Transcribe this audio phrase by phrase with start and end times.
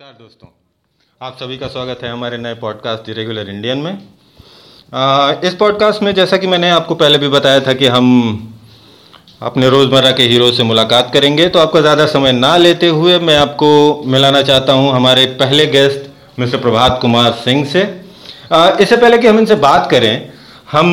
[0.00, 0.48] नमस्कार दोस्तों।
[1.20, 3.98] आप सभी का स्वागत है हमारे नए पॉडकास्ट दी रेगुलर इंडियन में।
[4.94, 8.06] आ, इस पॉडकास्ट में जैसा कि मैंने आपको पहले भी बताया था कि हम
[9.42, 13.36] अपने रोज़मर्रा के हीरो से मुलाकात करेंगे तो आपका ज़्यादा समय ना लेते हुए मैं
[13.36, 13.70] आपको
[14.06, 16.08] मिलाना चाहता हूँ हमारे पहले गेस्ट
[16.38, 17.82] मिस्टर प्रभात कुमार सिंह से।
[18.82, 20.32] इससे पहले कि हम इनसे बात करें
[20.72, 20.86] हम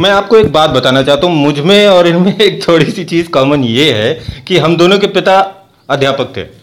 [0.00, 3.64] मैं आपको एक बात बताना चाहता हूँ मुझमें और इनमें एक थोड़ी सी चीज़ कॉमन
[3.64, 5.40] ये है कि हम दोनों के पिता
[5.88, 6.61] अध्यापक थे।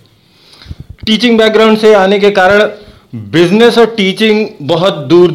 [1.03, 2.63] टीचिंग बैकग्राउंड से आने के कारण
[3.31, 5.31] बिज़नेस और टीचिंग बहुत दूर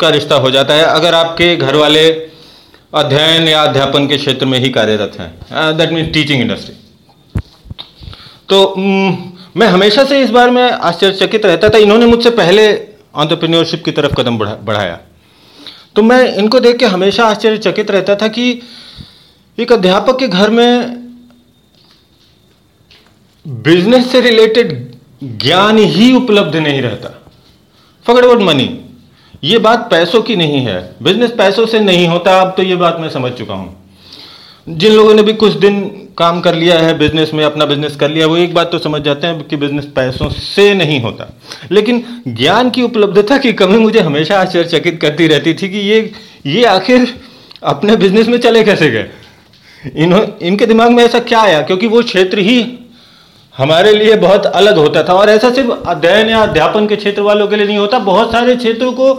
[0.00, 2.08] का रिश्ता हो जाता है। अगर आपके घर वाले
[2.92, 6.74] अध्ययन या अध्यापन के क्षेत्र में ही कार्यरत हैं दैट मीन्स टीचिंग इंडस्ट्री
[8.48, 12.66] तो मैं हमेशा से इस बार में आश्चर्यचकित रहता था। इन्होंने मुझसे पहले
[13.14, 14.98] ऑन्टरप्रीनियोरशिप की तरफ़ कदम बढ़ा, बढ़ाया।
[15.96, 18.50] तो मैं इनको देख के हमेशा आश्चर्यचकित रहता था कि
[19.58, 21.08] एक अध्यापक के घर में
[23.46, 24.72] बिज़नेस से रिलेटेड
[25.24, 27.22] ज्ञान ही उपलब्ध नहीं रहता।
[28.06, 28.80] फॉरगेट अबाउट मनी
[29.44, 32.96] ये बात पैसों की नहीं है। बिज़नेस पैसों से नहीं होता, अब तो ये बात
[33.00, 33.76] मैं समझ चुका हूँ।
[34.68, 38.10] जिन लोगों ने भी कुछ दिन काम कर लिया है बिज़नेस में अपना बिज़नेस कर
[38.10, 41.38] लिया, वो एक बात तो समझ जाते हैं कि बिज़नेस पैसों से नहीं होता।
[41.70, 46.12] लेकिन ज्ञान की उपलब्धता की कमी मुझे हमेशा आश्चर्यचकित करती रहती थी कि ये
[46.46, 47.20] ये आखिर
[47.64, 49.08] अपने बिज़नेस में चले कैसे गए?
[49.96, 51.62] इन्हों, इनके दिमाग में ऐसा क्या आया?
[51.62, 52.78] क्योंकि वो क्षेत्र ही
[53.58, 57.46] हमारे लिए बहुत अलग होता था। और ऐसा सिर्फ़ अध्ययन या अध्यापन के क्षेत्र वालों
[57.48, 59.14] के लिए नहीं होता, बहुत सारे क्षेत्रों को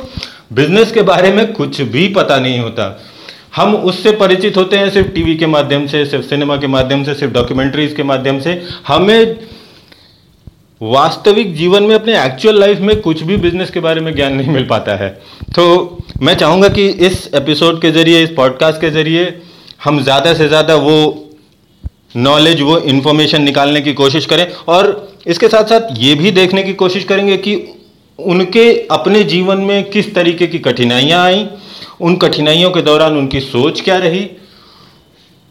[0.53, 2.97] बिज़नेस के बारे में कुछ भी पता नहीं होता।
[3.55, 7.13] हम उससे परिचित होते हैं सिर्फ़ टीवी के माध्यम से, सिर्फ़ सिनेमा के माध्यम से,
[7.13, 9.35] सिर्फ़ डॉक्यूमेंट्रीज के माध्यम से। हमें
[10.81, 14.51] वास्तविक जीवन में, अपने एक्चुअल लाइफ में कुछ भी बिज़नेस के बारे में ज्ञान नहीं
[14.51, 15.09] मिल पाता है।
[15.55, 19.41] तो मैं चाहूँगा कि इस एपिसोड के ज़रिए, इस पॉडकास्ट के ज़रिए
[19.83, 21.25] हम ज़्यादा से ज़्यादा वो
[22.15, 24.87] नॉलेज वो इन्फॉर्मेशन निकालने की कोशिश करें और
[25.27, 27.55] इसके साथ साथ ये भी देखने की कोशिश करेंगे कि
[28.19, 31.45] उनके अपने जीवन में किस तरीके की कठिनाइयाँ आई,
[32.01, 34.29] उन कठिनाइयों के दौरान उनकी सोच क्या रही,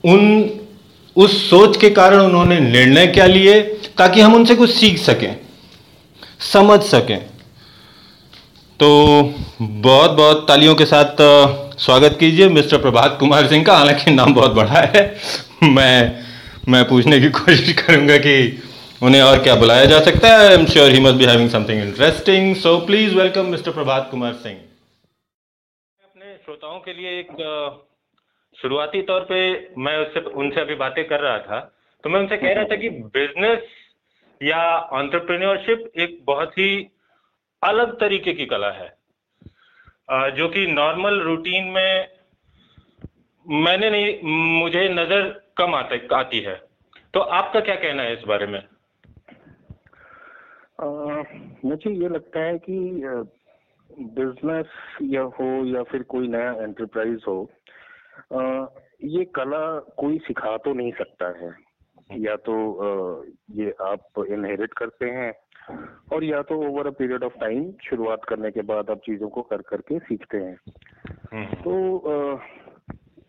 [0.04, 0.50] उन,
[1.16, 3.60] उस सोच के कारण उन्होंने निर्णय क्या लिए,
[3.98, 5.36] ताकि हम उनसे कुछ सीख सकें,
[6.52, 7.18] समझ सकें।
[8.80, 11.16] तो बहुत बहुत तालियों के साथ
[11.78, 15.14] स्वागत कीजिए मिस्टर प्रभात कुमार सिंह का, हालाँकि नाम बहुत बड़ा है,
[15.64, 16.27] मैं
[16.68, 18.32] मैं पूछने की कोशिश करूँगा कि
[19.02, 21.80] उन्हें और क्या बुलाया जा सकता है। I am sure he must be having something
[21.82, 24.58] interesting so please welcome mister Prabhat Kumar Singh
[26.00, 27.30] अपने श्रोताओं के लिए एक
[28.56, 29.40] शुरुआती तौर पे
[29.78, 31.60] मैं उससे, उनसे अभी बातें कर रहा था।
[32.04, 33.62] तो मैं उनसे कह रहा था कि बिज़नेस
[34.40, 34.62] या
[35.00, 36.70] ऑन्टरप्रेन्योरशिप एक बहुत ही
[37.62, 38.90] अलग तरीके की कला है।
[40.36, 42.08] जो कि नॉर्मल रूटीन में
[43.46, 44.16] मैंने नहीं,
[44.60, 45.22] मुझे नज़र
[45.58, 46.62] कम आते आती है।
[47.14, 48.62] तो आपका क्या कहना है इस बारे में?
[51.64, 52.78] मुझे ये लगता है कि
[53.90, 54.66] बिज़नेस
[55.02, 57.50] या हो या फिर कोई नया एंटरप्राइज हो
[58.32, 58.66] आ,
[59.04, 61.50] ये कला कोई सिखा तो नहीं सकता है।
[62.12, 65.32] या तो आ, ये आप इनहेरिट करते हैं
[66.12, 69.42] और या तो over a period of time शुरुआत करने के बाद आप चीज़ों को
[69.42, 70.58] कर करके सीखते हैं।
[71.32, 71.98] हम्म। तो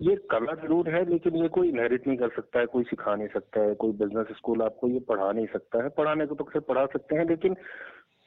[0.02, 3.28] ये कला ज़रूर है लेकिन ये कोई इनहेरिट नहीं कर सकता है कोई सिखा नहीं
[3.28, 6.62] सकता है कोई बिज़नेस स्कूल आपको ये पढ़ा नहीं सकता है। पढ़ाने को तो फिर
[6.62, 7.56] पढ़ा सकते हैं लेकिन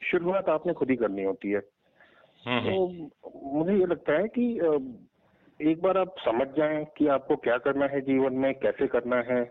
[0.01, 1.61] शुरुआत आपने खुद ही करनी होती है।
[2.45, 4.45] हम्म, हम्म। तो मुझे ये लगता है कि
[5.59, 9.43] एक बार आप समझ जाएँ कि आपको क्या करना है जीवन में कैसे करना है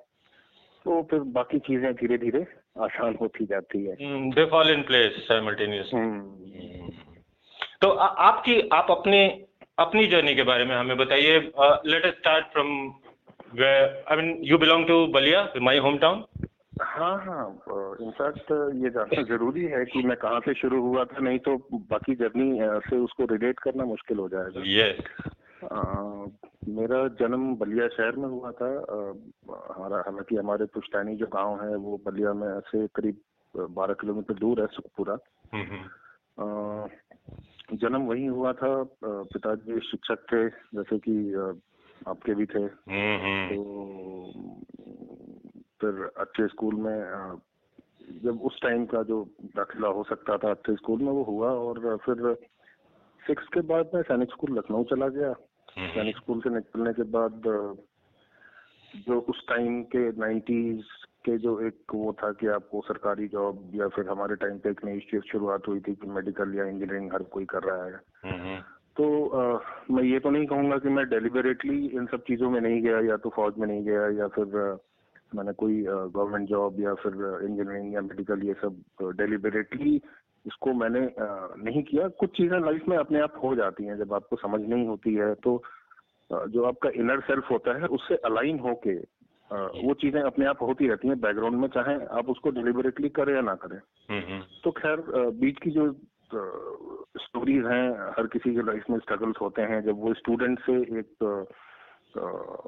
[0.87, 2.47] तो फिर बाकी चीज़ें धीरे धीरे
[2.81, 3.95] आसान होती जाती है।
[4.31, 5.29] दे फॉल इन प्लेस
[7.83, 9.47] तो आ, आपकी आप अपने
[9.79, 11.39] अपनी जर्नी के बारे में हमें बताइए।
[11.87, 12.71] Let us start from
[13.61, 16.25] I mean you belong to Ballia my home town
[16.83, 17.47] हाँ हाँ
[18.01, 18.53] इनफैक्ट
[18.85, 21.57] ये जानना ज़रूरी है कि मैं कहाँ से शुरू हुआ था नहीं तो
[21.91, 26.31] बाकी जर्नी से उसको रिलेट करना मुश्किल हो जाएगा। Yes yes.
[26.69, 28.71] मेरा जन्म बलिया शहर में हुआ था।
[29.77, 33.17] हमारा हालाँकि हमारे पुश्तैनी जो गाँव है वो बलिया में से करीब
[33.55, 35.17] बारह किलोमीटर दूर है सुखपुरा।
[35.55, 36.89] हम्म, हम्म।
[37.73, 38.73] जन्म वही हुआ था
[39.05, 41.15] पिताजी शिक्षक थे जैसे कि
[42.09, 43.63] आपके भी थे। हम्म, हम्म। तो
[45.81, 46.99] फिर अच्छे स्कूल में
[48.25, 51.97] जब उस टाइम का जो दाखिला हो सकता था अच्छे स्कूल में वो हुआ और
[51.97, 52.35] फिर
[53.27, 55.35] सिक्स के बाद मैं सैनिक स्कूल लखनऊ चला गया।
[55.77, 57.43] हम्म, सैनिक स्कूल से निकलने के बाद
[58.97, 60.85] जो उस टाइम के नाइन्टीज
[61.25, 64.85] के जो एक वो था कि आपको सरकारी जॉब या फिर हमारे टाइम पे एक
[64.85, 68.01] नई चीज़ शुरुआत हुई थी कि मेडिकल या इंजीनियरिंग हर कोई कर रहा है।
[68.97, 69.59] तो आ,
[69.91, 73.17] मैं ये तो नहीं कहूँगा कि मैं डेलिबरेटली इन सब चीज़ों में नहीं गया या
[73.17, 74.79] तो फौज में नहीं गया या फिर
[75.35, 78.83] मैंने कोई गवर्नमेंट जॉब या फिर इंजीनियरिंग या मेडिकल ये सब
[79.17, 79.95] डेलिबरेटली
[80.47, 84.15] इसको मैंने आ, नहीं किया। कुछ चीज़ें लाइफ में अपने आप हो जाती हैं जब
[84.15, 85.63] आपको समझ नहीं होती है। तो
[86.31, 88.95] जो आपका इनर सेल्फ होता है उससे अलाइन होके
[89.53, 93.41] वो चीज़ें अपने आप होती रहती हैं बैकग्राउंड में चाहे आप उसको डिलिबरेटली करें या
[93.43, 93.79] ना करें।
[94.11, 95.03] हम्म, हम्म। तो खैर
[95.41, 95.93] बीच की जो
[97.21, 97.89] स्टोरीज हैं
[98.19, 101.25] हर किसी के लाइफ में स्ट्रगल्स होते हैं। जब वो स्टूडेंट से एक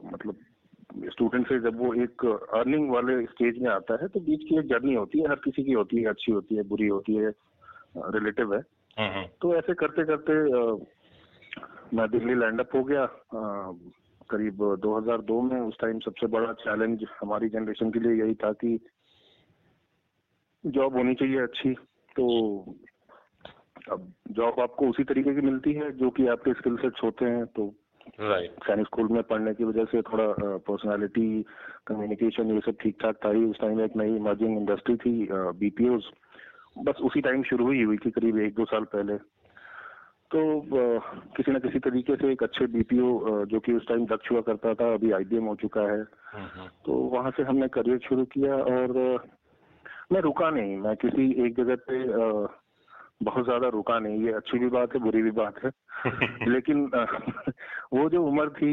[0.06, 0.36] मतलब
[1.10, 4.66] स्टूडेंट से जब वो एक अर्निंग वाले स्टेज में आता है तो बीच की एक
[4.66, 7.32] जर्नी होती है। हर किसी की होती है अच्छी होती है बुरी होती है
[8.14, 8.60] रिलेटिव है।
[8.98, 10.32] हम्म, तो ऐसे करते करते
[11.96, 13.04] मैं दिल्ली लैंड अप हो गया।
[14.30, 18.78] करीब 2002 में उस टाइम सबसे बड़ा चैलेंज हमारी जनरेशन के लिए यही था कि
[20.64, 21.72] जॉब होनी चाहिए अच्छी।
[22.16, 22.26] तो
[23.92, 27.46] अब जॉब आपको उसी तरीके की मिलती है जो कि आपके स्किल सेट्स होते हैं।
[27.46, 27.72] तो
[28.20, 30.26] राइट सैनिक स्कूल में पढ़ने की वजह से थोड़ा
[30.66, 31.44] पर्सनालिटी
[31.86, 35.28] कम्युनिकेशन ये सब ठीक ठाक था ही। उस टाइम एक नई इमर्जिंग इंडस्ट्री थी
[35.60, 35.98] बीपीओ
[36.84, 39.14] बस उसी टाइम शुरू हुई हुई थी करीब एक दो साल पहले।
[40.30, 40.40] तो
[41.36, 44.74] किसी न किसी तरीके से एक अच्छे बीपीओ जो कि उस टाइम दक्ष हुआ करता
[44.74, 48.54] था अभी आईबीएम हो चुका है। हम्म, हम्म। तो वहाँ से हमने करियर शुरू किया
[48.54, 48.92] और
[50.12, 52.02] मैं रुका नहीं। मैं किसी एक जगह पे
[53.24, 55.70] बहुत ज़्यादा रुका नहीं। ये अच्छी भी बात है बुरी भी बात है।
[56.48, 56.84] लेकिन
[57.92, 58.72] वो जो उम्र थी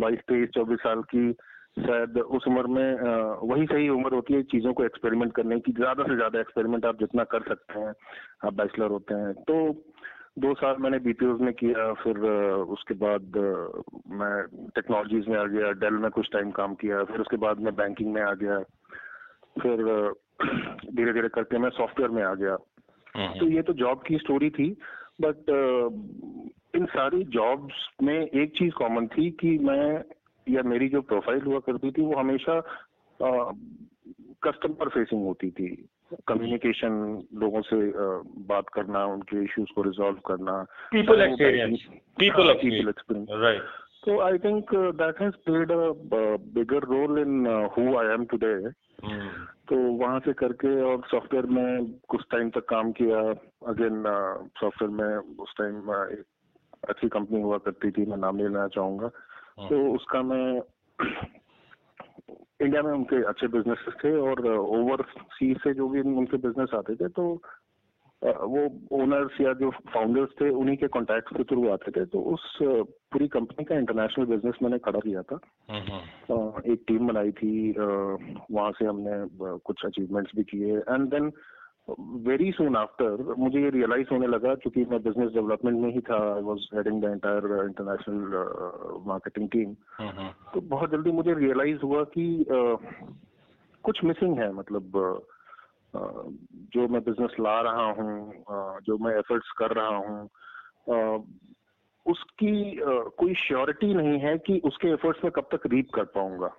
[0.00, 1.32] बाईस तेईस चौबीस साल की
[1.78, 3.00] शायद उस उम्र में
[3.48, 6.98] वही सही उम्र होती है चीज़ों को एक्सपेरिमेंट करने की। ज़्यादा से ज़्यादा एक्सपेरिमेंट आप
[6.98, 7.92] जितना कर सकते हैं
[8.44, 9.56] आप बैचलर होते हैं। तो
[10.38, 12.18] दो साल मैंने बीपीओ में किया फिर
[12.72, 13.36] उसके बाद
[14.08, 17.74] मैं टेक्नोलॉजीज़ में आ गया डेल में कुछ टाइम काम किया फिर उसके बाद मैं
[17.76, 18.58] बैंकिंग में आ गया
[19.62, 19.82] फिर
[20.94, 22.56] धीरे धीरे करके मैं सॉफ्टवेयर में आ गया।
[23.16, 24.70] तो ये तो जॉब की स्टोरी थी
[25.20, 25.50] बट
[26.76, 30.04] इन सारी जॉब्स में एक चीज़ कॉमन थी कि मैं
[30.46, 32.60] या मेरी जो प्रोफ़ाइल हुआ करती थी वो हमेशा
[34.42, 35.88] कस्टमर फेसिंग होती थी
[36.28, 36.94] कम्युनिकेशन
[37.40, 37.76] लोगों से
[38.48, 40.54] बात करना उनके इश्यूज़ को रिजॉल्व करना
[40.92, 41.86] people experience
[42.18, 43.62] people experience right
[44.04, 45.74] तो I think that has played a
[46.54, 48.54] bigger role in who I am today
[49.68, 53.18] तो वहाँ से करके और सॉफ्टवेयर में कुछ टाइम तक काम किया।
[53.70, 54.02] अगेन
[54.60, 55.76] सॉफ्टवेयर में उस टाइम
[56.12, 56.24] एक
[56.90, 59.10] अच्छी कंपनी हुआ करती थी मैं नाम लेना चाहूँगा।
[59.58, 60.60] हाँ। तो उसका मैं
[62.62, 66.94] इंडिया में उनके अच्छे बिज़नेस थे और ओवर सी से जो भी उनके बिज़नेस आते
[66.94, 67.42] थे तो
[68.24, 68.60] वो
[68.92, 73.28] ओनर्स या जो फाउंडर्स थे उन्हीं के कॉन्टैक्ट के थ्रू आते थे। तो उस पूरी
[73.28, 75.38] कंपनी का इंटरनेशनल बिज़नेस मैंने खड़ा किया था।
[75.70, 79.14] हम्म, हम्म। एक टीम बनाई थी वहाँ से हमने
[79.58, 81.32] कुछ अचीवमेंट्स भी किए। And then
[81.90, 86.34] very soon after मुझे ये रियलाइज़ होने लगा क्योंकि मैं बिज़नेस डेवलपमेंट में ही था
[86.34, 89.74] I was heading the entire international marketing team
[90.54, 92.76] तो बहुत जल्दी मुझे रियलाइज़ हुआ कि uh,
[93.84, 94.98] कुछ मिसिंग है मतलब
[95.96, 96.32] uh,
[96.74, 100.30] जो मैं बिज़नेस ला रहा हूँ uh, जो मैं एफर्ट्स कर रहा हूँ
[102.06, 102.80] उसकी
[103.16, 106.56] कोई श्योरिटी नहीं है कि उसके एफर्ट्स में कब तक रीप कर पाऊँगा।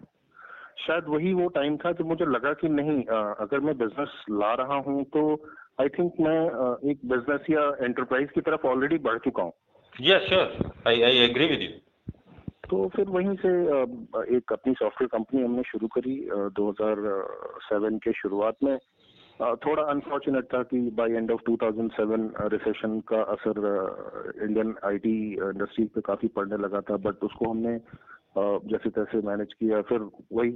[0.77, 4.75] शायद वही वो टाइम था जब मुझे लगा कि नहीं अगर मैं बिज़नेस ला रहा
[4.87, 5.21] हूँ तो
[5.81, 6.39] आई थिंक मैं
[6.91, 9.53] एक बिज़नेस या एंटरप्राइज की तरफ़ ऑलरेडी बढ़ चुका हूँ।
[9.95, 11.69] Yes sure I I agree with you
[12.69, 13.49] तो फिर वहीं से
[14.37, 16.15] एक अपनी सॉफ्टवेयर कंपनी हमने शुरू करी
[16.59, 18.77] 2007 के शुरुआत में।
[19.63, 23.59] थोड़ा अनफॉर्चुनेट था कि बाय एंड ऑफ़ 2007 रिसेशन का असर
[24.43, 27.73] इंडियन आईटी इंडस्ट्री पे काफ़ी पड़ने लगा था बट उसको हमने
[28.37, 29.99] जैसे तैसे मैनेज किया। फिर
[30.33, 30.51] वही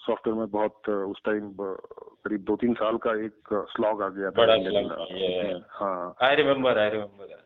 [0.00, 4.36] सॉफ्टवेयर में बहुत उस टाइम करीब दो तीन साल का एक स्लॉग आ गया था।
[4.36, 4.54] बड़ा
[5.72, 7.38] हाँ। आई रिमेम्बर आई रिमेम्बर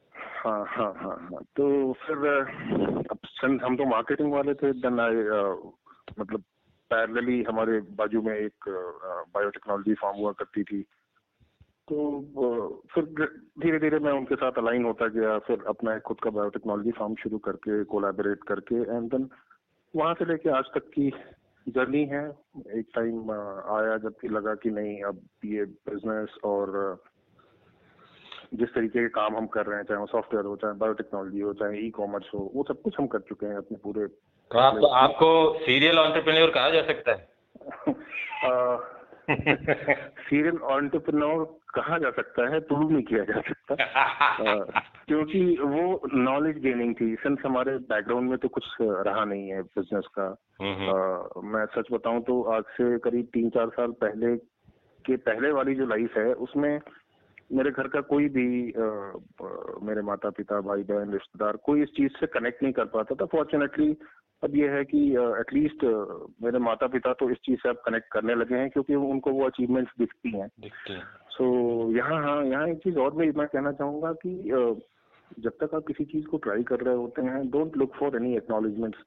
[0.47, 2.17] हाँ हाँ हाँ हाँ। तो फिर
[3.11, 3.19] अब
[3.65, 5.17] हम तो मार्केटिंग वाले थे देन आई
[6.19, 6.43] मतलब
[6.91, 8.69] पैरेलली हमारे बाजू में एक
[9.35, 10.85] बायोटेक्नोलॉजी फॉर्म हुआ करती थी।
[11.89, 13.05] तो फिर
[13.61, 17.39] धीरे धीरे मैं उनके साथ अलाइन होता गया फिर अपना खुद का बायोटेक्नोलॉजी फार्म शुरू
[17.39, 19.29] करके कोलैबोरेट करके एंड देन
[19.97, 21.13] वहाँ से लेके आज तक की
[21.69, 22.29] जर्नी है।
[22.77, 23.31] एक टाइम
[23.77, 26.73] आया जबकि लगा कि नहीं अब ये बिज़नेस और
[28.55, 31.53] जिस तरीके के काम हम कर रहे हैं चाहे वो सॉफ्टवेयर हो चाहे बायोटेक्नोलॉजी हो
[31.53, 34.81] चाहे ई कॉमर्स हो वो सब कुछ हम कर चुके हैं अपने पूरे तो आप,
[34.93, 37.29] आपको सीरियल ऑन्टरप्रेन्योर कहा जा सकता है?
[39.31, 42.61] सीरियल ऑन्टरप्रनोर कहा जा सकता है?
[42.61, 43.75] प्रूव नहीं किया जा सकता।
[45.07, 50.05] क्योंकि वो नॉलेज गेनिंग थी। सिंस हमारे बैकग्राउंड में तो कुछ रहा नहीं है बिज़नेस
[50.19, 50.27] का।
[50.63, 54.37] आ, मैं सच बताऊँ तो आज से करीब तीन चार साल पहले
[55.07, 56.81] के पहले वाली जो लाइफ है उसमें
[57.53, 59.13] मेरे घर का कोई भी आ,
[59.83, 63.25] मेरे माता पिता भाई बहन रिश्तेदार कोई इस चीज़ से कनेक्ट नहीं कर पाता था।
[63.25, 63.97] फॉर्चुनेटली
[64.43, 64.99] अब ये है कि
[65.41, 68.95] एटलीस्ट uh, मेरे माता पिता तो इस चीज़ से अब कनेक्ट करने लगे हैं क्योंकि
[68.95, 70.49] उनको वो अचीवमेंट्स दिखती हैं।
[71.31, 71.45] सो
[71.97, 74.75] यहाँ हाँ यहाँ एक चीज़ और भी मैं कहना चाहूँगा कि uh,
[75.41, 78.37] जब तक आप किसी चीज़ को ट्राई कर रहे होते हैं don't look for any
[78.37, 78.99] acknowledgements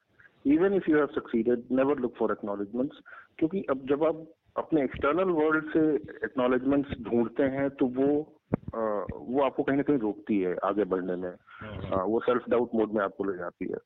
[0.47, 2.99] even if you have succeeded never look for acknowledgements
[3.37, 4.25] क्योंकि अब जब आप
[4.57, 8.33] अपने एक्सटर्नल वर्ल्ड से एक्नॉलेजमेंट्स ढूंढते हैं तो वो
[8.75, 8.79] आ,
[9.13, 12.69] वो आपको कहीं ना कहीं रोकती है आगे बढ़ने में। हम्म। आ, वो सेल्फ डाउट
[12.75, 13.77] मोड में आपको ले जाती है।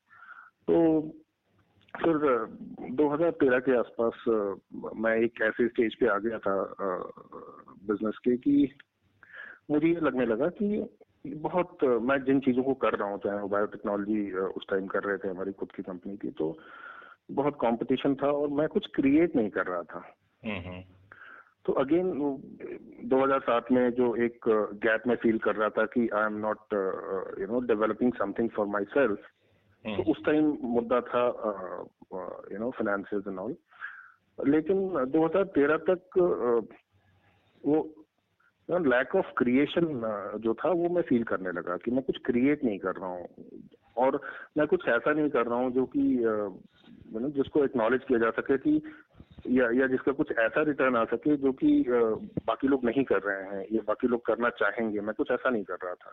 [0.67, 1.01] तो
[1.97, 2.17] फिर
[2.95, 4.23] 2013 के आसपास
[4.95, 6.55] मैं एक ऐसे स्टेज पे आ गया था
[7.87, 8.75] बिज़नेस के कि
[9.71, 10.89] मुझे ये लगने लगा कि
[11.27, 15.17] बहुत मैं जिन चीज़ों को कर रहा हूँ चाहे वो बायोटेक्नोलॉजी उस टाइम कर रहे
[15.17, 16.57] थे हमारी खुद की कंपनी की तो
[17.31, 19.99] बहुत कंपटीशन था और मैं कुछ क्रिएट नहीं कर रहा था।
[21.65, 22.11] तो अगेन
[23.09, 24.39] 2007 में जो एक
[24.73, 26.73] गैप में फील कर रहा था कि I am not
[27.39, 29.19] you know developing something for myself
[29.85, 31.21] तो उस टाइम मुद्दा था
[32.51, 33.55] you know finance and all
[34.39, 36.17] लेकिन 2013 तक
[37.63, 37.79] वो
[38.69, 39.85] लैक ऑफ़ क्रिएशन
[40.43, 43.27] जो था, वो मैं फील करने लगा कि मैं कुछ क्रिएट नहीं कर रहा हूँ।
[43.97, 44.19] और
[44.57, 48.29] मैं कुछ ऐसा नहीं कर रहा हूँ जो कि यू नो जिसको एक्नॉलेज किया जा
[48.29, 48.81] सके कि
[49.49, 51.69] या या जिसका कुछ ऐसा रिटर्न आ सके जो कि
[52.47, 55.63] बाकी लोग नहीं कर रहे हैं या बाकी लोग करना चाहेंगे। मैं कुछ ऐसा नहीं
[55.63, 56.11] कर रहा था।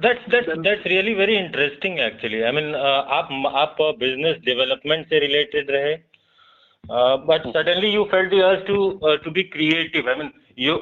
[0.00, 5.70] That's that's that's really very interesting actually I mean आप आप बिज़नेस डेवलपमेंट से रिलेटेड
[5.70, 5.94] रहे
[7.30, 10.76] but suddenly you felt the urge to to be creative I mean you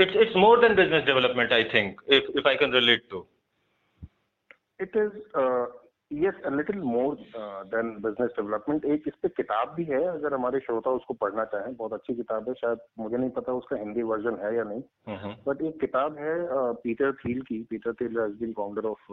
[0.00, 3.26] it's it's more than business development I think if if I can relate to
[4.80, 5.18] it is
[6.10, 7.14] yes a little more
[7.70, 11.74] than business development एक इस पे किताब भी है अगर हमारे श्रोता उसको पढ़ना चाहें
[11.76, 14.82] बहुत अच्छी किताब है शायद मुझे नहीं पता उसका हिंदी वर्जन है या नहीं।
[15.48, 16.34] बट एक किताब है
[16.82, 19.12] पीटर थील की Peter Thiel has been founder of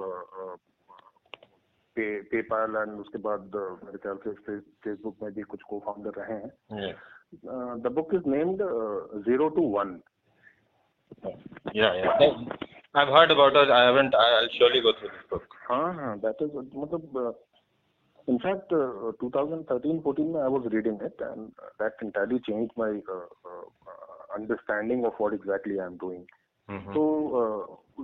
[1.96, 3.52] PayPal and उसके बाद
[3.84, 6.52] मेरे ख्याल से फेसबुक में भी कुछ को फाउंडर रहे हैं।
[7.82, 8.64] The book is named
[9.26, 10.00] zero to one
[11.76, 12.22] Yeah, yeah.
[12.96, 13.70] I've heard about it.
[13.70, 14.14] I haven't.
[14.14, 15.44] I'll surely go through this book.
[15.70, 17.36] हाँ हाँ that is मतलब
[18.28, 23.28] in fact uh, 2013-14 में I was reading it and that entirely changed my uh,
[23.46, 23.66] uh,
[24.36, 26.26] understanding of what exactly I am doing.
[26.70, 26.94] Mm-hmm.
[26.94, 27.04] तो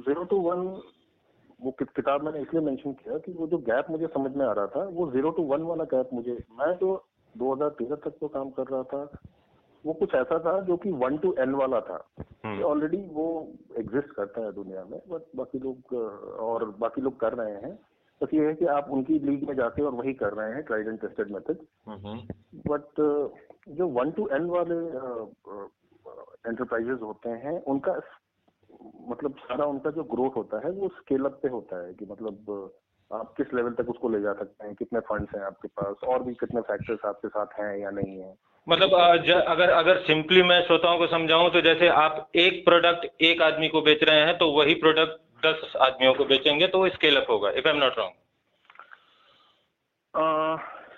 [0.06, 0.64] zero to one
[1.60, 4.68] वो किताब मैंने इसलिए mention किया कि वो जो गैप मुझे समझ में आ रहा
[4.76, 6.90] था वो ज़ीरो टू वन वाला गैप मुझे मैं जो
[7.36, 9.04] 2013 तक तो काम कर रहा था
[9.88, 11.98] वो कुछ ऐसा था जो कि वन टू एन वाला था।
[12.64, 13.28] ऑलरेडी हम्म। वो
[13.78, 15.94] एग्जिस्ट करता है दुनिया में बट बाकी लोग
[16.48, 17.74] और बाकी लोग कर रहे हैं।
[18.22, 20.88] बस ये है कि आप उनकी लीग में जाके और वही कर रहे हैं tried
[20.88, 21.58] and tested method
[22.68, 23.02] but
[23.70, 24.78] जो वन टू एन वाले
[26.50, 27.94] एंटरप्राइजेस होते हैं उनका
[29.10, 32.72] मतलब सारा उनका जो ग्रोथ होता है वो स्केल अप पे होता है। कि मतलब
[33.12, 36.24] आप किस लेवल तक उसको ले जा सकते हैं कितने फंड्स हैं आपके पास और
[36.24, 38.34] भी कितने फैक्टर्स आपके साथ हैं या नहीं है।
[38.68, 38.94] मतलब
[39.48, 43.82] अगर अगर सिंपली मैं श्रोताओं को समझाऊं तो जैसे आप एक प्रोडक्ट एक आदमी को
[43.82, 47.52] बेच रहे हैं तो वही प्रोडक्ट दस आदमियों को बेचेंगे तो वो स्केल अप होगा
[47.52, 48.14] if I am not wrong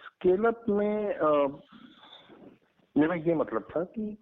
[0.05, 1.15] scale up में
[2.95, 4.17] मेरा ये मतलब था कि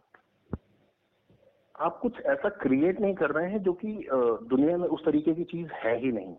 [1.79, 5.43] आप कुछ ऐसा क्रिएट नहीं कर रहे हैं जो कि दुनिया में उस तरीके की
[5.43, 6.33] चीज़ है ही नहीं।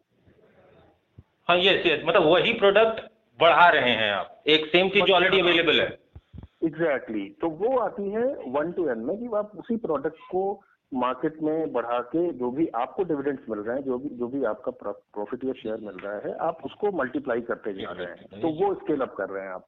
[1.49, 3.01] हाँ यस यस मतलब वही प्रोडक्ट
[3.41, 5.98] बढ़ा रहे हैं आप। एक सेम चीज़ जो ऑलरेडी अवेलेबल है।
[6.65, 7.41] Exactly exactly.
[7.41, 10.61] तो वो आती है वन टू एन में कि आप उसी प्रोडक्ट को
[10.95, 14.45] मार्केट में बढ़ा के जो भी आपको डिविडेंड्स मिल रहे हैं जो भी जो भी
[14.45, 18.49] आपका प्रॉफिट या शेयर मिल रहा है आप उसको मल्टीप्लाई करते जा रहे हैं। तो
[18.49, 19.67] वो स्केल अप कर रहे हैं आप।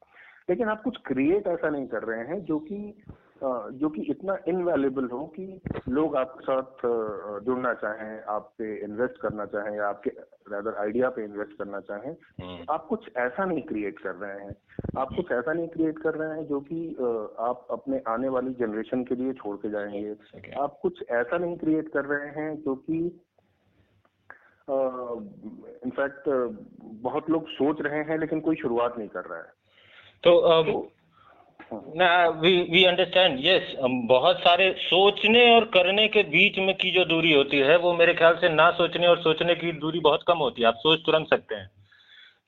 [0.49, 3.03] लेकिन आप कुछ क्रिएट ऐसा नहीं कर रहे हैं जो कि
[3.43, 6.81] जो कि इतना इनवैल्यूबल हो कि लोग आपके साथ
[7.39, 10.09] जुड़ना चाहें आप पे इन्वेस्ट करना चाहें या आपके
[10.51, 14.55] रेदर आइडिया पे इन्वेस्ट करना चाहें हम्म। आप कुछ ऐसा नहीं क्रिएट कर रहे हैं।
[14.97, 16.95] आप कुछ ऐसा नहीं क्रिएट कर रहे हैं जो कि
[17.39, 20.15] आप अपने आने वाली जनरेशन के लिए छोड़ के जाएँगे।
[20.51, 23.21] आप कुछ ऐसा नहीं क्रिएट कर रहे हैं जो कि
[25.85, 26.23] इनफैक्ट
[26.83, 29.53] बहुत लोग सोच रहे हैं लेकिन कोई शुरुआत नहीं कर रहा है।
[30.23, 30.91] तो, तो
[31.63, 33.75] वी वी अंडरस्टैंड यस
[34.07, 38.13] बहुत सारे सोचने और करने के बीच में की जो दूरी होती है वो मेरे
[38.13, 41.27] ख्याल से ना सोचने और सोचने की दूरी बहुत कम होती है आप सोच तुरंत
[41.29, 41.69] सकते हैं।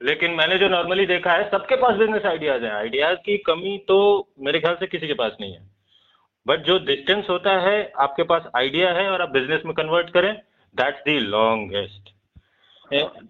[0.01, 3.97] लेकिन मैंने जो नॉर्मली देखा है सबके पास बिज़नेस आइडियाज़ हैं। आइडियाज़ की कमी तो
[4.39, 5.61] मेरे ख्याल से किसी के पास नहीं है।
[6.45, 10.33] बट जो डिस्टेंस होता है आपके पास आइडिया है और आप बिज़नेस में कन्वर्ट करें
[10.75, 12.09] that's the longest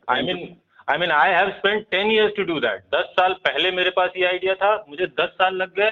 [0.10, 0.56] I mean
[0.88, 4.12] I mean I have spend ten years to do that दस साल पहले मेरे पास
[4.18, 5.92] ये आइडिया था, मुझे दस साल लग गए,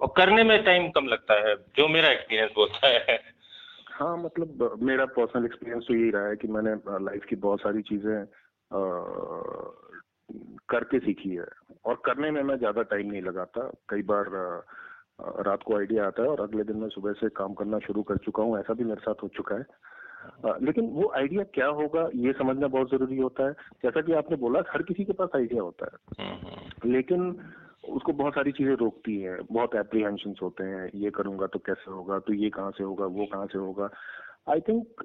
[0.00, 3.18] और करने में टाइम कम लगता है, जो मेरा एक्सपीरियंस बोलता है।
[3.90, 6.74] हाँ मतलब मेरा पर्सनल एक्सपीरियंस तो यही रहा है कि मैंने
[7.04, 8.24] लाइफ की बहुत सारी चीज़ें
[10.68, 11.46] करके सीखी है।
[11.84, 14.30] और करने में मैं ज़्यादा टाइम नहीं लगाता। कई बार
[15.46, 18.16] रात को आइडिया आता है और अगले दिन मैं सुबह से काम करना शुरू कर
[18.24, 19.66] चुका हूँ, ऐसा भी मेरे साथ हो चुका है।
[20.46, 24.62] लेकिन वो आइडिया क्या होगा ये समझना बहुत ज़रूरी होता है। जैसा कि आपने बोला
[24.70, 26.20] हर किसी के पास आइडिया होता है।
[26.84, 27.40] लेकिन
[27.88, 32.18] उसको बहुत सारी चीज़ें रोकती हैं। बहुत एप्रीहेंशन होते हैं। ये करूँगा तो कैसे होगा?
[32.18, 33.06] तो ये कहाँ से होगा?
[33.06, 33.90] वो कहाँ से होगा?
[34.50, 35.04] आई थिंक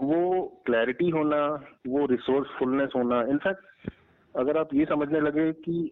[0.00, 1.46] वो क्लैरिटी होना
[1.86, 3.90] वो रिसोर्सफुलनेस होना इनफैक्ट
[4.36, 5.90] अगर आप ये समझने लगे कि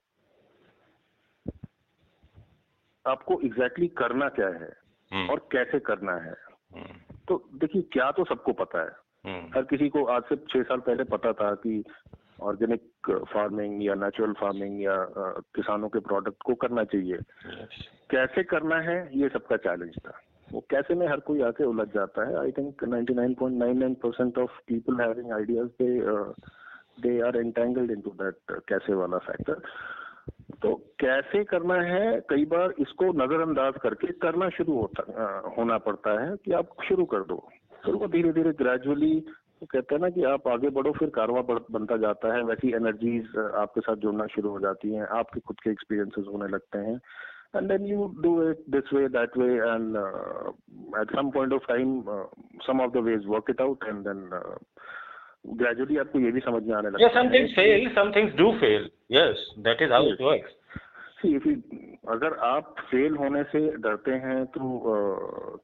[3.07, 4.73] आपको एग्जैक्टली exactly करना क्या है
[5.13, 6.35] हम्म। और कैसे करना है
[6.75, 8.91] हम्म। तो देखिए क्या तो सबको पता है।
[9.25, 11.83] हम्म। हर किसी को आज से छह साल पहले पता था कि
[12.41, 14.97] ऑर्गेनिक फ़ार्मिंग या नेचुरल फ़ार्मिंग या
[15.55, 17.19] किसानों के प्रोडक्ट को करना चाहिए।
[18.11, 20.21] कैसे करना है ये सबका चैलेंज था।
[20.53, 25.01] वो कैसे में हर कोई आके उलझ जाता है I think 99.99 percent of people
[25.01, 26.01] having ideas they
[27.03, 29.61] they are entangled into that कैसे वाला फैक्टर
[30.63, 32.21] तो कैसे करना है?
[32.31, 37.25] कई बार इसको नजरअंदाज करके करना शुरू होता होना पड़ता है कि आप शुरू कर
[37.25, 37.37] दो।
[37.85, 39.21] फिर वो धीरे धीरे ग्रेजुअली
[39.61, 43.37] तो कहते हैं ना कि आप आगे बढ़ो फिर कारवा बनता जाता है। वैसी एनर्जीज
[43.63, 46.95] आपके साथ जुड़ना शुरू हो जाती हैं। आपके खुद के एक्सपीरियंसेस होने लगते हैं।
[47.57, 50.51] And then you do it this way that way and uh,
[51.15, 51.31] some
[51.67, 52.27] time uh,
[52.67, 54.57] some of the ways work it out and then uh,
[55.57, 58.89] gradually आपको ये भी समझ में आने लगता some things fail some things do fail
[59.11, 60.15] yes that is how yes.
[60.15, 60.55] it works
[61.19, 61.47] See, if
[62.09, 64.61] अगर आप fail होने से डरते हैं तो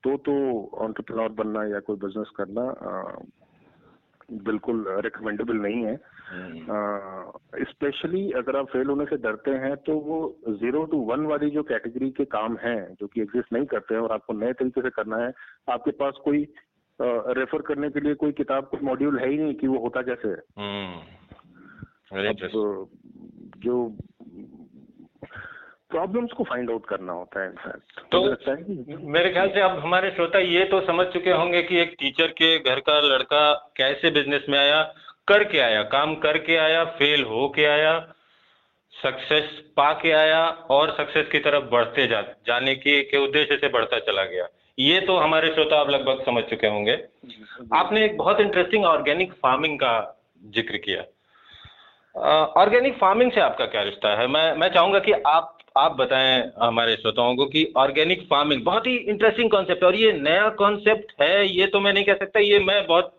[0.04, 0.34] तो तो
[0.82, 2.64] ऑन्टरप्रनोर बनना या कोई बिज़नेस करना
[4.42, 5.96] बिल्कुल रिकमेंडेबल नहीं है
[7.64, 10.18] स्पेशली हम्म। अगर आप फेल होने से डरते हैं तो वो
[10.50, 14.00] ज़ीरो टू वन वाली जो कैटेगरी के काम हैं जो कि एग्जिस्ट नहीं करते हैं
[14.00, 15.32] और आपको नए तरीके से करना है
[15.68, 16.46] आपके पास कोई
[17.00, 20.28] रेफर करने के लिए कोई किताब कोई मॉड्यूल है ही नहीं कि वो होता कैसे
[20.28, 21.02] है। हम्म।
[23.60, 23.96] जो
[25.90, 29.60] प्रॉब्लम्स को फाइंड आउट करना होता है इनफैक्ट तो लगता है कि मेरे ख्याल से
[29.60, 33.72] अब हमारे श्रोता ये तो समझ चुके होंगे कि एक टीचर के घर का लड़का
[33.76, 34.82] कैसे बिज़नेस में आया
[35.28, 38.14] करके आया काम करके आया फेल हो के आया
[38.92, 39.44] सक्सेस
[39.76, 43.98] पा के आया और सक्सेस की तरफ़ बढ़ते जा जाने के, के उद्देश्य से बढ़ता
[43.98, 46.92] चला गया। ये तो हमारे श्रोता आप लगभग समझ चुके होंगे।
[47.74, 49.92] आपने एक बहुत इंटरेस्टिंग ऑर्गेनिक फ़ार्मिंग का
[50.54, 51.02] ज़िक्र किया।
[52.56, 54.26] ऑर्गेनिक फ़ार्मिंग से आपका क्या रिश्ता है?
[54.26, 58.96] मैं मैं चाहूँगा कि आप आप बताएँ हमारे श्रोताओं को कि ऑर्गेनिक फ़ार्मिंग बहुत ही
[58.96, 62.58] इंटरेस्टिंग कॉन्सेप्ट है और ये नया कॉन्सेप्ट है ये तो मैं नहीं कह सकता ये
[62.58, 63.12] मैं बहुत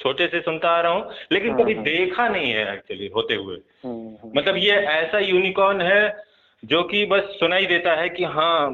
[0.00, 3.56] छोटे से सुनता आ रहा हूँ लेकिन कभी हाँ। देखा नहीं है एक्चुअली होते हुए।
[3.56, 6.24] हाँ, मतलब ये ऐसा यूनिकॉर्न है
[6.62, 8.68] जो कि बस सुनाई देता है कि हाँ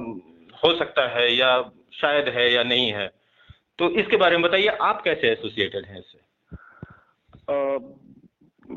[0.64, 1.56] हो सकता है या
[1.92, 3.06] शायद है या नहीं है।
[3.78, 6.18] तो इसके बारे में बताइए, आप कैसे एसोसिएटेड हैं इससे?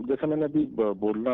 [0.07, 1.33] जैसा मैंने अभी बोलना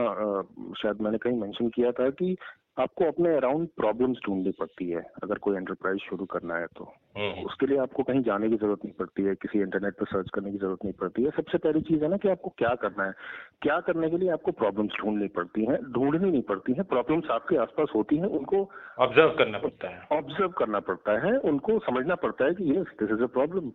[0.74, 2.36] शायद मैंने कहीं मेंशन किया था कि
[2.80, 6.84] आपको अपने अराउंड प्रॉब्लम्स ढूंढनी पड़ती है अगर कोई एंटरप्राइज शुरू करना है तो।
[7.18, 10.30] हम्म। उसके लिए आपको कहीं जाने की ज़रूरत नहीं पड़ती है किसी इंटरनेट पर सर्च
[10.34, 13.06] करने की ज़रूरत नहीं पड़ती है। सबसे पहली चीज़ है ना कि आपको क्या करना
[13.06, 13.14] है।
[13.62, 17.58] क्या करने के लिए आपको प्रॉब्लम्स ढूंढनी पड़ती हैं ढूंढनी नहीं पड़ती है। प्रॉब्लम्स आपके
[17.58, 22.46] आसपास होती हैं उनको ऑब्ज़र्व करना पड़ता है। ऑब्ज़र्व करना पड़ता है उनको समझना पड़ता
[22.46, 23.72] है कि yes this is a problem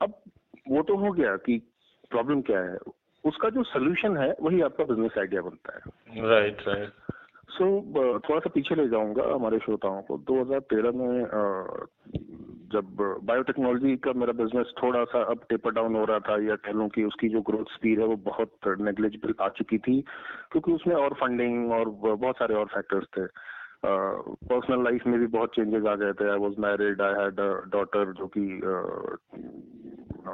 [0.00, 0.14] अब
[0.68, 1.58] वो तो हो गया कि
[2.10, 2.76] प्रॉब्लम क्या है।
[3.24, 5.80] उसका जो सोल्यूशन है वही आपका बिज़नेस आइडिया बनता है।
[6.28, 7.03] Right right, right right.
[7.58, 11.26] So so, थोड़ा सा पीछे ले जाऊँगा हमारे श्रोताओं को। 2013 में
[12.72, 16.72] जब बायोटेक्नोलॉजी का मेरा बिज़नेस थोड़ा सा अब टेपर डाउन हो रहा था या कह
[16.72, 20.00] लूँ कि उसकी जो ग्रोथ स्पीड है वो बहुत नेग्लेजिबल आ चुकी थी
[20.52, 23.26] क्योंकि उसमें और फंडिंग और बहुत सारे और फैक्टर्स थे।
[24.48, 27.36] पर्सनल uh, लाइफ में भी बहुत चेंजेस आ गए थे। I was married I had
[27.70, 28.60] daughter जो कि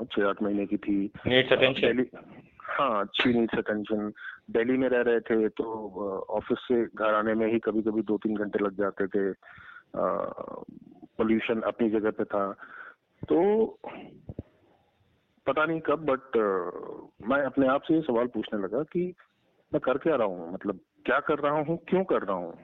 [0.06, 1.12] छह आठ महीने की थी।
[2.80, 4.12] हाँ शी नीड्स अटेंशन
[4.50, 5.64] दिल्ली में रह रहे थे तो
[6.30, 9.32] ऑफ़िस से घर आने में ही कभी कभी दो तीन घंटे लग जाते थे।
[11.20, 12.44] पोल्यूशन अपनी जगह पे था।
[13.22, 13.38] तो
[15.46, 16.36] पता नहीं कब बट
[17.28, 19.02] मैं अपने आप से ये सवाल पूछने लगा कि
[19.72, 20.52] मैं कर क्या रहा हूँ?
[20.52, 21.76] मतलब क्या कर रहा हूँ?
[21.88, 22.54] क्यों कर रहा हूँ?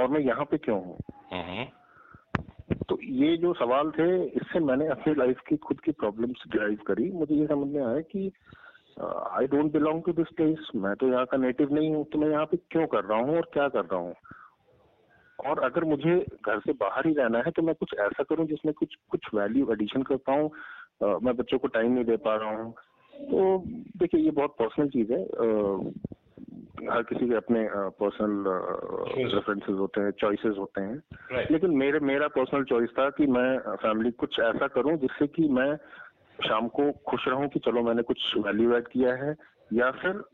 [0.00, 0.96] और मैं यहाँ पे क्यों हूँ?
[1.32, 1.64] हम्म।
[2.88, 7.10] तो ये जो सवाल थे इससे मैंने अपनी लाइफ की खुद की प्रॉब्लम्स ड्राइव करी।
[7.12, 8.30] मुझे ये समझ में आया कि
[9.00, 12.30] I don't belong to this place मैं तो यहाँ का नेटिव नहीं हूँ तो मैं
[12.30, 14.14] यहाँ पे क्यों कर रहा हूँ और क्या कर रहा हूँ?
[15.38, 16.14] और अगर मुझे
[16.46, 19.72] घर से बाहर ही रहना है तो मैं कुछ ऐसा करूँ जिसमें कुछ कुछ वैल्यू
[19.72, 20.50] एडिशन कर पाऊँ।
[21.22, 22.72] मैं बच्चों को टाइम नहीं दे पा रहा हूँ।
[23.14, 23.58] तो
[23.98, 25.22] देखिए ये बहुत पर्सनल चीज़ है।
[26.90, 27.66] हर किसी के अपने
[28.00, 30.96] पर्सनल प्रेफरेंसेस होते हैं चॉइसेस होते हैं।
[31.32, 31.50] Right.
[31.50, 35.72] लेकिन मेरे मेरा पर्सनल चॉइस था कि मैं फैमिली कुछ ऐसा करूँ जिससे कि मैं
[36.46, 39.36] शाम को खुश रहूँ कि चलो मैंने कुछ वैल्यू ऐड किया है
[39.72, 40.24] या फिर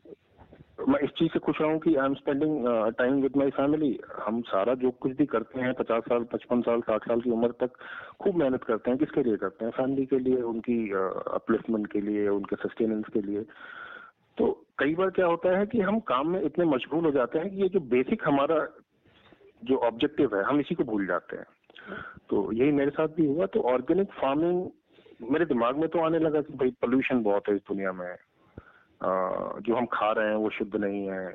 [0.89, 3.99] मैं इस चीज़ से खुश रहा हूँ कि I am spending time with my family
[4.23, 7.51] हम सारा जो कुछ भी करते हैं पचास साल पचपन साल साठ साल की उम्र
[7.51, 7.71] तक
[8.19, 9.71] खूब मेहनत करते हैं। किसके लिए करते हैं?
[9.71, 13.41] फैमिली के लिए उनकी अपलिफ्टमेंट uh, के लिए उनके सस्टेनेंस के लिए।
[14.37, 17.49] तो कई बार क्या होता है कि हम काम में इतने मशगूल हो जाते हैं
[17.49, 18.67] कि ये जो बेसिक हमारा
[19.63, 21.45] जो ऑब्जेक्टिव है हम इसी को भूल जाते हैं।
[22.29, 24.69] तो यही मेरे साथ भी हुआ। तो ऑर्गेनिक फ़ार्मिंग
[25.21, 28.15] मेरे दिमाग में तो आने लगा कि भाई पोल्यूशन बहुत है इस दुनिया में।
[29.61, 31.27] जो हम खा रहे हैं वो शुद्ध नहीं है।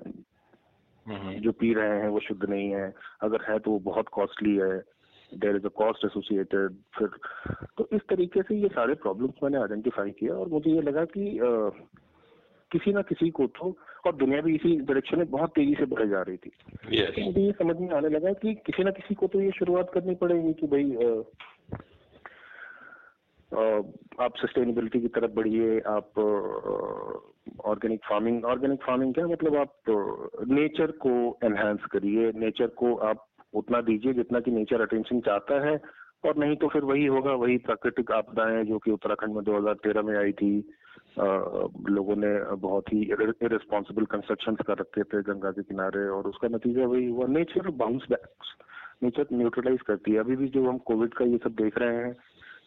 [1.06, 4.56] हम्म। जो पी रहे हैं वो शुद्ध नहीं है। अगर है तो वो बहुत कॉस्टली
[4.56, 4.78] है।
[5.34, 7.08] There is a cost associated फिर
[7.78, 11.38] तो इस तरीके से ये सारे प्रॉब्लम्स मैंने आइडेंटिफाई किया और मुझे ये लगा कि
[11.38, 11.70] आ,
[12.72, 16.08] किसी ना किसी को तो और दुनिया भी इसी डायरेक्शन में बहुत तेज़ी से बढ़
[16.08, 16.50] जा रही थी।
[16.96, 17.16] Yes.
[17.16, 19.90] तो मुझे ये समझ में आने लगा कि किसी ना किसी को तो ये शुरुआत
[19.94, 20.84] करनी पड़ेगी कि भाई
[23.54, 26.18] आप सस्टेनेबिलिटी की तरफ़ बढ़िए आप
[27.64, 29.74] ऑर्गेनिक फ़ार्मिंग ऑर्गेनिक फ़ार्मिंग क्या मतलब आप
[30.48, 35.80] नेचर को एनहांस करिए नेचर को आप उतना दीजिए जितना कि नेचर अटेंशन चाहता है
[36.24, 40.16] और नहीं तो फिर वही होगा वही प्राकृतिक आपदाएँ जो कि उत्तराखंड में 2013 में
[40.18, 40.52] आई थी
[41.20, 41.24] आ,
[41.88, 46.86] लोगों ने बहुत ही इरेस्पॉन्सिबल कंस्ट्रक्शन कर रखे थे गंगा के किनारे और उसका नतीजा
[46.86, 48.28] वही हुआ। Nature bounce back
[49.02, 52.16] nature neutralize करती है। अभी भी जो हम कोविड का ये सब देख रहे हैं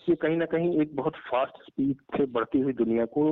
[0.10, 3.24] ये कहीं ना कहीं एक बहुत फास्ट स्पीड से बढ़ती हुई दुनिया को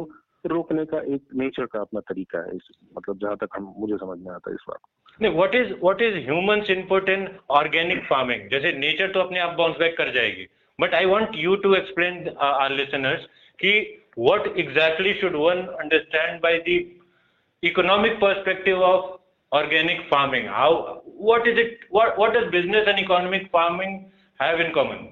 [0.45, 4.17] रोकने का एक नेचर का अपना तरीका है इस मतलब जहाँ तक हम, मुझे समझ
[4.19, 4.79] में आता है इस बात
[5.21, 7.27] नहीं what is what is humans input in
[7.59, 10.47] organic farming जैसे नेचर तो अपने आप बाउंस बैक कर जाएगी।
[10.79, 13.25] But I want you to explain our listeners
[13.59, 13.73] कि
[14.19, 16.83] what exactly should one understand by the
[17.63, 19.17] economic perspective of
[19.51, 20.45] organic farming?
[20.47, 23.97] How, what is it, what what does business and economic farming
[24.39, 25.09] have in common?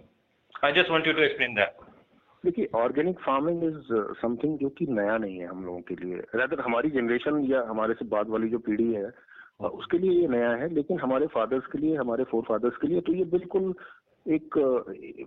[0.63, 1.85] I just want you to explain that.
[2.43, 6.59] देखिए organic farming is something जो कि नया नहीं है हम लोगों के लिए। रैदर
[6.61, 9.11] हमारी जनरेशन या हमारे से बाद वाली जो पीढ़ी है
[9.69, 13.01] उसके लिए ये नया है, लेकिन हमारे फादर्स के लिए, हमारे फोर फादर्स के लिए
[13.01, 13.73] तो ये बिल्कुल
[14.25, 14.57] एक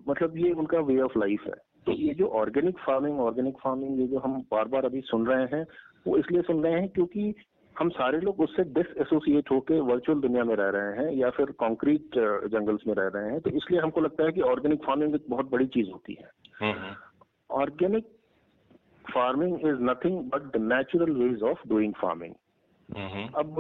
[0.09, 1.55] मतलब ये उनका वे ऑफ़ लाइफ है।
[1.87, 5.47] तो ये जो ऑर्गेनिक फ़ार्मिंग ऑर्गेनिक फ़ार्मिंग ये जो हम बार बार अभी सुन रहे
[5.57, 5.65] हैं,
[6.07, 7.35] वो इसलिए सुन रहे हैं क्योंकि
[7.79, 11.51] हम सारे लोग उससे डिस एसोसिएट होकर वर्चुअल दुनिया में रह रहे हैं या फिर
[11.59, 12.19] कॉन्क्रीट
[12.53, 15.51] जंगल्स में रह रहे हैं तो इसलिए हमको लगता है कि ऑर्गेनिक फ़ार्मिंग एक बहुत
[15.51, 16.29] बड़ी चीज़ होती है।
[17.51, 18.07] Organic
[19.05, 22.35] farming is nothing but the natural ways of doing farming
[23.37, 23.59] अब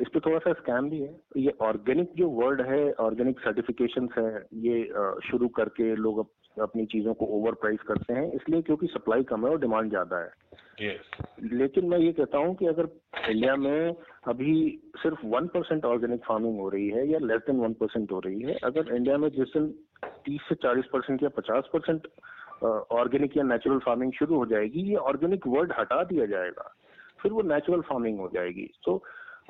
[0.00, 4.30] इस पे थोड़ा सा स्कैम भी है। ये ऑर्गेनिक जो वर्ड है ऑर्गेनिक सर्टिफिकेशन है
[4.62, 4.82] ये
[5.28, 6.26] शुरू करके लोग
[6.58, 10.18] अपनी चीज़ों को ओवर प्राइस करते हैं इसलिए क्योंकि सप्लाई कम है और डिमांड ज़्यादा
[10.18, 10.30] है
[10.82, 11.52] yes.
[11.52, 12.88] लेकिन मैं ये कहता हूँ कि अगर
[13.30, 13.94] इंडिया में
[14.28, 14.54] अभी
[14.96, 18.40] सिर्फ़ वन परसेंट ऑर्गेनिक फ़ार्मिंग हो रही है या लेस देन वन परसेंट हो रही
[18.42, 19.68] है अगर इंडिया में जिस दिन
[20.24, 22.08] तीस से चालीस परसेंट या पचास परसेंट
[22.62, 26.72] ऑर्गेनिक या नेचुरल फ़ार्मिंग शुरू हो जाएगी ये ऑर्गेनिक वर्ड हटा दिया जाएगा
[27.22, 29.02] फिर वो नेचुरल फ़ार्मिंग हो जाएगी तो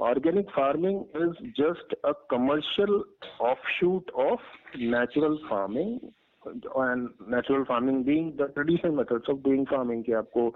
[0.02, 3.02] organic farming is just a commercial
[3.42, 4.42] offshoot of
[4.78, 5.98] natural farming
[6.46, 10.48] and natural farming being the traditional methods of doing farming कि आपको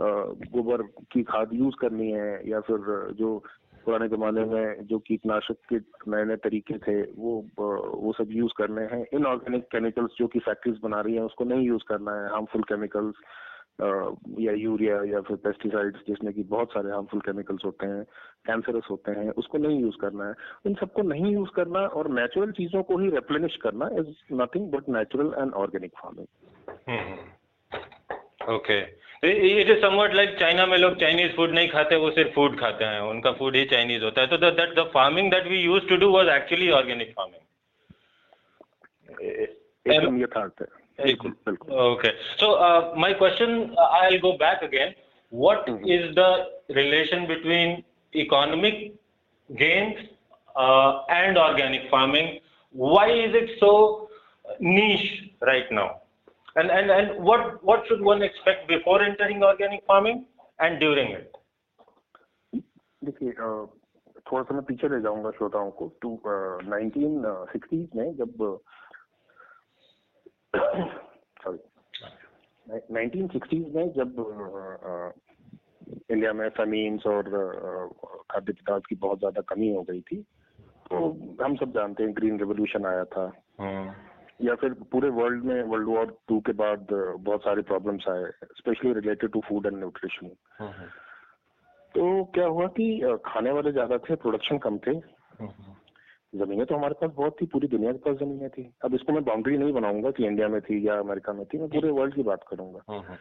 [0.00, 0.82] गोबर
[1.12, 3.44] की खाद यूज़ करनी है या फिर जो
[3.84, 5.76] पुराने जमाने में जो कीटनाशक के
[6.10, 10.78] नए नए तरीके थे, वो वो सब यूज़ करने हैं। इनऑर्गेनिक केमिकल्स जो कि फैक्ट्रीज
[10.82, 13.14] बना रही हैं, उसको नहीं यूज़ करना है। हार्मफुल केमिकल्स
[13.80, 18.02] या यूरिया या फिर पेस्टिसाइड्स जिसमें कि बहुत सारे हार्मफुल केमिकल्स होते हैं
[18.46, 20.34] कैंसरस होते हैं उसको नहीं यूज़ करना है।
[20.66, 24.12] इन सबको नहीं यूज़ करना और नेचुरल चीज़ों को ही रेप्लेनिश करना is
[24.42, 26.26] nothing but natural and organic farming
[28.50, 28.78] okay
[29.24, 32.84] it is somewhat like China में लोग चाइनीज़ फ़ूड नहीं खाते वो सिर्फ़ फ़ूड खाते
[32.84, 35.96] हैं। उनका फ़ूड ही चाइनीज़ होता है। तो that the farming that we use to
[35.96, 37.44] do was actually organic farming
[39.86, 40.66] एकदम यथार्थ है।
[40.99, 42.11] Okay.
[42.37, 44.93] So uh, my question, uh, I'll go back again.
[45.29, 45.85] What mm-hmm.
[45.85, 47.83] is the relation between
[48.15, 48.93] economic
[49.57, 49.97] gains
[50.55, 52.39] uh, and organic farming?
[52.71, 54.09] Why is it so
[54.59, 56.01] niche right now?
[56.55, 60.25] And and and what what should one expect before entering organic farming
[60.59, 61.31] and during it?
[63.03, 63.31] देखिए
[64.29, 68.59] थोड़ा सा मैं पीछे ले जाऊंगा श्रोताओं को to nineteen sixties में जब
[70.56, 71.58] सॉरी
[72.66, 74.10] नाइनटीन सिक्सटीज में जब
[76.10, 77.22] इंडिया में फमीन्स और
[78.30, 80.22] खाद्य पदार्थ की बहुत ज़्यादा कमी हो गई थी
[80.90, 80.98] तो
[81.42, 83.24] हम सब जानते हैं ग्रीन रेवोल्यूशन आया था।
[83.60, 83.94] हाँ।
[84.42, 88.24] या फिर पूरे वर्ल्ड में वर्ल्ड वॉर टू के बाद बहुत सारे प्रॉब्लम्स आए
[88.58, 90.28] specially related to food and nutrition
[91.94, 92.86] तो क्या हुआ कि
[93.26, 95.52] खाने वाले ज़्यादा थे प्रोडक्शन कम थे। हाँ,
[96.38, 99.24] जमीनें तो हमारे पास बहुत थी पूरी दुनिया के पास जमीनें थी। अब इसको मैं
[99.24, 102.22] बाउंड्री नहीं बनाऊँगा कि इंडिया में थी या अमेरिका में थी मैं पूरे वर्ल्ड की
[102.22, 103.18] बात करूँगा। हाँ, हाँ।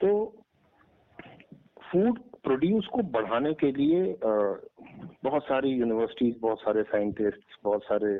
[0.00, 0.10] तो
[1.82, 8.14] फ़ूड प्रोड्यूस को बढ़ाने के लिए बहुत सारी यूनिवर्सिटीज बहुत सारे साइंटिस्ट बहुत सारे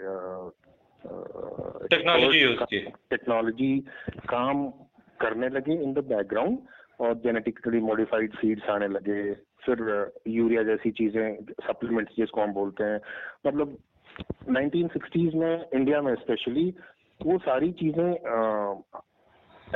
[1.88, 2.54] टेक्नोलॉजी
[3.10, 3.78] टेक्नोलॉजी
[4.28, 4.68] काम
[5.20, 6.58] करने लगे इन द बैकग्राउंड
[7.00, 9.22] और जेनेटिकली मॉडिफाइड सीड्स आने लगे।
[9.66, 13.00] फिर यूरिया जैसी चीज़ें सप्लीमेंट्स जिसको हम बोलते हैं।
[13.46, 13.76] मतलब
[14.50, 16.68] 1960s में इंडिया में स्पेशली
[17.20, 18.08] वो सारी चीज़ें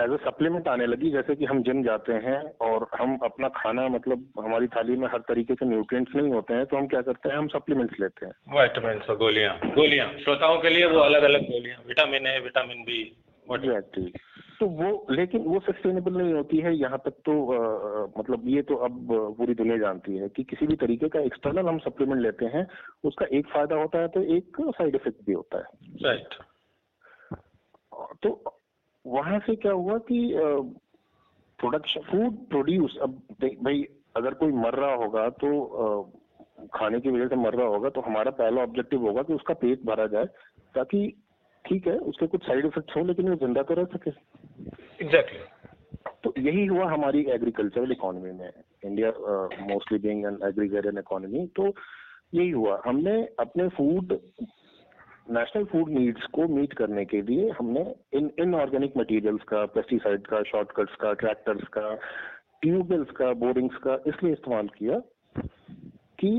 [0.02, 3.86] एज अ सप्लीमेंट आने लगी। जैसे कि हम जिम जाते हैं और हम अपना खाना
[3.88, 7.28] मतलब हमारी थाली में हर तरीके के न्यूट्रिएंट्स नहीं होते हैं तो हम क्या करते
[7.28, 7.36] हैं?
[7.36, 12.26] हम सप्लीमेंट्स लेते हैं। वाइटामिन गोलियाँ। गोलियाँ। श्रोताओं के लिए वो अलग अलग गोलियाँ vitamin
[12.26, 13.00] A vitamin B
[13.54, 14.12] exactly
[14.60, 18.74] तो वो लेकिन वो सस्टेनेबल नहीं होती है यहाँ तक तो आ, मतलब ये तो
[18.86, 22.66] अब पूरी दुनिया जानती है कि किसी भी तरीके का एक्सटर्नल हम सप्लीमेंट लेते हैं
[23.04, 25.64] उसका एक फ़ायदा होता है तो एक साइड इफ़ेक्ट भी होता है।
[26.02, 26.34] राइट
[28.22, 28.42] तो
[29.04, 30.20] वहाँ से क्या हुआ कि
[31.58, 33.84] प्रोडक्शन फ़ूड प्रोड्यूस अब भाई
[34.16, 36.02] अगर कोई मर रहा होगा तो आ,
[36.74, 39.84] खाने की वजह से मर रहा होगा तो हमारा पहला ऑब्जेक्टिव होगा कि उसका पेट
[39.86, 40.24] भरा जाए
[40.74, 41.00] ताकि
[41.66, 44.10] ठीक है उसके कुछ साइड इफेक्ट्स हो लेकिन वो ज़िंदा तो रह सके।
[45.04, 45.38] एग्जैक्टली
[46.24, 48.50] तो यही हुआ हमारी एग्रीकल्चरल इकोनॉमी में।
[48.84, 49.10] India
[49.68, 51.66] mostly being an agricultural economy तो
[52.34, 54.12] यही हुआ। हमने अपने फ़ूड
[55.30, 57.80] नेशनल फ़ूड नीड्स को मीट करने के लिए हमने
[58.14, 61.94] इन इन ऑर्गेनिक मटेरियल्स का पेस्टिसाइड का शॉर्टकट्स का ट्रैक्टर्स का
[62.62, 65.00] ट्यूबवेल्स का बोरिंग्स का इसलिए इस्तेमाल किया
[66.20, 66.30] कि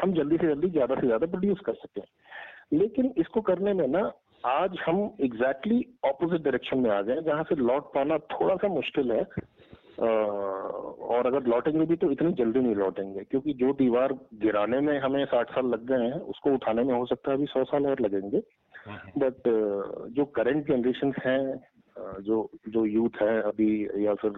[0.00, 2.02] हम जल्दी से जल्दी ज़्यादा से ज़्यादा प्रोड्यूस कर सकें।
[2.72, 4.02] लेकिन इसको करने में ना
[4.46, 9.12] आज हम एग्जैक्टली ऑपोजिट डायरेक्शन में आ गए जहाँ से लौट पाना थोड़ा सा मुश्किल
[9.12, 9.22] है।
[10.00, 15.24] और अगर लौटेंगे भी तो इतनी जल्दी नहीं लौटेंगे क्योंकि जो दीवार गिराने में हमें
[15.24, 18.00] साठ साल लग गए हैं उसको उठाने में हो सकता है अभी सौ साल और
[18.00, 18.42] लगेंगे।
[19.18, 19.48] बट
[20.16, 23.70] जो करंट जनरेशन हैं जो जो यूथ है अभी
[24.06, 24.32] या फिर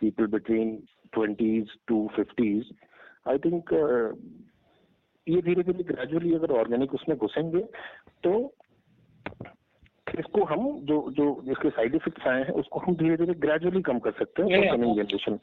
[0.00, 0.76] people between
[1.12, 2.74] twenties to fifties
[3.28, 3.72] I think
[5.26, 7.60] ये धीरे धीरे ग्रेजुअली अगर ऑर्गेनिक उसमें घुसेंगे
[8.24, 8.32] तो
[10.14, 13.98] इसको हम जो जो इसके साइड इफेक्ट्स आए हैं उसको हम धीरे धीरे ग्रेजुअली कम
[13.98, 15.38] कर सकते हैं coming generation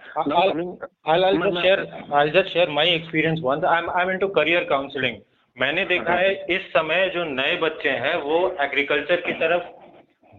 [2.13, 3.65] I'll just share my experience once.
[3.65, 5.21] I'm I'm into career counseling.
[5.57, 9.63] मैंने देखा है इस समय जो नए बच्चे हैं वो एग्रीकल्चर की तरफ़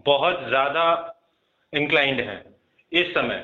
[0.05, 0.83] बहुत ज़्यादा
[1.73, 2.41] इंक्लाइंड हैं
[2.91, 3.43] इस समय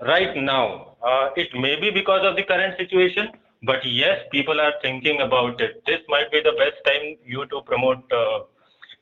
[0.00, 3.28] right now it may be because of the current situation
[3.64, 7.62] but yes people are thinking about it this might be the best time you to
[7.62, 8.38] promote uh,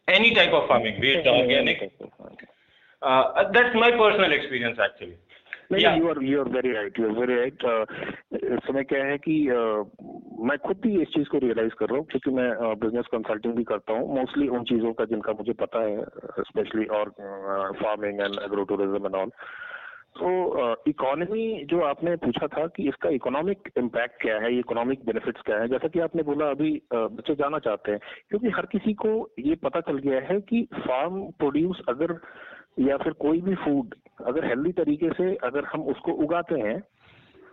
[0.09, 1.93] any type of farming, be it organic.
[3.03, 5.19] Uh, that's my personal experience actually.
[5.73, 7.65] नहीं you are you are very right you are very right
[8.35, 9.85] इस समय क्या है कि uh,
[10.49, 12.49] मैं खुद भी इस चीज़ को रियलाइज़ कर रहा हूँ क्योंकि मैं
[12.81, 16.05] बिज़नेस uh, कंसल्टिंग भी करता हूँ मोस्टली उन चीज़ों का जिनका मुझे पता है
[16.49, 17.11] स्पेशली और
[17.83, 19.31] farming and agro tourism and all
[20.19, 20.29] तो
[20.89, 25.69] इकोनॉमी जो आपने पूछा था कि इसका इकोनॉमिक इम्पैक्ट क्या है इकोनॉमिक बेनिफिट्स क्या है,
[25.69, 29.81] जैसा कि आपने बोला अभी बच्चे जाना चाहते हैं, क्योंकि हर किसी को ये पता
[29.81, 32.19] चल गया है कि फार्म प्रोड्यूस अगर
[32.81, 33.95] या फिर कोई भी फ़ूड
[34.27, 36.81] अगर हेल्दी तरीके से अगर हम उसको उगाते हैं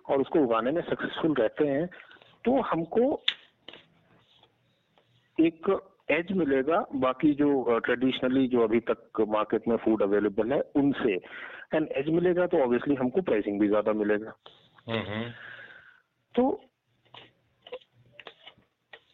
[0.09, 1.85] और उसको उगाने में सक्सेसफुल रहते हैं
[2.45, 3.11] तो हमको
[5.37, 5.69] एक
[6.09, 11.13] एज मिलेगा बाकी जो ट्रेडिशनली जो अभी तक मार्केट में फ़ूड अवेलेबल है उनसे।
[11.73, 14.33] एंड एज मिलेगा तो ऑब्वियसली हमको प्राइसिंग भी ज़्यादा मिलेगा।
[16.35, 16.43] तो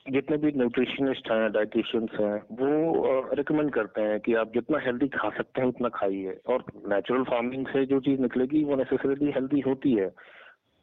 [0.10, 5.30] जितने भी न्यूट्रिशनिस्ट हैं डाइटिशियंस हैं वो रिकमेंड करते हैं कि आप जितना हेल्दी खा
[5.38, 9.93] सकते हैं उतना खाइए। और नेचुरल फ़ार्मिंग से जो चीज़ निकलेगी वो नेसेसरीली हेल्दी होती
[9.93, 10.10] है।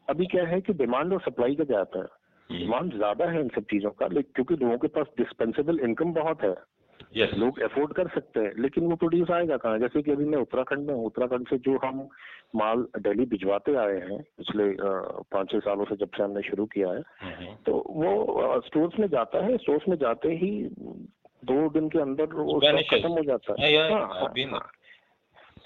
[0.09, 2.18] अभी क्या है कि डिमांड और सप्लाई का जाता है।
[2.51, 6.13] डिमांड हम्म। ज़्यादा है इन सब चीज़ों का लेकिन क्योंकि लोगों के पास डिस्पेंसेबल इनकम
[6.15, 6.55] बहुत है
[7.15, 7.35] yes.
[7.35, 10.87] लोग अफोर्ड कर सकते हैं लेकिन वो प्रोड्यूस आएगा कहाँ जैसे कि अभी मैं उत्तराखंड
[10.87, 12.09] में हूँ उत्तराखंड से जो हम
[12.57, 16.89] माल दिल्ली भिजवाते आए हैं पिछले पाँच छह सालों से जब से हमने शुरू किया
[16.89, 17.55] है mm-hmm.
[17.67, 20.51] तो वो स्टोर्स में जाता है स्टोर्स में जाते ही
[21.45, 24.61] दो दिन के अंदर वो खत्म हो जाता है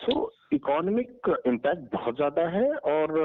[0.01, 3.19] सो इकोनॉमिक इम्पैक्ट बहुत ज़्यादा है और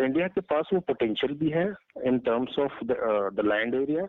[0.00, 1.66] इंडिया के पास वो पोटेंशियल भी है
[2.06, 4.04] in terms of the land area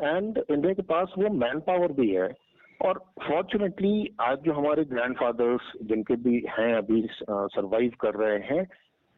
[0.00, 2.28] and India के पास वो मैन पावर भी है
[2.80, 8.66] और फॉर्चुनेटली आज जो हमारे ग्रैंडफादर्स जिनके भी हैं अभी सरवाइव कर रहे हैं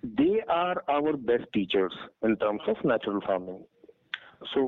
[0.02, 3.58] they are our best teachers in terms of natural farming
[4.44, 4.66] so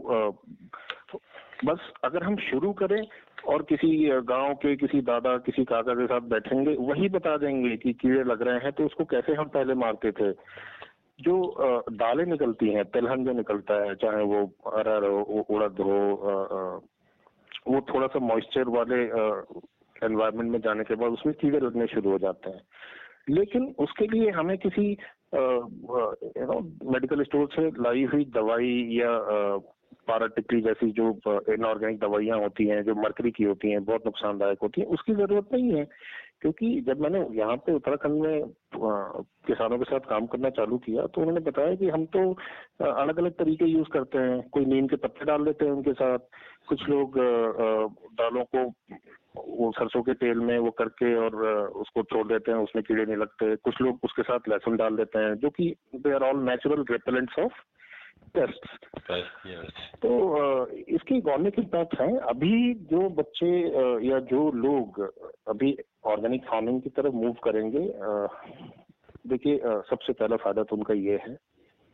[1.65, 3.03] बस अगर हम शुरू करें
[3.47, 3.89] और किसी
[4.25, 8.43] गाँव के किसी दादा, किसी काका के साथ बैठेंगे, वही बता देंगे कि कीड़े लग
[8.43, 10.33] रहे हैं तो उसको कैसे हम पहले मारते थे?
[11.19, 15.99] जो दालें निकलती हैं तिलहन जो निकलता है, चाहे वो अरहर हो उड़द हो
[17.69, 19.03] वो थोड़ा सा मॉइस्चर वाले
[20.03, 22.63] एनवायरमेंट में जाने के बाद उसमें कीड़े लगने शुरू हो जाते हैं।
[23.29, 24.91] लेकिन उसके लिए हमें किसी
[25.35, 29.13] यू नो मेडिकल स्टोर से लाई हुई दवाई या
[30.09, 31.09] पाराटिकली जैसी जो
[31.55, 35.49] इनऑर्गेनिक दवाइयाँ होती हैं, जो मरकरी की होती हैं, बहुत नुकसानदायक होती हैं, उसकी ज़रूरत
[35.53, 35.85] नहीं है।
[36.41, 38.53] क्योंकि जब मैंने यहाँ पे उत्तराखंड में
[39.47, 42.21] किसानों के साथ काम करना चालू किया तो उन्होंने बताया कि हम तो
[42.81, 46.19] अलग अलग तरीके यूज़ करते हैं। कोई नीम के पत्ते डाल देते हैं उनके साथ,
[46.69, 47.19] कुछ लोग
[48.21, 48.65] दालों को,
[49.37, 51.37] वो सरसों के तेल में वो करके और
[51.83, 55.19] उसको छोड़ देते हैं, उसमें कीड़े नहीं लगते। कुछ लोग उसके साथ लहसुन डाल देते
[55.19, 57.61] हैं, जो कि they are all natural repellents of
[58.37, 58.67] pest
[59.97, 60.11] तो
[60.67, 63.51] इसकी इकोनॉमिक इम्पैक्ट है अभी जो बच्चे
[64.09, 65.01] या जो लोग
[65.49, 67.87] अभी ऑर्गेनिक फ़ार्मिंग की तरफ़ मूव करेंगे
[69.29, 71.35] देखिए सबसे पहला फ़ायदा तो उनका ये है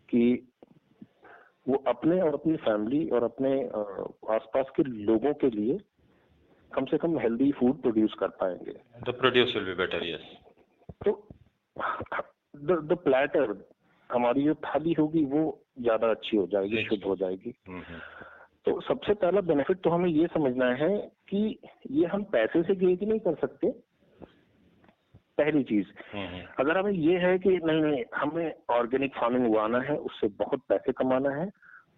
[0.08, 0.52] कि
[1.68, 3.52] वो अपने और अपनी फैमिली और अपने
[4.34, 5.78] आसपास के लोगों के लिए
[6.72, 8.72] कम से कम हेल्दी फ़ूड प्रोड्यूस कर पाएँगे।
[9.06, 10.26] The produce will be better yes
[11.06, 11.12] तो
[12.56, 13.54] द प्लेटर
[14.10, 15.42] हमारी जो थाली होगी वो
[15.80, 18.00] ज़्यादा अच्छी हो जाएगी शुद्ध हो जाएगी। हम्म, हम्म।
[18.64, 21.58] तो सबसे पहला बेनिफिट तो हमें ये समझना है कि
[21.90, 23.70] ये हम पैसे से गेज नहीं कर सकते।
[25.38, 29.96] पहली चीज़। हम्म, अगर हमें ये है कि नहीं नहीं हमें ऑर्गेनिक फ़ार्मिंग उगाना है
[29.96, 31.50] उससे बहुत पैसे कमाना है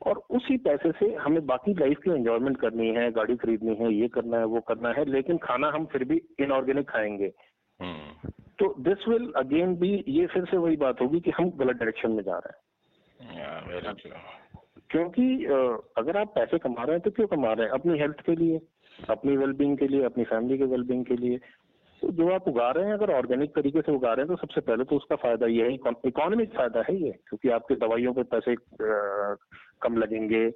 [0.02, 4.08] और उसी पैसे से हमें बाकी लाइफ की एंजॉयमेंट करनी है गाड़ी खरीदनी है ये
[4.08, 7.28] करना है वो करना है लेकिन खाना हम फिर भी इनऑर्गेनिक खाएँगे।
[8.58, 12.10] तो दिस विल अगेन भी ये फिर से वही बात होगी कि हम गलत डायरेक्शन
[12.10, 12.60] में जा रहे हैं।
[14.90, 15.44] क्योंकि
[15.98, 17.72] अगर आप पैसे कमा रहे हैं तो क्यों कमा रहे हैं?
[17.72, 18.60] अपनी हेल्थ के लिए
[19.08, 21.38] अपनी वेलबींग के लिए अपनी फैमिली के वेलबींग के लिए।
[22.02, 24.60] तो जो आप उगा रहे हैं अगर ऑर्गेनिक तरीके से उगा रहे हैं तो सबसे
[24.60, 25.74] पहले तो उसका फ़ायदा ये है
[26.06, 28.54] इकोनॉमिक फ़ायदा है ये। क्योंकि आपके दवाइयों पे पैसे
[29.82, 30.46] कम लगेंगे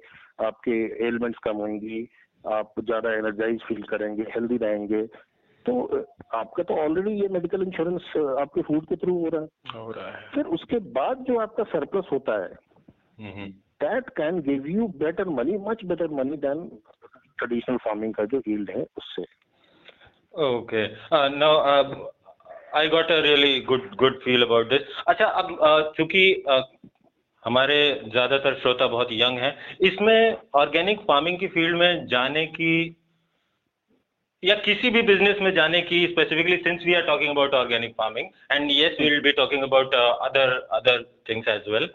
[0.45, 2.07] आपके एलिमेंट्स कम होंगी
[2.43, 5.05] आप ज़्यादा एनर्जाइज फील करेंगे हेल्दी रहेंगे।
[5.65, 5.73] तो
[6.35, 10.07] आपका तो ऑलरेडी ये मेडिकल इंश्योरेंस आपके फ़ूड के थ्रू हो रहा है। हो रहा
[10.07, 12.51] है। फिर उसके बाद जो आपका सरप्लस होता है
[13.19, 16.67] that can give you better money much better money than
[17.37, 19.23] traditional farming का जो यील्ड है उससे।
[20.43, 20.85] Okay
[21.37, 21.51] no
[22.75, 26.61] I got a really good good feel about this अच्छा अब चूँकि uh,
[27.43, 32.73] हमारे ज़्यादातर श्रोता बहुत यंग हैं इसमें ऑर्गेनिक फ़ार्मिंग की फ़ील्ड में जाने की
[34.43, 38.29] या किसी भी बिज़नेस में जाने की specifically since we are talking about organic farming
[38.51, 41.89] and yes we will be talking about other other things as well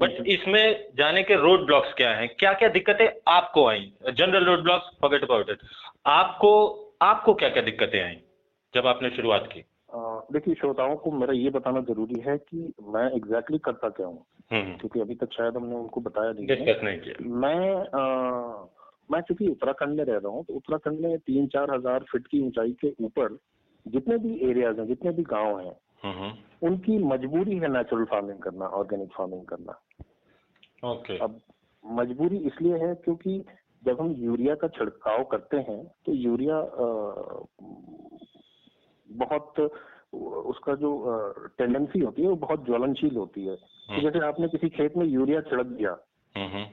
[0.00, 2.28] but इसमें जाने के रोड ब्लॉक्स क्या हैं?
[2.28, 3.92] क्या क्या दिक्कतें आपको आई?
[4.12, 5.58] General road blocks forget about it
[6.06, 6.50] आपको
[7.02, 8.16] आपको क्या क्या दिक्कतें आई
[8.74, 9.64] जब आपने शुरुआत की?
[10.32, 14.24] देखिए श्रोताओं को मेरा ये बताना ज़रूरी है कि मैं एग्जैक्टली exactly करता क्या हूँ?
[14.52, 18.66] हम्म। क्योंकि अभी तक शायद हमने उनको बताया नहीं, नहीं किया। मैं आ,
[19.10, 22.40] मैं चूँकि उत्तराखंड में रह रहा हूँ तो उत्तराखंड में तीन चार हज़ार फीट की
[22.46, 23.38] ऊंचाई के ऊपर
[23.86, 25.83] जितने भी एरियाज़ हैं जितने भी गाँव हैं हम्म।
[26.62, 29.80] उनकी मजबूरी है नेचुरल फ़ार्मिंग करना ऑर्गेनिक फ़ार्मिंग करना।
[30.90, 31.40] ओके अब
[31.86, 33.44] मजबूरी इसलिए है क्योंकि
[33.84, 37.44] जब हम यूरिया का छिड़काव करते हैं तो यूरिया आ,
[39.10, 39.70] बहुत
[40.14, 40.90] उसका जो
[41.58, 45.40] टेंडेंसी होती है वो बहुत ज्वलनशील होती है। तो। जैसे आपने किसी खेत में यूरिया
[45.40, 45.96] छिड़क दिया।
[46.36, 46.64] हम्म।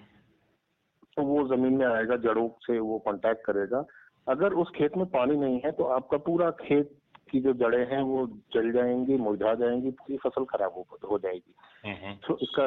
[1.17, 3.85] तो वो ज़मीन में आएगा जड़ों से वो कांटेक्ट करेगा।
[4.27, 7.00] अगर उस खेत में पानी नहीं है तो आपका पूरा खेत
[7.31, 11.55] की जो जड़ें हैं वो जल जाएँगी मुरझा जाएँगी पूरी फ़सल खराब हो, हो जाएगी।
[11.85, 12.65] हम्म, तो इसका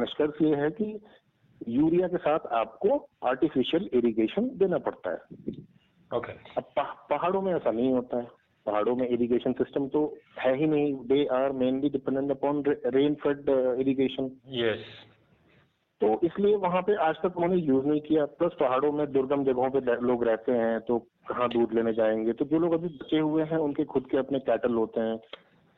[0.00, 1.00] निष्कर्ष ये है कि
[1.68, 5.20] यूरिया के साथ आपको आर्टिफिशियल इरिगेशन देना पड़ता है।
[6.14, 6.32] ओके.
[6.32, 6.64] अब
[7.10, 8.28] पहाड़ों में ऐसा नहीं होता है।
[8.66, 13.48] पहाड़ों में इरिगेशन सिस्टम तो है ही नहीं। They are mainly dependent upon rain fed
[13.80, 14.84] irrigation yes
[16.00, 19.70] तो इसलिए वहाँ पे आज तक उन्होंने यूज़ नहीं किया। प्लस पहाड़ों में दुर्गम जगहों
[19.70, 22.32] पे लोग रहते हैं तो कहाँ दूध लेने जाएँगे?
[22.32, 25.18] तो जो लोग अभी बचे हुए हैं उनके खुद के अपने कैटल होते हैं।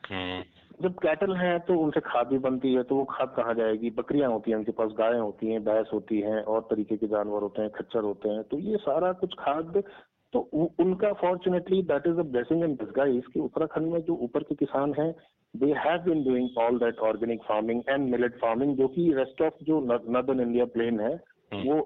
[0.03, 0.43] हम्म।
[0.81, 3.89] जब कैटल हैं तो उनसे खाद भी बनती है तो वो खाद कहाँ जाएगी?
[3.89, 7.41] बकरियाँ होती हैं उनके पास गायें होती हैं भैंस होती हैं और तरीके के जानवर
[7.41, 9.81] होते हैं खच्चर होते हैं। तो ये सारा कुछ खाद
[10.33, 10.39] तो
[10.79, 14.93] उनका fortunately that is a blessing in disguise कि उत्तराखंड में जो ऊपर के किसान
[14.93, 15.11] हैं
[15.57, 19.63] they have been doing all that organic farming and millet farming जो कि रेस्ट ऑफ़
[19.63, 21.13] जो नदर्न इंडिया प्लेन है
[21.53, 21.81] हम्म। वो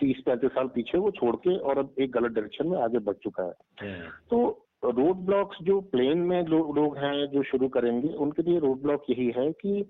[0.00, 3.14] तीस पैंतीस साल पीछे वो छोड़ के और अब एक गलत डायरेक्शन में आगे बढ़
[3.22, 8.08] चुका है हम्म। तो रोड ब्लॉक्स जो प्लेन में लोग लोग हैं जो शुरू करेंगे
[8.18, 9.80] उनके लिए रोड ब्लॉक यही है कि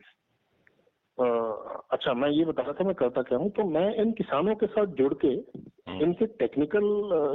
[1.18, 1.24] आ,
[1.90, 4.66] अच्छा मैं ये बता रहा था मैं करता क्या हूँ तो मैं इन किसानों के
[4.68, 6.86] साथ जुड़ के हम्म। इनके टेक्निकल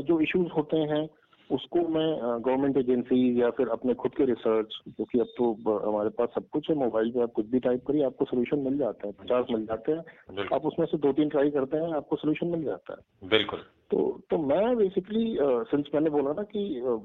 [0.03, 1.05] जो इश्यूज़ होते हैं
[1.51, 5.51] उसको मैं गवर्नमेंट एजेंसी या फिर अपने खुद के रिसर्च क्योंकि अब तो
[5.91, 8.77] हमारे पास सब कुछ है मोबाइल पे आप कुछ भी टाइप करिए आपको सोल्यूशन मिल
[8.77, 12.15] जाता है पचास मिल जाते हैं। आप उसमें से दो तीन ट्राई करते हैं आपको
[12.15, 13.59] सोल्यूशन मिल जाता है। बिल्कुल।
[13.91, 16.99] तो तो मैं बेसिकली सिंस मैंने बोला ना कि uh,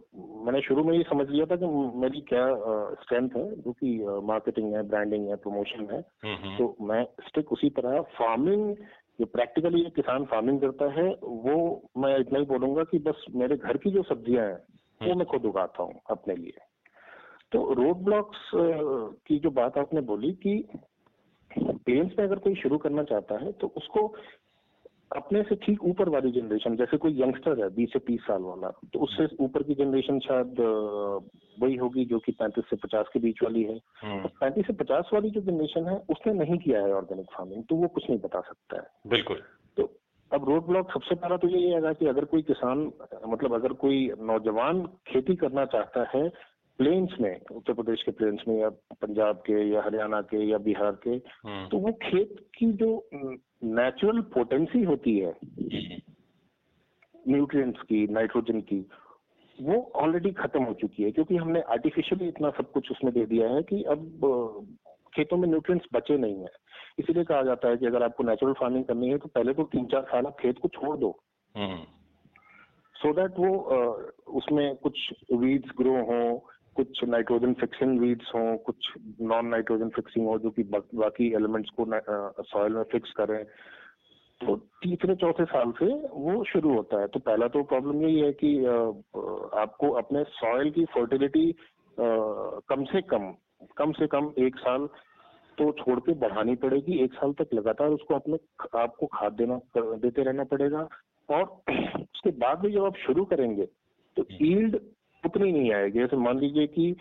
[0.47, 1.66] मैंने शुरू में ये समझ लिया था कि
[1.99, 2.47] मेरी क्या
[3.03, 7.05] स्ट्रेंथ uh, है जो कि मार्केटिंग है ब्रांडिंग है प्रमोशन है। हम्म, हम्म। तो मैं
[7.05, 8.76] स्टिक उसी तरह फ़ार्मिंग
[9.19, 11.57] जो प्रैक्टिकली ये किसान फ़ार्मिंग करता है वो
[11.99, 15.27] मैं इतना ही बोलूँगा कि बस मेरे घर की जो सब्ज़ियाँ हैं वो हम्म। मैं
[15.27, 16.65] खुद उगाता हूँ अपने लिए
[17.53, 18.51] तो रोड ब्लॉक्स
[19.27, 20.57] की जो बात आपने बोली कि
[21.51, 24.07] प्लेन्स में अगर कोई शुरू करना चाहता है तो उसको
[25.15, 28.69] अपने से ठीक ऊपर वाली जनरेशन जैसे कोई यंगस्टर है बीस से तीस साल वाला
[28.69, 30.57] तो उससे ऊपर की जनरेशन शायद
[31.62, 34.73] वही होगी जो कि पैंतीस से पचास के बीच वाली है। हम्म। तो पैंतीस से
[34.73, 38.21] पचास वाली जो जनरेशन है उसने नहीं किया है ऑर्गेनिक फ़ार्मिंग तो वो कुछ नहीं
[38.21, 39.43] बता सकता है। बिल्कुल।
[39.77, 39.91] तो
[40.33, 42.93] अब रोड ब्लॉक सबसे पहला तो यही है कि अगर कोई किसान
[43.29, 46.33] मतलब अगर कोई नौजवान खेती करना चाहता है
[46.79, 48.68] प्लेन्स में उत्तर प्रदेश के प्लेन्स में या
[48.99, 52.91] पंजाब के या हरियाणा के या बिहार के हम्म। तो वो खेत की जो
[53.72, 55.33] नेचुरल पोटेंसी होती है
[57.25, 58.85] न्यूट्रिएंट्स की नाइट्रोजन की
[59.59, 63.49] वो ऑलरेडी खत्म हो चुकी है क्योंकि हमने आर्टिफिशियली इतना सब कुछ उसमें दे दिया
[63.49, 64.07] है कि अब
[65.12, 66.51] खेतों में न्यूट्रिएंट्स बचे नहीं है
[66.99, 69.87] इसीलिए कहा जाता है कि अगर आपको नेचुरल फ़ार्मिंग करनी है तो पहले तो तीन
[69.87, 71.11] चार साल आप खेत को छोड़ दो
[71.55, 73.53] सो हम्म। दैट वो
[74.35, 74.99] उसमें कुछ
[75.35, 76.20] वीड्स ग्रो हो
[76.77, 81.87] कुछ नाइट्रोजन फिक्सिंग वीड्स हो कुछ नॉन नाइट्रोजन फिक्सिंग हो जो कि बाकी एलिमेंट्स को
[82.45, 83.43] सॉइल में फिक्स करें
[84.41, 88.33] तो तीसरे चौथे साल से वो शुरू होता है। तो पहला तो प्रॉब्लम यही है
[88.43, 88.51] कि
[89.61, 91.51] आपको अपने सॉइल की फर्टिलिटी
[91.99, 93.33] कम से कम
[93.77, 94.87] कम से कम एक साल
[95.59, 98.39] तो छोड़ के बढ़ानी पड़ेगी। एक साल तक लगातार उसको अपने
[98.81, 100.89] आपको खाद देना देते रहना पड़ेगा।
[101.29, 101.43] और
[102.01, 103.64] उसके बाद में जब आप शुरू करेंगे
[104.16, 104.77] तो ईल्ड
[105.27, 106.95] उतनी नहीं आएगी। जैसे मान लीजिए कि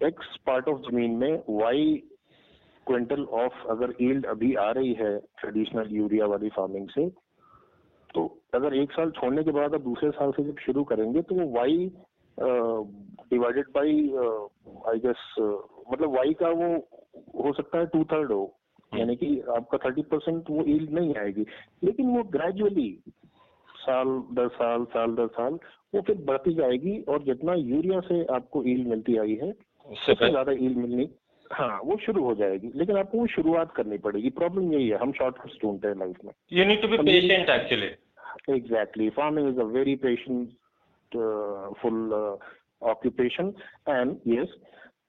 [0.00, 1.94] एक्स पार्ट ऑफ़ ज़मीन में वाई
[2.86, 7.08] क्विंटल ऑफ़ अगर ईल्ड अभी आ रही है ट्रेडिशनल यूरिया वाली फ़ार्मिंग से
[8.14, 11.34] तो अगर एक साल छोड़ने के बाद आप दूसरे साल से जब शुरू करेंगे तो
[11.34, 11.86] वो Y
[12.38, 13.94] divided by
[14.90, 15.24] I guess
[15.92, 16.68] मतलब वाई का वो
[17.44, 21.14] हो सकता है टू थर्ड हो। हम्म। यानी कि आपका थर्टी परसेंट वो ईल्ड नहीं
[21.16, 21.46] आएगी।
[21.84, 22.88] लेकिन वो ग्रेजुअली
[23.86, 25.58] साल दर साल साल दर साल
[25.94, 29.50] वो फिर बढ़ती जाएगी और जितना यूरिया से आपको ईल मिलती आई है
[29.86, 31.08] उससे ज़्यादा ईल मिलनी
[31.50, 35.12] हाँ वो शुरू हो जाएगी। लेकिन आपको वो शुरुआत करनी पड़ेगी। प्रॉब्लम यही है हम
[35.12, 37.90] शॉर्टकट्स ढूंढते हैं लाइफ में। You need to be patient actually
[38.56, 40.48] exactly farming is a very patient
[41.80, 42.14] full
[42.82, 43.52] occupation
[43.88, 44.56] and yes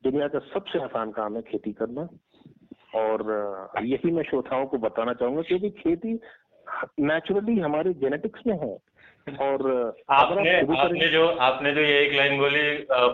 [0.04, 2.08] दुनिया का सबसे आसान काम है खेती करना।
[2.96, 6.14] और uh, यही मैं श्रोताओं को बताना चाहूँगा क्योंकि खेती
[7.02, 8.76] नेचुरली हमारे जेनेटिक्स में है।
[9.40, 9.64] और
[10.12, 12.66] आपने आपने जो आपने जो ये एक लाइन बोली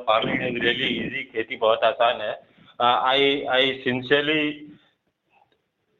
[0.08, 2.34] फ़ार्मिंग इज़ रियली इजी खेती बहुत आसान है।
[2.80, 4.50] I I sincerely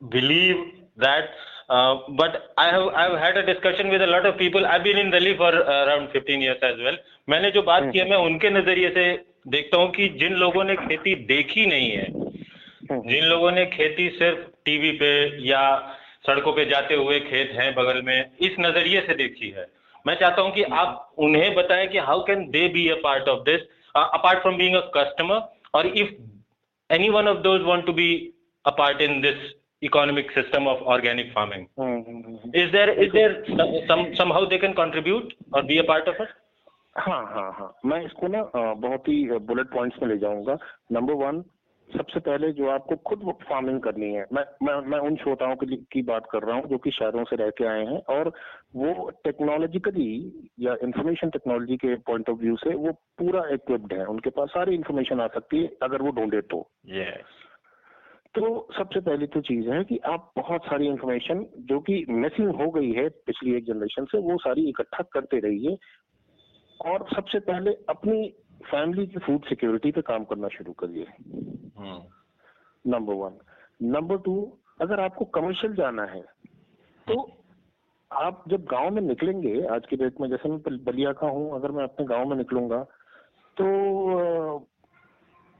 [0.02, 0.66] believe
[1.00, 1.30] that
[1.72, 4.98] but I have I have had a discussion with a lot of people I been
[4.98, 6.98] in Delhi for around 15 years as well
[7.28, 9.06] मैंने जो बात की है मैं उनके नज़रिए से
[9.48, 14.10] देखता हूँ कि जिन लोगों ने खेती देखी नहीं है हम्म। जिन लोगों ने खेती
[14.10, 15.12] सिर्फ़ टीवी पे
[15.48, 15.62] या
[16.26, 19.66] सड़कों पे जाते हुए खेत हैं बगल में इस नज़रिए से देखी है।
[20.06, 23.40] मैं चाहता हूँ कि आप उन्हें बताएँ कि how can they be a part of
[23.50, 23.62] this
[23.96, 25.42] apart from being a customer
[25.74, 26.12] और if
[26.90, 28.12] any one of those want to be
[28.66, 29.50] a part in this
[29.84, 31.62] economic system of organic farming.
[31.76, 32.34] Mm-hmm.
[32.54, 33.30] is there is there
[33.88, 36.36] some somehow they can contribute or be a part of it?
[36.98, 38.44] हाँ हाँ हाँ। मैं इसको ना
[38.84, 39.16] बहुत ही
[39.50, 40.58] bullet points में ले जाऊँगा।
[40.92, 41.42] नंबर वन
[41.98, 43.20] सबसे पहले जो आपको खुद
[43.50, 46.78] फ़ार्मिंग करनी है मैं मैं मैं उन श्रोताओं की, की बात कर रहा हूँ जो
[46.78, 48.32] कि शहरों से रह के आए हैं और
[48.76, 50.12] वो टेक्नोलॉजिकली
[50.60, 54.76] या इंफॉर्मेशन टेक्नोलॉजी के पॉइंट ऑफ़ व्यू से वो पूरा इक्विप्ड है। उनके पास सारी
[54.76, 57.24] इंफॉर्मेशन आ सकती है अगर वो ढूंढे तो। Yes.
[58.36, 62.70] तो सबसे पहली तो चीज़ है कि आप बहुत सारी इंफॉर्मेशन जो कि मिसिंग हो
[62.72, 65.78] गई है पिछली एक जनरेशन से वो सारी इकट्ठा करते रहिए।
[66.80, 68.34] और सबसे पहले अपनी
[68.66, 71.08] फैमिली की फ़ूड सिक्योरिटी पे काम करना शुरू करिए।
[72.88, 73.38] नंबर वन
[73.82, 76.22] नंबर टू अगर आपको कमर्शियल जाना है
[77.08, 77.22] तो
[78.12, 81.72] आप जब गाँव में निकलेंगे आज की डेट में जैसे मैं बलिया का हूँ अगर
[81.72, 82.84] मैं अपने गाँव में निकलूँगा
[83.58, 83.66] तो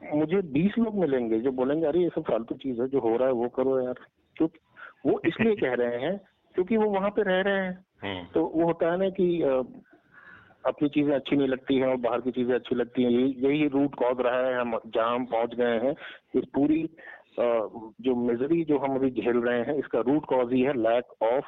[0.02, 3.28] मुझे बीस लोग मिलेंगे जो बोलेंगे अरे ये सब फालतू चीज़ है जो हो रहा
[3.28, 4.00] है वो करो यार।
[4.36, 4.60] क्योंकि
[5.06, 6.18] वो इसलिए कह रहे हैं
[6.56, 9.28] क्योंकि वो वहाँ पे रह रहे हैं। हम्म। तो वो होता है ना कि
[10.64, 13.68] अपनी चीज़ें अच्छी नहीं लगती हैं और बाहर की चीज़ें अच्छी लगती हैं। यही यही
[13.70, 15.96] रूट कॉज रहा है हम जहाँ हम पहुँच गए हैं।
[16.36, 16.84] इस पूरी
[17.40, 21.46] जो मिजरी जो हम अभी झेल रहे हैं इसका रूट कॉज ही है लैक ऑफ़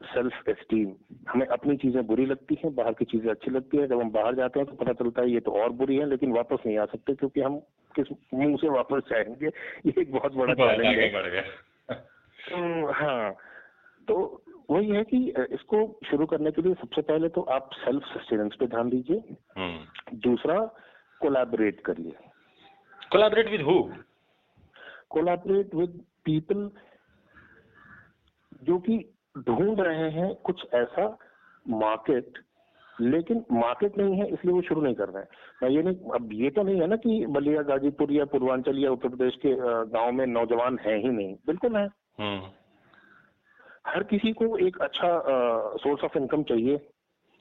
[0.00, 0.92] सेल्फ एस्टीम
[1.28, 4.34] हमें अपनी चीज़ें बुरी लगती हैं बाहर की चीज़ें अच्छी लगती है। जब हम बाहर
[4.34, 6.84] जाते हैं तो पता चलता है ये तो और बुरी है लेकिन वापस नहीं आ
[6.86, 7.58] सकते क्योंकि हम
[7.94, 11.44] किस मुँह से वापस जाएँगे ये एक बहुत बड़ा चैलेंज है।
[12.38, 13.30] तो हाँ
[14.08, 14.16] तो
[14.70, 15.18] वही है कि
[15.50, 20.18] इसको शुरू करने के लिए सबसे पहले तो आप सेल्फ सस्टेनेंस पे ध्यान दीजिए। हम्म।
[20.18, 20.58] दूसरा
[21.20, 22.12] कोलैबोरेट करिए।
[23.12, 23.82] Collaborate with who
[25.10, 26.70] collaborate with people
[28.64, 28.98] जो कि
[29.38, 31.18] ढूंढ रहे हैं कुछ ऐसा
[31.68, 32.38] मार्केट
[33.00, 35.28] लेकिन मार्केट नहीं है इसलिए वो शुरू नहीं कर रहे हैं।
[35.62, 38.90] मैं ये नहीं अब ये तो नहीं है ना कि बलिया गाजीपुर या पूर्वांचल या
[38.90, 39.54] उत्तर प्रदेश के
[39.90, 41.86] गाँव में नौजवान है ही नहीं। बिल्कुल है।
[42.18, 42.59] हम्म।
[43.84, 45.08] हर किसी को एक अच्छा
[45.82, 46.76] सोर्स ऑफ़ इनकम चाहिए।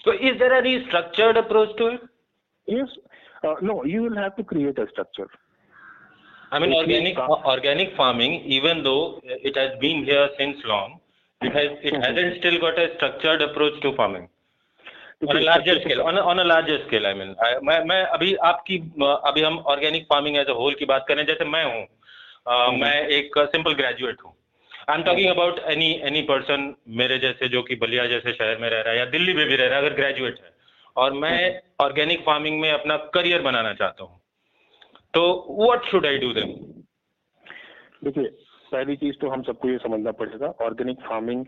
[0.01, 2.01] तो is there any structured approach to it
[2.67, 2.95] yes
[3.63, 5.37] no you will have to create a structure
[6.53, 11.87] I mean organic organic farming even though it has been here since long it has
[11.87, 14.27] it hasn't still got a structured approach to farming
[19.27, 21.85] अभी हम organic farming as a whole की बात करें जैसे मैं हूँ
[22.47, 24.33] हम्म। मैं एक सिंपल ग्रेजुएट हूँ।
[24.87, 28.69] I am talking about any any person मेरे जैसे जो कि बलिया जैसे शहर में
[28.69, 30.51] रह रहा है या दिल्ली में भी रह रहा है अगर ग्रेजुएट है।
[30.95, 31.37] और मैं
[31.81, 34.19] ऑर्गेनिक फ़ार्मिंग में अपना करियर बनाना चाहता हूँ।
[35.13, 35.21] तो
[35.59, 36.53] what should I do them
[38.03, 38.27] देखिए
[38.71, 41.45] पहली चीज़ तो हम सबको ये समझना पड़ेगा ऑर्गेनिक फ़ार्मिंग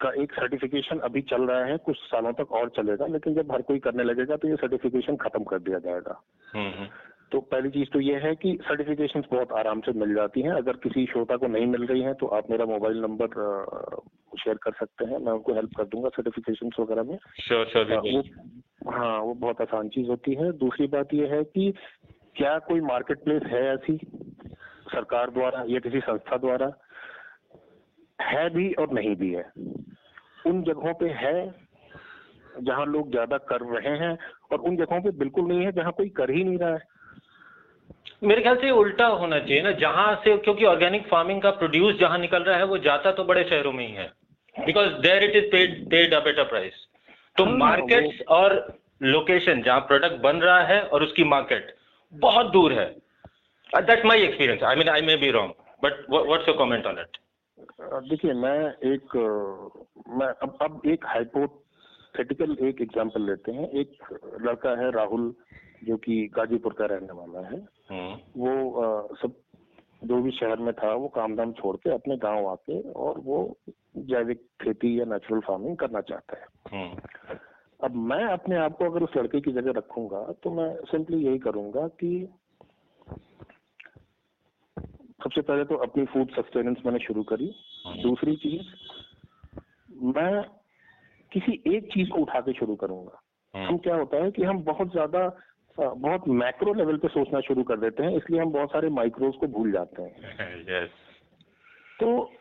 [0.00, 3.62] का एक सर्टिफिकेशन अभी चल रहा है कुछ सालों तक और चलेगा लेकिन जब हर
[3.62, 6.20] कोई करने लगेगा तो ये सर्टिफिकेशन खत्म कर दिया जाएगा।
[6.54, 6.88] हम्म, हम्म।
[7.32, 10.72] तो पहली चीज़ तो ये है कि सर्टिफिकेशन बहुत आराम से मिल जाती हैं। अगर
[10.72, 13.28] किसी श्रोता को नहीं मिल रही है तो आप मेरा मोबाइल नंबर
[14.38, 17.18] शेयर कर सकते हैं। मैं उनको हेल्प कर दूँगा सर्टिफिकेशन वगैरह में।
[17.48, 21.72] Sure, sure, वो हाँ वो बहुत आसान चीज़ होती है। दूसरी बात यह है कि
[22.36, 23.96] क्या कोई मार्केट प्लेस है ऐसी
[24.92, 26.72] सरकार द्वारा या किसी संस्था द्वारा?
[28.22, 29.44] है भी और नहीं भी है।
[30.46, 31.54] उन जगहों पे है
[32.60, 34.18] जहाँ लोग ज़्यादा कर रहे हैं
[34.52, 36.91] और उन जगहों पे बिल्कुल नहीं है जहाँ कोई कर ही नहीं रहा है।
[38.22, 42.18] मेरे ख्याल से उल्टा होना चाहिए ना जहाँ से क्योंकि ऑर्गेनिक फ़ार्मिंग का प्रोड्यूस जहाँ
[42.18, 44.06] निकल रहा है वो जाता तो बड़े शहरों में ही है।
[44.56, 46.74] Because there it is paid paid a better price
[47.36, 51.74] तो मार्केट्स हाँ, और लोकेशन जहाँ प्रोडक्ट बन रहा है और उसकी मार्केट
[52.12, 52.86] बहुत दूर है।
[53.70, 55.52] That my experience I mean I may be wrong
[55.84, 57.18] but what's your comment on it
[58.08, 58.58] देखिए मैं
[58.92, 59.16] एक
[60.18, 61.06] मैं अब अब एक
[62.14, 63.92] हाइपोथेटिकल एक एग्जांपल लेते हैं एक
[64.42, 65.32] लड़का है राहुल
[65.84, 67.60] जो कि गाजीपुर का रहने वाला है
[67.90, 69.34] हम्म। वो आ, सब
[70.02, 73.38] जो भी शहर में था वो काम धाम छोड़ के अपने गाँव आके और वो
[74.04, 77.38] जैविक खेती या नेचुरल फ़ार्मिंग करना चाहता है हम्म।
[77.80, 81.38] अब मैं अपने आप को अगर उस लड़के की जगह रखूँगा तो मैं सिंपली यही
[81.40, 82.14] करूँगा कि
[85.20, 87.54] सबसे पहले तो अपनी फ़ूड सस्टेनेंस मैंने शुरू करी
[87.86, 88.74] हम्म। दूसरी चीज़
[90.16, 90.32] मैं
[91.32, 93.20] किसी एक चीज़ को उठा के शुरू करूँगा।
[93.66, 95.40] हम क्या होता है कि हम बहुत ज़्यादा
[95.80, 99.46] बहुत मैक्रो लेवल पे सोचना शुरू कर देते हैं इसलिए हम बहुत सारे माइक्रोज को
[99.46, 100.12] भूल जाते हैं।
[100.68, 100.90] Yes.
[102.00, 102.32] तो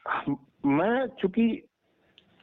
[0.66, 1.64] मैं चूँकि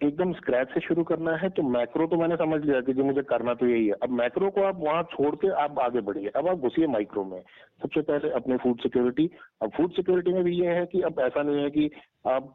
[0.02, 3.22] एकदम स्क्रैच से शुरू करना है तो मैक्रो तो मैंने समझ लिया कि जो मुझे
[3.22, 6.48] करना तो यही है। अब मैक्रो को आप वहाँ छोड़ के आप आगे बढ़िए। अब
[6.48, 7.40] आप घुसिए माइक्रो में।
[7.82, 9.28] सबसे पहले अपने फ़ूड सिक्योरिटी
[9.62, 11.90] अब फ़ूड सिक्योरिटी में भी ये है कि अब ऐसा नहीं है कि
[12.26, 12.54] आप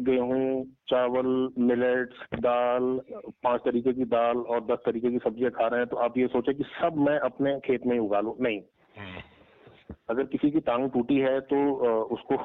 [0.00, 3.00] गेहूँ चावल मिलेट्स दाल
[3.44, 6.26] पाँच तरीके की दाल और दस तरीके की सब्ज़ियाँ खा रहे हैं तो आप ये
[6.28, 8.60] सोचे कि सब मैं अपने खेत में उगा लू। नहीं।
[8.98, 9.22] हम्म।
[10.10, 11.56] अगर किसी की टांग टूटी है तो
[12.14, 12.36] उसको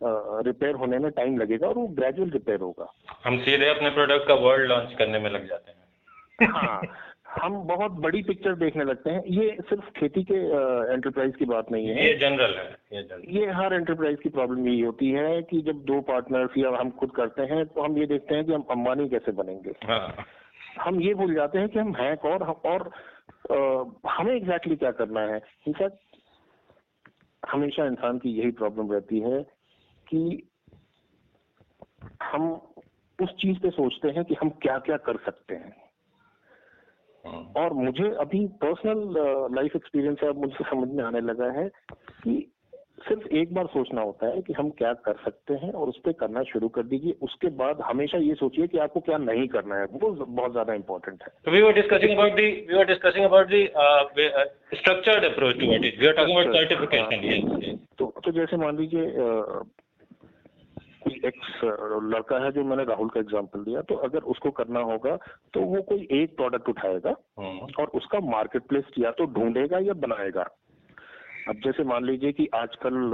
[0.00, 2.92] रिपेयर होने में टाइम लगेगा और वो ग्रेजुअल रिपेयर होगा।
[3.24, 6.80] हम सीधे अपने प्रोडक्ट का वर्ल्ड लॉन्च करने में लग जाते हैं। हाँ
[7.32, 10.34] हम बहुत बड़ी पिक्चर देखने लगते हैं। ये सिर्फ़ खेती के
[10.92, 14.68] एंटरप्राइज की बात नहीं है। ये जनरल है ये जनरल ये हर एंटरप्राइज की प्रॉब्लम
[14.68, 18.06] यही होती है कि जब दो पार्टनर्स या हम खुद करते हैं तो हम ये
[18.06, 20.26] देखते हैं कि हम अंबानी कैसे बनेंगे। हाँ।
[20.80, 22.90] हम ये भूल जाते हैं कि हम हैं कौन और
[23.52, 23.56] आ,
[24.10, 25.96] हमें एग्जैक्टली क्या करना है। इनफैक्ट
[27.42, 29.44] हमेशा इंसान की यही प्रॉब्लम रहती है
[30.08, 30.42] कि
[32.22, 32.50] हम
[33.18, 35.74] उस चीज़ पे सोचते हैं कि हम क्या क्या कर सकते हैं।
[37.24, 41.68] हाँ। और मुझे अभी पर्सनल लाइफ एक्सपीरियंस है अब मुझे समझ में आने लगा है
[42.22, 42.34] कि
[43.08, 46.12] सिर्फ़ एक बार सोचना होता है कि हम क्या कर सकते हैं और उस पर
[46.20, 49.84] करना शुरू कर दीजिए। उसके बाद हमेशा ये सोचिए कि आपको क्या नहीं करना है।
[49.84, 53.46] वो बहुत ज़्यादा इंपॉर्टेंट है। तो we were discussing about the we were discussing about
[53.48, 53.64] the
[54.76, 59.04] structured approach to it we are talking about certification तो तो जैसे मान लीजिए
[61.16, 61.60] कोई एक्स
[62.14, 65.16] लड़का है जो मैंने राहुल का एग्ज़ाम्पल दिया तो अगर उसको करना होगा
[65.54, 69.92] तो वो कोई एक प्रोडक्ट उठाएगा हम्म। और उसका मार्केट प्लेस या तो ढूंढेगा या
[69.92, 70.42] बनाएगा।
[71.48, 73.10] अब जैसे मान लीजिए कि आजकल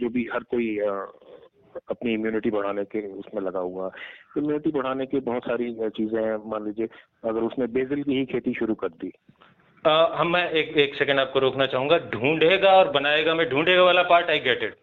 [0.00, 3.90] जो भी हर कोई अपनी इम्यूनिटी बढ़ाने के उसमें लगा हुआ
[4.36, 6.88] इम्यूनिटी बढ़ाने की बहुत सारी चीज़ें हैं। मान लीजिए
[7.24, 9.12] अगर उसने बेजल की ही खेती शुरू कर दी।
[9.84, 14.02] आ, हम मैं एक एक सेकंड आपको रोकना चाहूँगा। ढूंढेगा और बनाएगा मैं ढूंढेगा वाला
[14.02, 14.76] पार्ट आई गेट इट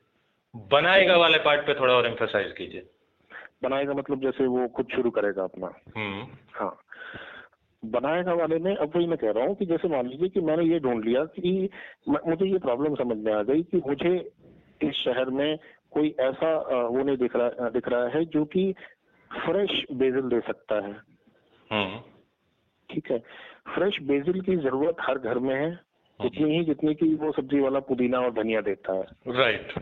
[0.55, 2.89] बनाएगा वाले पार्ट पे थोड़ा और एम्फोसाइज कीजिए।
[3.63, 6.79] बनाएगा मतलब जैसे वो खुद शुरू करेगा अपना। हम्म। हाँ।
[7.85, 10.63] बनाएगा वाले में अब वही मैं कह रहा हूँ कि जैसे मान लीजिए कि मैंने
[10.63, 11.69] ये ढूंढ लिया कि
[12.09, 14.31] मुझे ये प्रॉब्लम समझ में आ गई कि मुझे
[14.81, 15.57] इस शहर में
[15.91, 18.73] कोई ऐसा वो नहीं दिख रहा दिख रहा है जो कि
[19.45, 20.91] फ्रेश बेजल दे सकता है।
[21.71, 21.99] हम्म।
[22.89, 23.19] ठीक है।
[23.75, 25.79] फ्रेश बेजल की ज़रूरत हर घर में है
[26.19, 29.73] उतनी ही जितनी की वो सब्ज़ी वाला पुदीना और धनिया देता है। राइट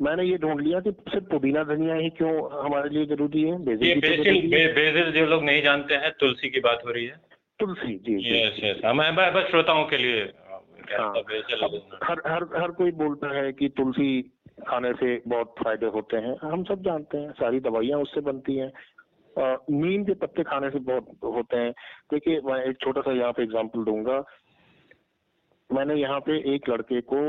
[0.00, 2.32] मैंने ये ढूंढ लिया कि सिर्फ़ पुदीना धनिया ही क्यों
[2.64, 3.58] हमारे लिए ज़रूरी है?
[3.64, 6.90] बेजल ये तो बेसिल बे, बेसिल जो लोग नहीं जानते हैं तुलसी की बात हो
[6.90, 7.20] रही है।
[7.60, 8.80] तुलसी जी जी यस यस
[9.34, 10.20] बस श्रोताओं के लिए
[10.92, 11.12] हाँ
[12.02, 14.10] हर हर हर कोई बोलता है कि तुलसी
[14.68, 18.72] खाने से बहुत फ़ायदे होते हैं। हम सब जानते हैं सारी दवाइयाँ उससे बनती हैं।
[19.70, 21.72] नीम के पत्ते खाने से बहुत होते हैं।
[22.12, 24.24] देखिए मैं एक छोटा सा यहाँ पे एग्जांपल दूँगा।
[25.70, 27.20] मैंने यहाँ पे एक लड़के को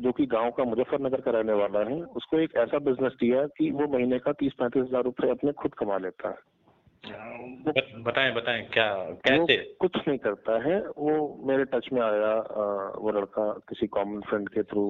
[0.00, 3.70] जो कि गाँव का मुजफ्फरनगर का रहने वाला है, उसको एक ऐसा बिज़नेस दिया कि
[3.70, 6.57] वो महीने का तीस पैंतीस हज़ार रुपए अपने खुद कमा लेता है।
[7.06, 8.86] बताएँ बताएँ क्या
[9.26, 9.56] कैसे?
[9.80, 12.34] कुछ नहीं करता है। वो मेरे टच में आया
[12.98, 14.84] वो लड़का किसी कॉमन फ्रेंड के थ्रू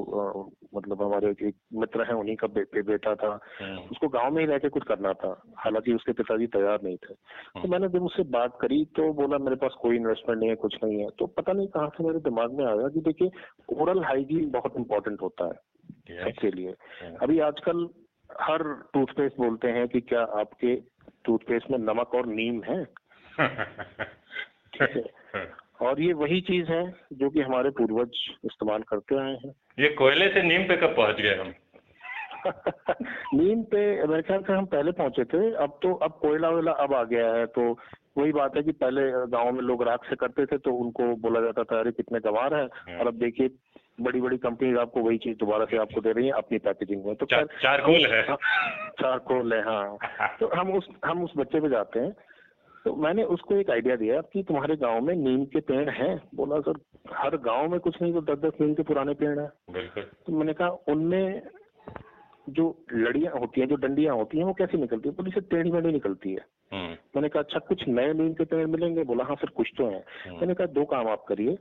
[0.74, 4.46] मतलब हमारे एक मित्र हैं उन्हीं का बे, बेटा था। हम्म, उसको गाँव में ही
[4.46, 8.02] रह के कुछ करना था। हालाँकि उसके पिताजी तैयार नहीं थे। तो हम्म। मैंने जब
[8.02, 11.26] उससे बात करी तो बोला मेरे पास कोई इन्वेस्टमेंट नहीं है कुछ नहीं है। तो
[11.26, 13.30] पता नहीं कहाँ से मेरे दिमाग में आया कि देखिए
[13.80, 15.56] ओरल हाइजीन बहुत इंपॉर्टेंट होता है
[16.24, 16.74] सबके लिए।
[17.22, 17.88] अभी आजकल
[18.40, 18.62] हर
[18.94, 22.84] टूथपेस्ट बोलते हैं कि क्या आपके टूथपेस्ट में नमक और नीम है।
[24.74, 25.46] ठीक है।
[25.80, 28.10] और ये वही चीज़ है जो कि हमारे पूर्वज
[28.44, 31.52] इस्तेमाल करते आए हैं। ये कोयले से नीम पे कब पहुँच गए हम?
[33.34, 36.94] नीम पे मेरे ख्याल से हम पहले पहुँचे थे अब तो अब कोयला वोयला अब
[36.94, 37.62] आ गया है तो
[38.18, 41.40] वही बात है कि पहले गाँव में लोग राख से करते थे तो उनको बोला
[41.40, 43.48] जाता था अरे कितने गंवार है। और अब देखिए
[44.00, 47.14] बड़ी बड़ी कंपनी आपको वही चीज़ दोबारा से आपको दे रही है अपनी पैकेजिंग में
[47.14, 48.36] तो चा, चारकोल है। हाँ,
[49.00, 49.96] चारकोल है हाँ।
[50.40, 52.12] तो हम उस हम उस बच्चे पे जाते हैं।
[52.84, 56.60] तो मैंने उसको एक आइडिया दिया कि तुम्हारे गाँव में नीम के पेड़ हैं। बोला
[56.60, 56.78] सर
[57.14, 60.52] हर गाँव में कुछ नहीं तो दस दस नीम के पुराने पेड़ हैं। तो मैंने
[60.52, 61.42] कहा उनमें
[62.48, 65.14] जो लड़ियाँ होती हैं जो डंडियाँ होती हैं वो कैसे निकलती है?
[65.14, 68.66] बोली से टेढ़ी मेढ़ी निकलती है। हम्म, मैंने कहा अच्छा कुछ नए नीम के पेड़
[68.66, 69.04] मिलेंगे?
[69.04, 71.58] बोला हाँ सर कुछ तो हैं। हम्म। मैंने कहा दो काम आप करिए।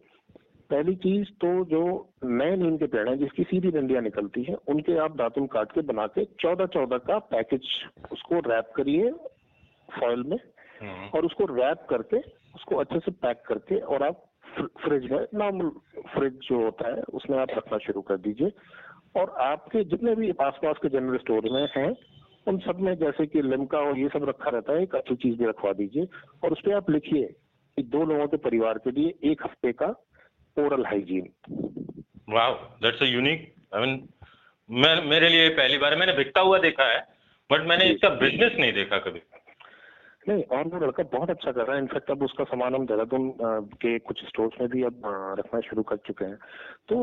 [0.70, 1.82] पहली चीज़ तो जो
[2.26, 5.82] नए नीम के पेड़ हैं जिसकी सीधी डंडियाँ निकलती हैं उनके आप दातुन काट के
[5.82, 7.68] बना के चौदह चौदह का पैकेज
[8.12, 9.12] उसको रैप करिए
[10.00, 10.38] फॉइल में
[10.82, 12.18] हम्म, और उसको रैप करके
[12.56, 14.24] उसको अच्छे से पैक करके और आप
[14.60, 15.70] फ्रिज में नॉर्मल
[16.14, 18.52] फ्रिज जो होता है उसमें आप रखना शुरू कर दीजिए।
[19.16, 21.96] और आपके जितने भी आसपास के जनरल स्टोर में हैं
[22.48, 25.38] उन सब में जैसे कि लिमका और ये सब रखा रहता है एक अच्छी चीज़
[25.40, 26.08] भी रखवा दीजिए।
[26.44, 27.24] और उस पर आप लिखिए
[27.78, 29.88] कि दो लोगों के परिवार के लिए एक हफ़्ते का
[30.60, 31.30] oral hygiene
[32.30, 32.54] wow
[32.84, 34.08] that's a unique I mean
[34.70, 37.00] मैं मेरे लिए पहली बार मैंने बिकता हुआ देखा है
[37.50, 39.22] बट मैंने इसका बिज़नेस नहीं देखा कभी।
[40.30, 43.32] नहीं और वो लड़का बहुत अच्छा कर रहा है इनफैक्ट अब उसका सामान हम देहरादून
[43.82, 45.02] के कुछ स्टोर्स में भी अब
[45.40, 46.38] रखना शुरू कर चुके हैं।
[46.90, 46.98] तो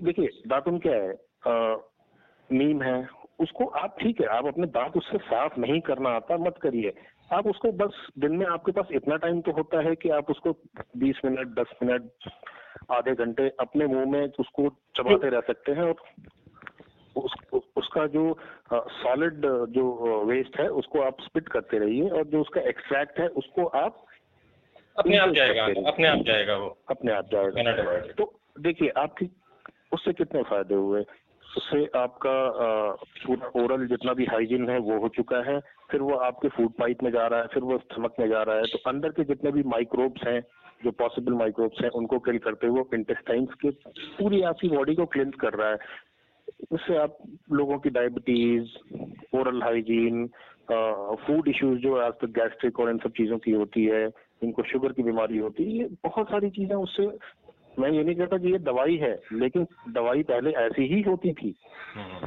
[0.00, 1.12] देखिए दातुन क्या है
[1.46, 1.52] अ,
[2.50, 2.98] नीम है
[3.40, 6.92] उसको आप ठीक है आप अपने दांत उससे साफ़ नहीं करना आता मत करिए।
[7.32, 10.50] आप उसको बस दिन में आपके पास इतना टाइम तो होता है कि आप उसको
[10.98, 12.02] 20 मिनट 10 मिनट
[12.90, 15.94] आधे घंटे अपने मुँह में उसको चबाते रह सकते हैं और
[17.16, 18.38] उस, उस, उसका जो
[18.76, 23.66] सॉलिड जो वेस्ट है उसको आप स्पिट करते रहिए और जो उसका एक्सट्रैक्ट है उसको
[23.66, 24.06] आप
[24.98, 29.30] अपने आप जाएगा अपने आप जाएगा वो। अपने आप जाएगा। तो देखिए आपकी
[29.92, 31.04] उससे कितने फ़ायदे हुए?
[31.56, 32.50] उससे आपका
[33.26, 35.60] पूरा ओरल जितना भी हाइजीन है वो हो चुका है।
[35.90, 38.56] फिर वो आपके फ़ूड पाइप में जा रहा है फिर वो स्टमक में जा रहा
[38.56, 40.40] है तो अंदर के जितने भी माइक्रोब्स हैं
[40.84, 43.70] जो पॉसिबल माइक्रोब्स हैं उनको किल करते हुए इंटेस्टाइन्स के
[44.18, 45.78] पूरी आपकी बॉडी को क्लिन कर रहा है।
[46.72, 47.16] उससे आप
[47.52, 48.70] लोगों की diabetes
[49.36, 50.26] oral hygiene
[50.70, 54.04] food issues जो आज तक गैस्ट्रिक और इन सब चीज़ों की होती है
[54.42, 57.06] इनको शुगर की बीमारी होती है ये बहुत सारी चीज़ें उससे
[57.78, 61.54] मैं ये नहीं कहता कि ये दवाई है लेकिन दवाई पहले ऐसी ही होती थी।
[61.94, 62.26] हम्म,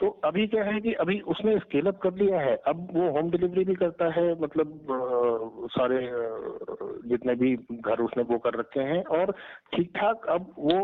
[0.00, 3.30] तो अभी क्या है कि अभी उसने स्केल अप कर लिया है अब वो होम
[3.30, 5.98] डिलीवरी भी करता है मतलब अ, सारे
[7.12, 9.32] जितने भी घर उसने वो कर रखे हैं और
[9.74, 10.78] ठीक ठाक अब वो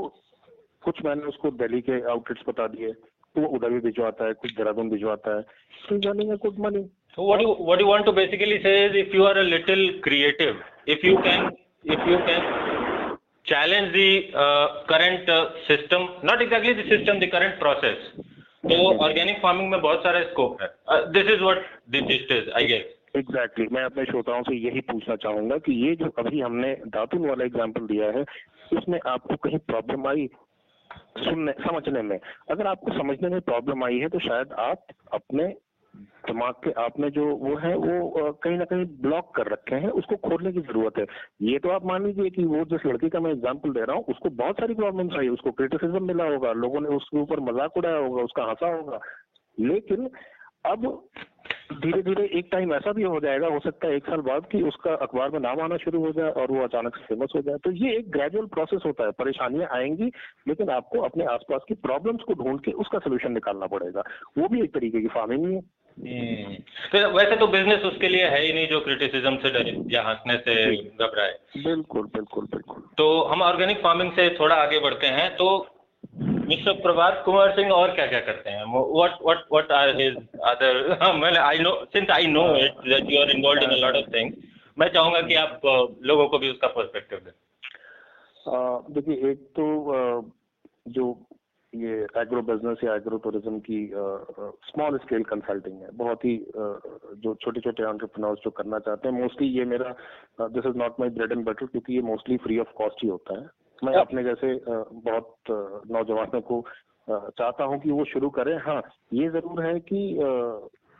[0.84, 4.54] कुछ मैंने उसको दिल्ली के आउटलेट्स बता दिए तो वो उधर भी भिजवाता है कुछ
[4.56, 5.42] देहरादून भिजवाता है
[5.88, 6.84] तो रनिंग है good money
[7.16, 9.82] So what you what you want to basically say is if you are a little
[10.06, 10.56] creative,
[10.94, 11.44] if you can
[11.96, 12.48] if you can
[13.46, 14.06] challenge the
[14.44, 18.08] uh, current uh, system, not exactly the system, the current process.
[18.64, 20.68] तो organic farming में बहुत सारा scope है।
[21.12, 25.58] This is what this is I guess exactly मैं अपने श्रोताओं से यही पूछना चाहूँगा
[25.58, 28.22] कि ये जो अभी हमने दातुन वाला एग्ज़ाम्पल दिया है
[28.72, 30.26] इसमें आपको कहीं प्रॉब्लम आई
[31.18, 32.18] सुनने समझने में?
[32.50, 35.44] अगर आपको समझने में प्रॉब्लम आई है तो शायद आप अपने
[35.94, 40.16] दिमाग के आपने जो वो है, वो कहीं ना कहीं ब्लॉक कर रखे हैं, उसको
[40.16, 41.06] खोलने की ज़रूरत है।
[41.42, 44.04] ये तो आप मान लीजिए कि वो जिस लड़की का मैं एग्जांपल दे रहा हूँ,
[44.04, 47.96] उसको बहुत सारी प्रॉब्लम्स आई, उसको क्रिटिसिज्म मिला होगा, लोगों ने उसके ऊपर मज़ाक उड़ाया
[47.96, 49.00] होगा, उसका हंसा होगा।
[49.60, 50.10] लेकिन
[50.66, 51.08] अब
[51.72, 54.62] धीरे धीरे एक टाइम ऐसा भी हो जाएगा, हो सकता है एक साल बाद कि
[54.62, 57.56] उसका अखबार में नाम आना शुरू हो जाए और वो अचानक से फ़ेमस हो जाए।
[57.56, 60.10] तो ये एक ग्रेजुअल प्रोसेस होता है, परेशानियाँ आएँगी,
[60.48, 64.02] लेकिन आपको अपने आसपास की प्रॉब्लम्स को ढूंढ के उसका सोल्यूशन निकालना पड़ेगा।
[64.38, 65.60] वो भी एक तरीके की फ़ार्मिंग ही।
[65.96, 70.36] तो वैसे तो बिज़नेस उसके लिए है ही नहीं जो क्रिटिसिज्म से डरे या हंसने
[70.38, 75.46] से घबराए। बिल्कुल बिल्कुल बिल्कुल। तो हम ऑर्गेनिक फ़ार्मिंग से थोड़ा आगे बढ़ते हैं। तो
[76.48, 78.64] मिस्टर प्रभात कुमार सिंह और क्या क्या करते हैं?
[78.64, 83.20] What what what are his other मैंने I know since I know it that you
[83.20, 84.34] are involved in a lot of things
[84.78, 85.60] मैं चाहूँगा कि आप
[86.02, 87.32] लोगों को भी उसका पर्सपेक्टिव दें।
[88.94, 89.64] देखिए एक तो
[90.88, 91.04] जो
[91.74, 93.78] ये एग्रो बिज़नेस या एग्रो टूरिज़्म की
[94.68, 96.76] स्मॉल स्केल कंसल्टिंग है। बहुत ही uh,
[97.22, 99.94] जो छोटे छोटे एंटरप्रेन्योर्स जो करना चाहते हैं मोस्टली ये मेरा
[100.48, 103.40] this is not my bread and butter क्योंकि ये मोस्टली फ्री ऑफ़ कॉस्ट ही होता
[103.40, 103.46] है।
[103.82, 105.34] मैं अपने जैसे uh, बहुत
[105.90, 106.64] नौजवानों को
[107.08, 108.82] चाहता हूँ कि वो शुरू करें। हाँ
[109.14, 110.00] ये ज़रूर है कि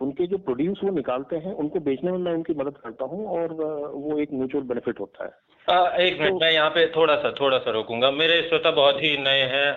[0.01, 3.53] उनके जो प्रोड्यूस वो निकालते हैं उनको बेचने में मैं उनकी मदद करता हूँ और
[3.53, 5.31] वो एक म्यूचुअल बेनिफिट होता है।
[5.69, 9.03] आ, एक मिनट तो, मैं यहाँ पे थोड़ा सा थोड़ा सा रोकूँगा। मेरे श्रोता बहुत
[9.03, 9.71] ही नए हैं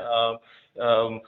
[0.78, 1.20] Um,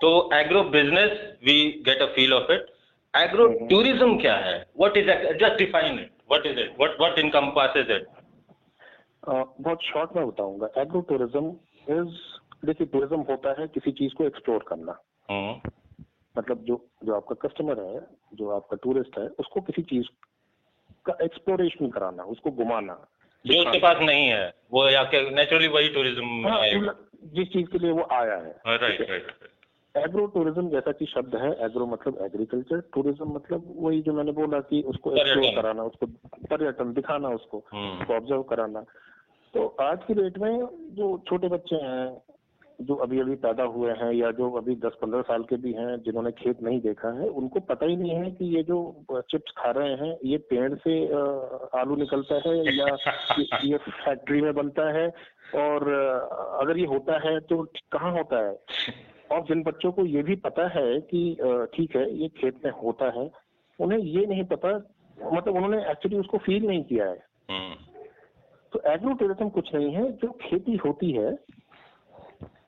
[0.00, 1.12] तो agro business
[1.44, 1.54] we
[1.86, 2.66] get a feel of it
[3.14, 4.58] agro tourism क्या है?
[4.78, 5.06] What is
[5.40, 8.06] just define it what is it what what encompasses it
[9.28, 10.68] बहुत शॉर्ट में बताऊँगा.
[10.82, 11.48] एग्रो टूरिज़्म
[11.96, 12.14] इज़
[12.66, 15.54] देखिए टूरिज़्म होता है किसी चीज़ को एक्सप्लोर करना। hmm.
[16.34, 18.00] मतलब जो जो आपका कस्टमर है
[18.34, 20.06] जो आपका टूरिस्ट है उसको किसी चीज़
[21.06, 22.96] का एक्सप्लोरेशन कराना उसको घुमाना।
[23.44, 26.60] जो उसके पास नहीं है वो या नेचुरली वही टूरिज़्म हाँ,
[27.22, 29.48] जिस चीज़ के लिए वो आया है। राइट राइट
[29.94, 34.60] एग्रो टूरिज़्म जैसा कि शब्द है एग्रो मतलब एग्रीकल्चर टूरिज़्म मतलब वही जो मैंने बोला
[34.60, 36.06] कि उसको एक्सप्लोर कराना उसको
[36.50, 38.80] पर्यटन दिखाना उसको हम्म। उसको ऑब्ज़र्व कराना।
[39.54, 42.06] तो आज की डेट में जो छोटे बच्चे हैं
[42.78, 46.30] जो अभी अभी पैदा हुए हैं या जो अभी 10-15 साल के भी हैं जिन्होंने
[46.32, 48.78] खेत नहीं देखा है उनको पता ही नहीं है कि ये जो
[49.30, 50.94] चिप्स खा रहे हैं ये पेड़ से
[51.78, 52.86] आलू निकलता है या
[53.64, 55.06] ये फैक्ट्री में बनता है?
[55.56, 55.88] और
[56.62, 57.62] अगर ये होता है तो
[57.92, 58.54] कहाँ होता है?
[59.32, 61.22] और जिन बच्चों को ये भी पता है कि
[61.74, 63.30] ठीक है ये खेत में होता है
[63.78, 64.76] उन्हें ये नहीं पता
[65.32, 67.18] मतलब उन्होंने एक्चुअली उसको फील नहीं किया है।
[67.50, 67.74] हम्म।
[68.72, 71.30] तो एग्रो टूरिज़्म कुछ नहीं है जो खेती होती है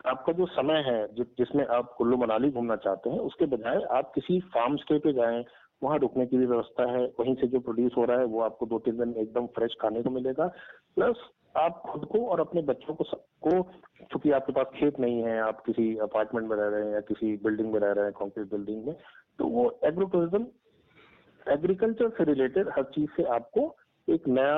[0.05, 4.12] आपका जो समय है जि, जिसमें आप कुल्लू मनाली घूमना चाहते हैं उसके बजाय आप
[4.14, 5.44] किसी फार्म स्टे पे जाएँ
[5.82, 8.66] वहाँ रुकने की भी व्यवस्था है वहीं से जो प्रोड्यूस हो रहा है वो आपको
[8.66, 10.46] दो तीन दिन एकदम फ्रेश खाने को मिलेगा।
[10.96, 11.22] प्लस
[11.57, 13.62] आप खुद को और अपने बच्चों को सबको
[14.12, 17.36] चूँकि आपके पास खेत नहीं है आप किसी अपार्टमेंट में रह रहे हैं या किसी
[17.44, 18.94] बिल्डिंग में रह रहे हैं कॉन्क्रीट बिल्डिंग में
[19.38, 20.46] तो वो एग्रो टूरिज़्म
[21.46, 23.66] एग्रीकल्चर से रिलेटेड हर चीज़ से आपको
[24.09, 24.55] एक नया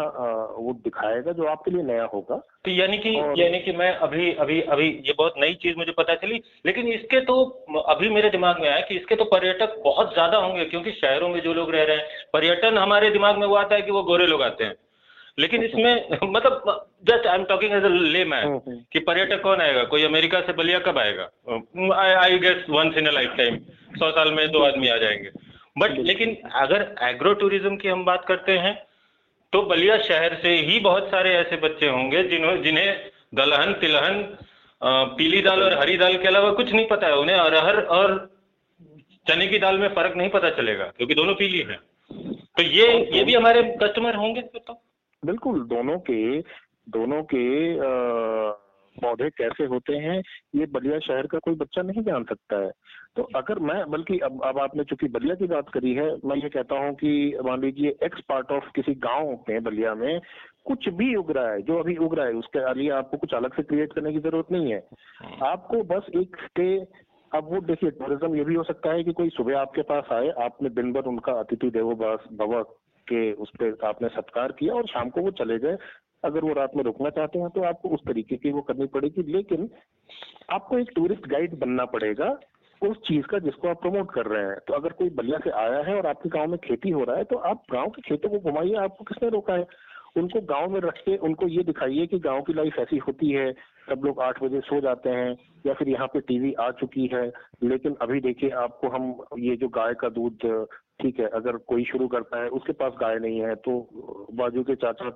[0.56, 4.60] वो दिखाएगा जो आपके लिए नया होगा। तो यानी कि यानी कि मैं अभी अभी
[4.68, 7.42] अभी ये बहुत नई चीज़ मुझे पता चली लेकिन इसके तो
[7.88, 11.40] अभी मेरे दिमाग में आया कि इसके तो पर्यटक बहुत ज़्यादा होंगे क्योंकि शहरों में
[11.40, 14.26] जो लोग रह रहे हैं पर्यटन हमारे दिमाग में वो आता है कि वो गोरे
[14.26, 14.74] लोग आते हैं।
[15.38, 17.88] लेकिन इसमें मतलब just I am talking as a
[18.24, 18.58] layman
[18.92, 19.84] कि पर्यटक कौन आएगा?
[19.84, 21.28] कोई अमेरिका से बलिया कब आएगा?
[21.94, 23.58] I I guess once in a lifetime
[23.94, 25.30] सौ साल में दो आदमी आ जाएँगे।
[25.76, 28.74] बट लेकिन अगर एग्रो टूरिज़्म की हम बात करते हैं
[29.52, 34.22] तो बलिया शहर से ही बहुत सारे ऐसे बच्चे होंगे जिन्हों जिन्हें दलहन, तिलहन
[35.16, 38.14] पीली दाल और हरी दाल के अलावा कुछ नहीं पता है। उन्हें अरहर और
[39.26, 41.76] चने की दाल में फ़र्क नहीं पता चलेगा, क्योंकि दोनों पीली है।
[42.56, 44.80] तो ये ये भी हमारे कस्टमर होंगे तो
[45.22, 46.40] बिल्कुल, दोनों के
[46.90, 47.44] दोनों के
[48.96, 50.22] पौधे कैसे होते हैं,
[50.56, 52.70] ये बलिया शहर का कोई बच्चा नहीं जान सकता है।
[53.16, 56.48] तो अगर मैं बल्कि अब अब आपने चूँकि बलिया की बात करी है मैं ये
[56.48, 57.10] कहता हूँ कि
[57.44, 60.20] मान लीजिए एक्स पार्ट ऑफ़ किसी गाँव में बलिया में
[60.64, 63.54] कुछ भी उग रहा है जो अभी उग रहा है उसके लिए आपको कुछ अलग
[63.56, 64.82] से क्रिएट करने की ज़रूरत नहीं है
[65.16, 66.68] हाँ। आपको बस एक स्टे
[67.32, 70.28] अब वो देखिए टूरिज़्म ये भी हो सकता है कि कोई सुबह आपके पास आए
[70.42, 72.62] आपने दिन भर उनका अतिथि देवो भव
[73.06, 75.76] के उस पर आपने सत्कार किया और शाम को वो चले गए
[76.24, 79.22] अगर वो रात में रुकना चाहते हैं तो आपको उस तरीके की वो करनी पड़ेगी
[79.32, 79.68] लेकिन
[80.50, 82.28] आपको एक टूरिस्ट गाइड बनना पड़ेगा
[82.82, 85.82] उस चीज़ का जिसको आप प्रमोट कर रहे हैं। तो अगर कोई बलिया से आया
[85.82, 88.38] है और आपके गाँव में खेती हो रहा है तो आप गाँव के खेतों को
[88.40, 89.66] घुमाइए, आपको किसने रोका है?
[90.16, 93.52] उनको गाँव में रख के उनको ये दिखाइए कि गाँव की लाइफ ऐसी होती है,
[93.88, 97.24] सब लोग आठ बजे सो जाते हैं, या फिर यहाँ पे टीवी आ चुकी है,
[97.62, 100.46] लेकिन अभी देखिए आपको हम ये जो गाय का दूध
[101.02, 103.72] ठीक है, अगर कोई शुरू करता है, उसके पास गाय नहीं है तो
[104.34, 105.10] बाजू के चाचा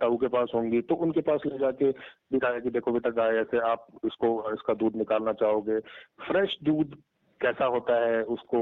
[0.00, 1.90] ताऊ के पास होंगी तो उनके पास ले जाके
[2.32, 5.78] दिखाया कि देखो बेटा गाय ऐसे, आप इसको, इसका दूध निकालना चाहोगे।
[6.26, 6.94] फ्रेश दूध
[7.40, 8.60] कैसा होता है, उसको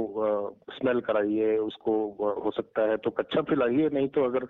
[0.72, 1.92] स्मेल कराइए, उसको
[2.44, 4.44] हो सकता है तो कच्चा पिलाइए, नहीं तो अगर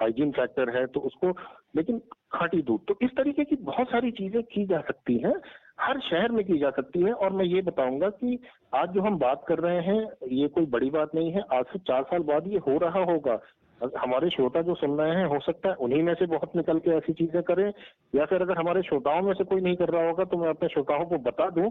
[0.00, 1.30] हाइजीन फैक्टर है तो उसको
[1.76, 1.98] लेकिन
[2.32, 5.34] खाटी दूध। तो इस तरीके की बहुत सारी चीज़ें की जा सकती हैं,
[5.80, 8.38] हर शहर में की जा सकती है, और मैं ये बताऊँगा कि
[8.74, 10.00] आज जो हम बात कर रहे हैं,
[10.32, 13.38] ये कोई बड़ी बात नहीं है, आज से चार साल बाद ये हो रहा होगा।
[13.80, 16.90] हमारे श्रोता जो सुन रहे हैं, हो सकता है उन्हीं में से बहुत निकल के
[16.90, 17.72] ऐसी चीज़ें करें,
[18.14, 20.68] या फिर अगर हमारे श्रोताओं में से कोई नहीं कर रहा होगा तो मैं अपने
[20.68, 21.70] श्रोताओं को बता दूँ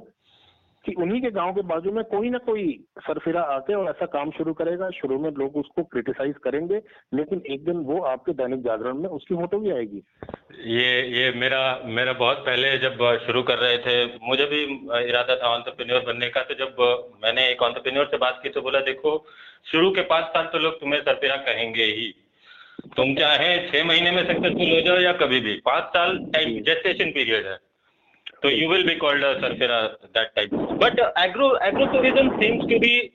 [0.85, 2.63] कि उन्हीं के गाँव के बाजू में कोई ना कोई
[2.99, 6.81] सरफिरा आके और ऐसा काम शुरू करेगा। शुरू में लोग उसको क्रिटिसाइज करेंगे
[7.13, 10.01] लेकिन एक दिन वो आपके दैनिक जागरण में उसकी फ़ोटो भी आएगी।
[10.69, 14.63] ये ये मेरा मेरा बहुत पहले जब शुरू कर रहे थे मुझे भी
[15.03, 16.81] इरादा था ऑन्टरप्रेन्योर बनने का तो जब
[17.23, 19.17] मैंने एक ऑन्टरप्रेन्योर से बात की तो बोला देखो
[19.71, 22.13] शुरू के पाँच साल तो लोग तुम्हें सरफिरा कहेंगे ही।
[22.95, 25.55] तुम चाहे छह महीने में सक्सेसफुल हो जाओ या कभी भी?
[25.65, 27.57] पाँच साल टाइम जेस्टेशन पीरियड है।
[28.41, 30.51] So you will be called a surfera that type.
[30.79, 33.11] But uh, agro agro-tourism seems to be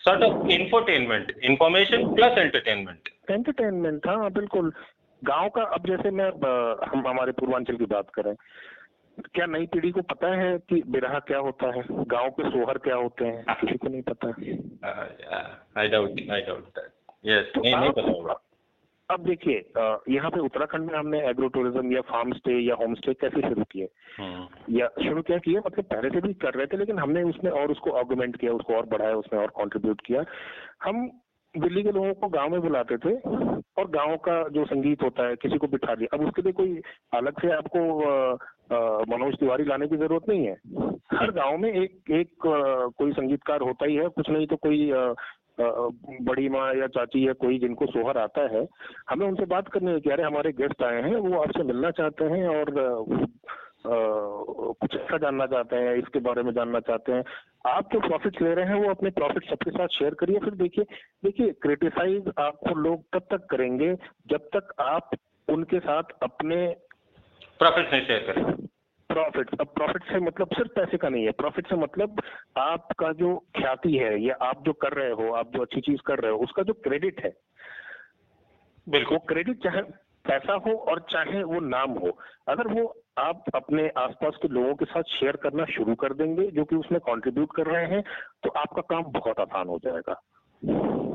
[0.00, 3.00] sort of infotainment, information plus entertainment.
[3.28, 4.72] Entertainment, हाँ बिल्कुल
[5.22, 6.30] गाँव का अब जैसे मैं
[6.90, 8.34] हम हमारे पूर्वांचल की बात करें
[9.34, 11.82] क्या नई पीढ़ी को पता है कि बिरहा क्या होता है
[12.14, 14.28] गाँव के सोहर क्या होते हैं किसी को नहीं पता
[15.80, 16.80] I doubt I doubt
[17.26, 18.40] yes नहीं नहीं पता होगा
[19.10, 19.56] अब देखिए
[20.10, 23.64] यहाँ पे उत्तराखंड में हमने एग्रो टूरिज़्म या फार्म स्टे या होम स्टे कैसे शुरू
[23.72, 23.88] किए?
[24.18, 27.50] हम्म। या शुरू क्या किया मतलब पहले से भी कर रहे थे लेकिन हमने उसमें
[27.52, 30.24] और उसको ऑर्गुमेंट किया उसको और बढ़ाया उसमें और कंट्रीब्यूट किया।
[30.84, 31.06] हम
[31.54, 33.14] दिल्ली के लोगों को गाँव में बुलाते थे
[33.76, 36.80] और गाँव का जो संगीत होता है किसी को बिठा दिया। अब उसके लिए कोई
[37.14, 37.84] अलग से आपको
[39.12, 40.56] मनोज तिवारी लाने की ज़रूरत नहीं है।
[41.14, 42.30] हर गाँव में एक एक
[42.98, 44.90] कोई संगीतकार होता ही है कुछ नहीं तो कोई
[45.60, 48.66] बड़ी माँ या चाची या कोई जिनको सोहर आता है
[49.10, 52.24] हमें उनसे बात करनी है कि अरे हमारे गेस्ट आए हैं वो आपसे मिलना चाहते
[52.24, 52.70] हैं और
[53.84, 53.96] आ,
[54.80, 57.24] कुछ ऐसा जानना चाहते हैं इसके बारे में जानना चाहते हैं।
[57.66, 60.84] आप जो प्रॉफिट ले रहे हैं वो अपने प्रॉफिट सबके साथ शेयर करिए। फिर देखिए
[61.24, 63.94] देखिए क्रिटिसाइज आपको लोग तब तक करेंगे
[64.26, 65.10] जब तक आप
[65.48, 66.66] उनके साथ अपने
[67.58, 68.66] प्रॉफिट नहीं शेयर करें
[69.10, 72.20] प्रॉफिट अब प्रॉफिट से मतलब सिर्फ़ पैसे का नहीं है। प्रॉफिट से मतलब
[72.58, 76.18] आपका जो ख्याति है या आप जो कर रहे हो आप जो अच्छी चीज़ कर
[76.18, 77.32] रहे हो उसका जो क्रेडिट है।
[78.86, 79.82] बिल्कुल। क्रेडिट चाहे
[80.24, 82.10] पैसा हो और चाहे वो नाम हो।
[82.48, 82.84] अगर वो
[83.18, 87.00] आप अपने आसपास के लोगों के साथ शेयर करना शुरू कर देंगे जो कि उसमें
[87.00, 88.02] कंट्रीब्यूट कर रहे हैं
[88.44, 90.14] तो आपका काम बहुत आसान हो जाएगा।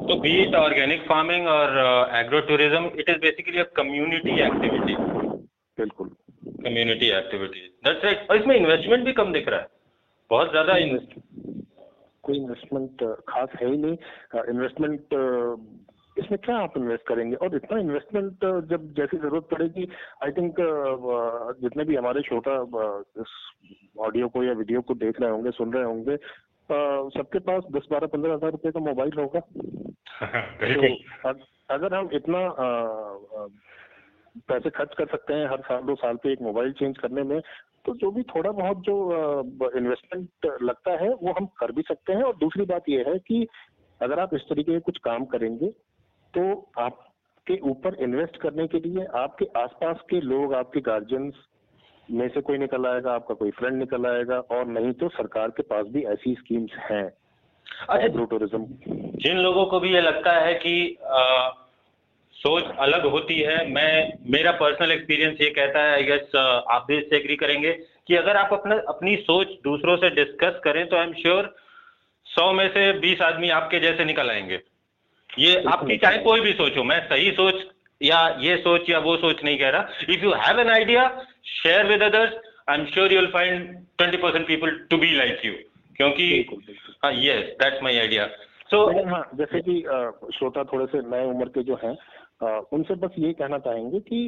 [0.08, 1.78] तो बीट ऑर्गेनिक फ़ार्मिंग और
[2.16, 5.19] agro tourism it is basically a community activity
[5.80, 6.08] बिल्कुल।
[6.64, 9.68] कम्युनिटी एक्टिविटीज़ दैट्स राइट और इसमें इन्वेस्टमेंट भी कम दिख रहा है।
[10.32, 11.14] बहुत ज़्यादा इन्वेस्ट
[12.24, 13.98] कोई इन्वेस्टमेंट खास है ही नहीं।
[14.50, 15.14] इन्वेस्टमेंट
[16.18, 17.36] इसमें क्या आप इन्वेस्ट करेंगे?
[17.36, 19.88] और इतना इन्वेस्टमेंट जब जैसी ज़रूरत पड़ेगी
[20.24, 20.56] आई थिंक
[21.62, 22.56] जितने भी हमारे छोटा
[23.22, 23.36] इस
[24.08, 26.18] ऑडियो को या वीडियो को देख रहे होंगे सुन रहे होंगे
[27.16, 29.40] सबके पास दस बारह पंद्रह हज़ार रुपए का मोबाइल होगा।
[30.20, 31.34] तो
[31.70, 32.42] अगर हम इतना
[34.50, 37.40] पैसे खर्च कर सकते हैं हर साल दो साल पे एक मोबाइल चेंज करने में।
[37.86, 42.24] तो जो भी थोड़ा बहुत जो इन्वेस्टमेंट लगता है वो हम कर भी सकते हैं।
[42.24, 43.46] और दूसरी बात यह है कि
[44.02, 45.70] अगर आप इस तरीके के कुछ काम करेंगे
[46.34, 46.42] तो
[46.80, 51.46] आपके ऊपर इन्वेस्ट करने के लिए आपके आसपास के लोग आपके गार्जियंस
[52.10, 55.64] में से कोई निकल आएगा आपका कोई फ्रेंड निकल आएगा और नहीं तो सरकार के
[55.64, 57.06] पास भी ऐसी स्कीम्स हैं।
[57.90, 58.66] अच्छा टूरिज़्म
[59.18, 61.50] जिन लोगों को भी ये लगता है कि आ,
[62.40, 63.94] सोच अलग होती है। मैं
[64.32, 67.72] मेरा पर्सनल एक्सपीरियंस ये कहता है आई गेस uh, आप भी इससे एग्री करेंगे
[68.08, 71.54] कि अगर आप अपना अपनी सोच दूसरों से डिस्कस करें तो आई एम श्योर
[72.28, 74.60] सौ में से बीस आदमी आपके जैसे निकल आएँगे।
[75.30, 77.64] ये आपकी चाहे कोई भी सोच हो मैं सही सोच
[78.02, 81.08] या ये सोच या वो सोच नहीं कह रहा। If you have an idea
[81.54, 82.34] share with others
[82.70, 85.54] I am sure you will find twenty percent people to be like you
[85.98, 86.30] क्योंकि
[87.04, 88.28] हाँ yes that's my idea
[88.72, 88.80] so
[89.10, 89.82] हाँ जैसे कि
[90.38, 91.96] श्रोता थोड़े से नए उम्र के जो हैं
[92.42, 94.20] उनसे बस ये कहना चाहेंगे कि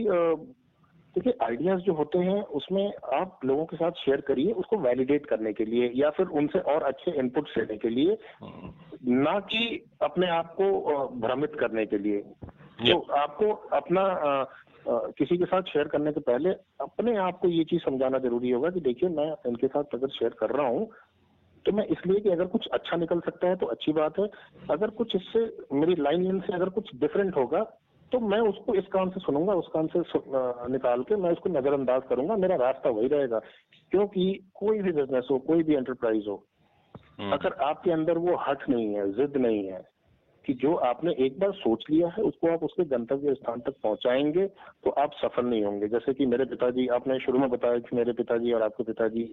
[1.16, 5.54] देखिए आइडियाज़ जो होते हैं उसमें आप लोगों के साथ शेयर करिए उसको वैलिडेट करने
[5.54, 10.54] के लिए या फिर उनसे और अच्छे इनपुट लेने के लिए ना कि अपने आप
[10.62, 12.22] को भ्रमित करने के लिए।
[12.92, 14.46] तो आपको अपना आ, आ,
[14.88, 16.50] किसी के साथ शेयर करने के पहले
[16.82, 20.36] अपने आप को ये चीज़ समझाना ज़रूरी होगा कि देखिए मैं इनके साथ अगर शेयर
[20.40, 20.90] कर रहा हूँ
[21.66, 24.28] तो मैं इसलिए कि अगर कुछ अच्छा निकल सकता है तो अच्छी बात है।
[24.72, 25.40] अगर कुछ इससे
[25.74, 27.62] मेरी लाइन से अगर कुछ डिफरेंट होगा
[28.12, 30.00] तो मैं उसको इस कान से सुनूँगा उस कान से
[30.72, 33.40] निकाल के मैं उसको नजरअंदाज करूँगा मेरा रास्ता वही रहेगा
[33.92, 36.44] क्योंकि कोई भी बिज़नेस हो कोई भी एंटरप्राइज हो
[37.20, 39.82] हम्म। अगर आपके अंदर वो हट नहीं है जिद नहीं है
[40.46, 44.46] कि जो आपने एक बार सोच लिया है उसको आप उसके गंतव्य स्थान तक पहुंचाएँगे
[44.84, 48.14] तो आप सफल नहीं होंगे जैसे कि मेरे पिताजी आपने शुरू में बताया कि मेरे
[48.14, 49.30] पिताजी और आपके पिताजी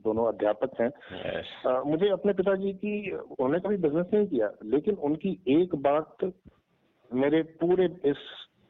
[0.00, 1.86] दोनों अध्यापक हैं yes.
[1.86, 6.30] मुझे अपने पिताजी की उन्होंने कभी बिज़नेस नहीं किया लेकिन उनकी एक बात
[7.10, 8.16] मेरे पूरे इस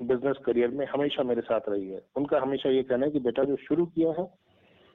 [0.03, 3.45] बिज़नेस करियर में हमेशा मेरे साथ रही है। उनका हमेशा ये कहना है कि बेटा
[3.45, 4.24] जो शुरू किया है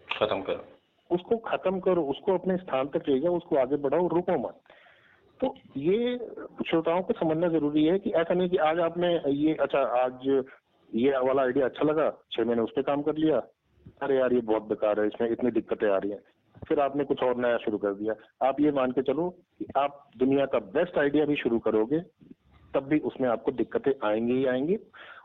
[0.07, 0.65] खत्म करो।
[1.09, 4.59] उसको खत्म करो उसको अपने स्थान तक ले जाओ उसको आगे बढ़ाओ रुको मत।
[5.39, 6.17] तो ये
[6.67, 10.27] श्रोताओं को समझना ज़रूरी है कि ऐसा नहीं कि आज आपने ये अच्छा आज
[10.89, 13.37] ये वाला आइडिया अच्छा लगा छह महीने उस पर काम कर लिया।
[14.01, 16.19] अरे यार ये बहुत बेकार है इसमें इतनी दिक्कतें आ रही हैं।
[16.67, 18.13] फिर आपने कुछ और नया शुरू कर दिया।
[18.47, 19.29] आप ये मान के चलो
[19.59, 21.99] कि आप दुनिया का बेस्ट आइडिया भी शुरू करोगे
[22.75, 24.77] तब भी उसमें आपको दिक्कतें आएँगी ही आएँगी।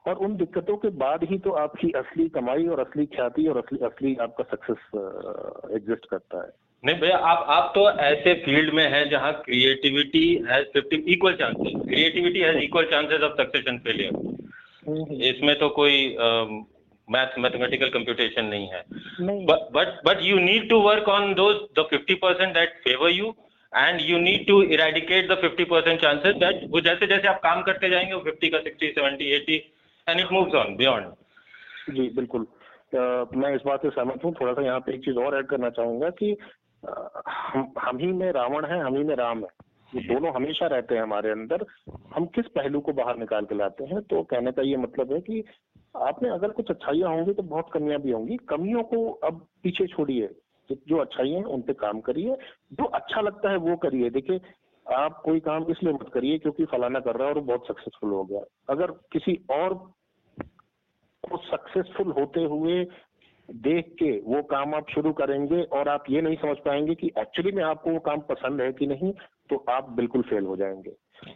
[0.09, 3.79] और उन दिक्कतों के बाद ही तो आपकी असली कमाई और असली ख्याति और असली
[3.87, 4.87] असली आपका सक्सेस
[5.77, 6.49] एग्जिस्ट करता है।
[6.85, 11.73] नहीं भैया आप आप तो ऐसे फ़ील्ड में हैं जहाँ creativity has fifty equal chances
[11.83, 14.13] creativity has equal chances of success and failure
[15.25, 15.99] इसमें तो कोई
[17.09, 18.83] मैथ मैथमेटिकल कंप्यूटेशन नहीं है।
[19.47, 23.35] But but you need to work on those the fifty percent that favour you
[23.73, 27.63] and you need to eradicate the fifty percent chances that वो जैसे जैसे आप काम
[27.63, 29.57] करते जाएँगे, वो फिफ्टी का sixty seventy eighty
[30.07, 32.47] and it moves on beyond जी, बिल्कुल।
[32.95, 35.71] मैं इस बात से सहमत हूँ। थोड़ा सा यहाँ पे एक चीज़ और ऐड करना
[35.71, 36.37] चाहूँगा कि
[37.29, 39.49] हम हम ही में रावण है, हम ही में राम है।
[39.95, 41.65] ये दोनों हमेशा रहते हैं हमारे अंदर।
[42.15, 44.01] हम किस पहलू को बाहर निकाल के लाते हैं?
[44.01, 45.45] तो कहने का ये मतलब है कि
[45.97, 50.29] आपने अगर कुछ अच्छाइयाँ होंगी तो बहुत कमियाँ भी होंगी। कमियों को अब पीछे छोड़िए।
[50.75, 52.37] जो अच्छाइयाँ हैं, उन पे काम करिए।
[52.73, 54.41] जो अच्छा लगता है, वो करिए। देखिए,
[54.87, 58.25] आप कोई काम इसलिए मत करिए क्योंकि फलाना कर रहा है और बहुत सक्सेसफुल हो
[58.25, 59.75] गया। अगर किसी और
[61.31, 62.85] को सक्सेसफुल होते हुए
[63.49, 67.53] देख के वो काम आप शुरू करेंगे और आप ये नहीं समझ पाएँगे कि एक्चुअली
[67.53, 69.13] में आपको वो काम पसंद है कि नहीं
[69.51, 70.91] तो आप बिल्कुल फेल हो जाएँगे।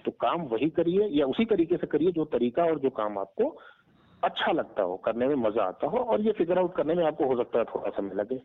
[0.04, 3.56] तो काम वही करिए या उसी तरीके से करिए जो तरीका और जो काम आपको
[4.24, 7.26] अच्छा लगता हो, करने में मज़ा आता हो और ये फिगर आउट करने में आपको
[7.26, 8.36] हो सकता है थोड़ा समय लगे।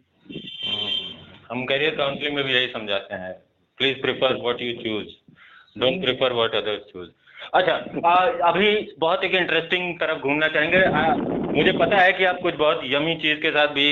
[1.50, 3.34] हम करियर काउंसलिंग में भी यही समझाते हैं।
[3.78, 7.10] Please prefer what you choose don't prefer what others choose
[7.54, 7.74] अच्छा
[8.06, 8.16] आ,
[8.50, 11.14] अभी बहुत एक इंटरेस्टिंग तरफ़ घूमना चाहेंगे। आ,
[11.56, 13.88] मुझे पता है कि आप कुछ बहुत यमी चीज़ के साथ भी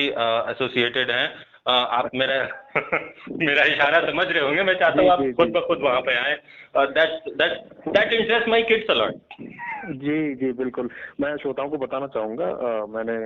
[0.51, 1.27] एसोसिएटेड हैं।
[1.67, 2.35] आप मेरा
[3.39, 6.35] मेरा इशारा समझ रहे होंगे मैं चाहता हूँ आप खुद ब खुद वहाँ पे आए।
[6.77, 7.57] That that
[7.87, 9.43] that interest my kids a lot
[9.87, 10.89] जी जी बिल्कुल।
[11.21, 12.45] मैं श्रोताओं को बताना चाहूँगा
[12.85, 13.17] मैंने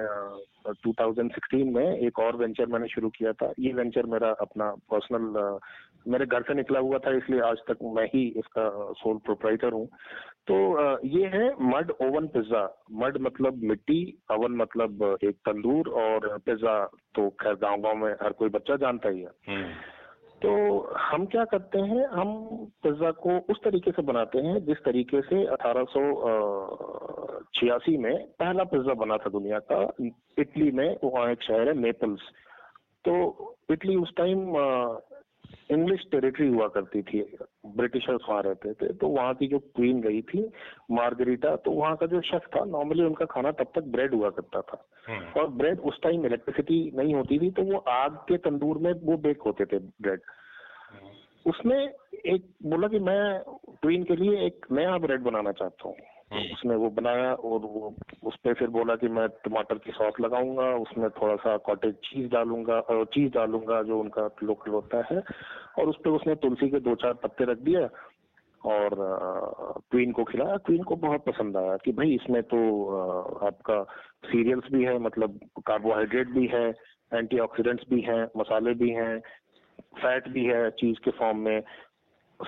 [0.68, 5.60] uh, 2016 में एक और वेंचर मैंने शुरू किया था। ये वेंचर मेरा अपना पर्सनल
[6.08, 9.88] मेरे घर से निकला हुआ था इसलिए आज तक मैं ही इसका सोल प्रोप्राइटर हूँ।
[10.48, 10.56] तो
[11.08, 16.86] ये है मड ओवन पिज्जा। मड मतलब मिट्टी ओवन मतलब एक तंदूर और पिज्जा
[17.16, 19.74] तो खैर गाँव गाँव में हर कोई बच्चा जानता ही है। हम्म।
[20.42, 20.52] तो
[20.98, 22.34] हम क्या करते हैं हम
[22.84, 25.86] पिज्जा को उस तरीके से बनाते हैं जिस तरीके से अठारह
[27.98, 29.82] में पहला पिज्जा बना था दुनिया का।
[30.40, 32.22] इटली में वहाँ एक शहर है नेपल्स
[33.06, 33.14] तो
[33.72, 34.40] इटली उस टाइम
[35.72, 37.22] इंग्लिश टेरिटरी हुआ करती थी
[37.76, 40.44] ब्रिटिशर्स वहाँ रहते थे तो वहाँ की जो क्वीन गई थी
[40.92, 44.62] मार्गरीटा तो वहाँ का जो शेफ था नॉर्मली उनका खाना तब तक ब्रेड हुआ करता
[44.62, 48.78] था हम्म। और ब्रेड उस टाइम इलेक्ट्रिसिटी नहीं होती थी तो वो आग के तंदूर
[48.78, 50.22] में वो बेक होते थे ब्रेड
[50.92, 51.84] हम्म। उसने
[52.26, 53.22] एक बोला कि मैं
[53.82, 55.96] क्वीन के लिए एक नया ब्रेड बनाना चाहता हूँ।
[56.32, 60.68] उसने वो बनाया और वो उस पर फिर बोला कि मैं टमाटर की सॉस लगाऊँगा,
[60.76, 65.22] उसमें थोड़ा सा कॉटेज चीज़ डालूँगा और चीज़ डालूँगा जो उनका लोकल होता है,
[65.80, 67.82] और उस पर उसने तुलसी के दो चार पत्ते रख दिया
[68.62, 68.96] और
[69.92, 72.60] क्वीन को खिलाया। क्वीन को बहुत पसंद आया कि भाई इसमें तो
[73.48, 73.84] आपका
[74.26, 76.68] सीरियल्स भी है मतलब कार्बोहाइड्रेट भी है
[77.12, 79.20] एंटीऑक्सीडेंट्स भी हैं, मसाले भी हैं
[79.98, 81.62] फैट भी है चीज़ के फॉर्म में।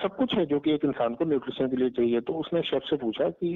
[0.02, 2.82] सब कुछ है जो कि एक इंसान को न्यूट्रिशन के लिए चाहिए। तो उसने शेफ
[2.84, 3.50] से पूछा कि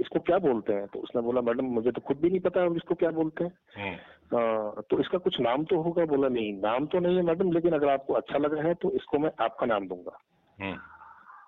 [0.00, 0.86] इसको क्या बोलते हैं?
[0.86, 4.38] तो उसने बोला मैडम मुझे तो खुद भी नहीं पता इसको क्या बोलते हैं। हम्म।
[4.38, 6.04] आ, तो इसका कुछ नाम तो होगा?
[6.06, 8.90] बोला नहीं नाम तो नहीं है मैडम लेकिन अगर आपको अच्छा लग रहा है तो
[8.92, 10.18] इसको मैं आपका नाम दूँगा।
[10.58, 10.76] हम्म।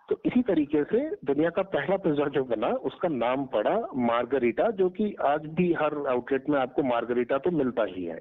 [0.09, 4.89] तो इसी तरीके से दुनिया का पहला पिज्जा जो बना उसका नाम पड़ा मार्गरीटा जो
[4.91, 8.19] कि आज भी हर आउटलेट में आपको मार्गरीटा तो मिलता ही है।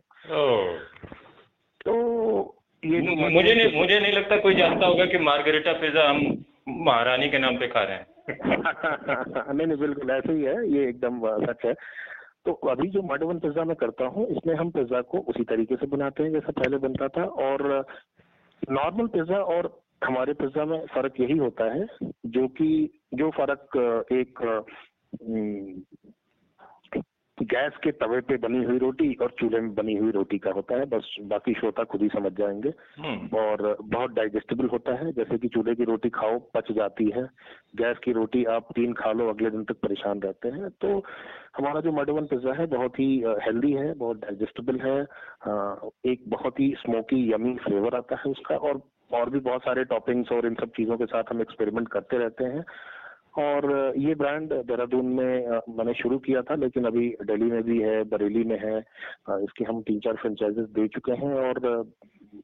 [1.86, 1.94] तो
[2.86, 7.30] ये जो मुझे नहीं मुझे नहीं लगता कोई जानता होगा कि मार्गरेटा पिज्जा हम महारानी
[7.30, 8.06] के नाम पे खा रहे हैं।
[9.54, 11.74] नहीं नहीं बिल्कुल ऐसे ही है ये एकदम सच है।
[12.46, 15.88] तो अभी जो मडवन पिज्जा मैं करता हूँ इसमें हम पिज्जा को उसी तरीके से
[15.88, 17.64] बनाते हैं जैसा पहले बनता था और
[18.72, 21.86] नॉर्मल पिज्जा और हमारे पिज्जा में फ़र्क यही होता है
[22.26, 22.70] जो कि
[23.14, 23.78] जो फ़र्क
[24.12, 24.40] एक
[27.42, 30.76] गैस के तवे पे बनी हुई रोटी और चूल्हे में बनी हुई रोटी का होता
[30.76, 35.38] है। बस बाकी श्रोता खुद ही समझ जाएँगे। हम्म। और बहुत डाइजेस्टेबल होता है। जैसे
[35.38, 37.24] कि चूल्हे की रोटी खाओ पच जाती है।
[37.76, 41.04] गैस की रोटी आप तीन खा लो अगले दिन तक परेशान रहते हैं। तो
[41.58, 45.02] हमारा जो मडवन पिज्जा है बहुत ही हेल्दी है बहुत डाइजेस्टेबल है।
[46.12, 48.82] एक बहुत ही स्मोकी यमी फ्लेवर आता है उसका। और
[49.14, 52.44] और भी बहुत सारे टॉपिंग्स और इन सब चीज़ों के साथ हम एक्सपेरिमेंट करते रहते
[52.44, 52.66] हैं।
[53.38, 58.04] और ये ब्रांड देहरादून में मैंने शुरू किया था लेकिन अभी दिल्ली में भी है
[58.04, 58.80] बरेली में है
[59.30, 61.60] इसके हम तीन चार फ्रेंचाइजेस दे चुके हैं और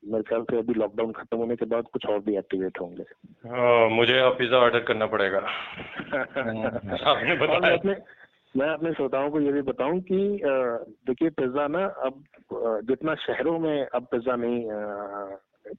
[0.08, 3.04] मेरे ख्याल से अभी लॉकडाउन खत्म होने के बाद कुछ और भी एक्टिवेट होंगे।
[3.50, 5.40] हाँ, मुझे अब पिज्जा ऑर्डर करना पड़ेगा।
[7.12, 7.96] आपने बताया मैं अपने
[8.58, 10.42] मैं अपने श्रोताओं को ये भी बताऊँ कि
[11.08, 12.24] देखिए पिज्जा ना अब
[12.84, 14.66] जितना शहरों में अब पिज्जा नहीं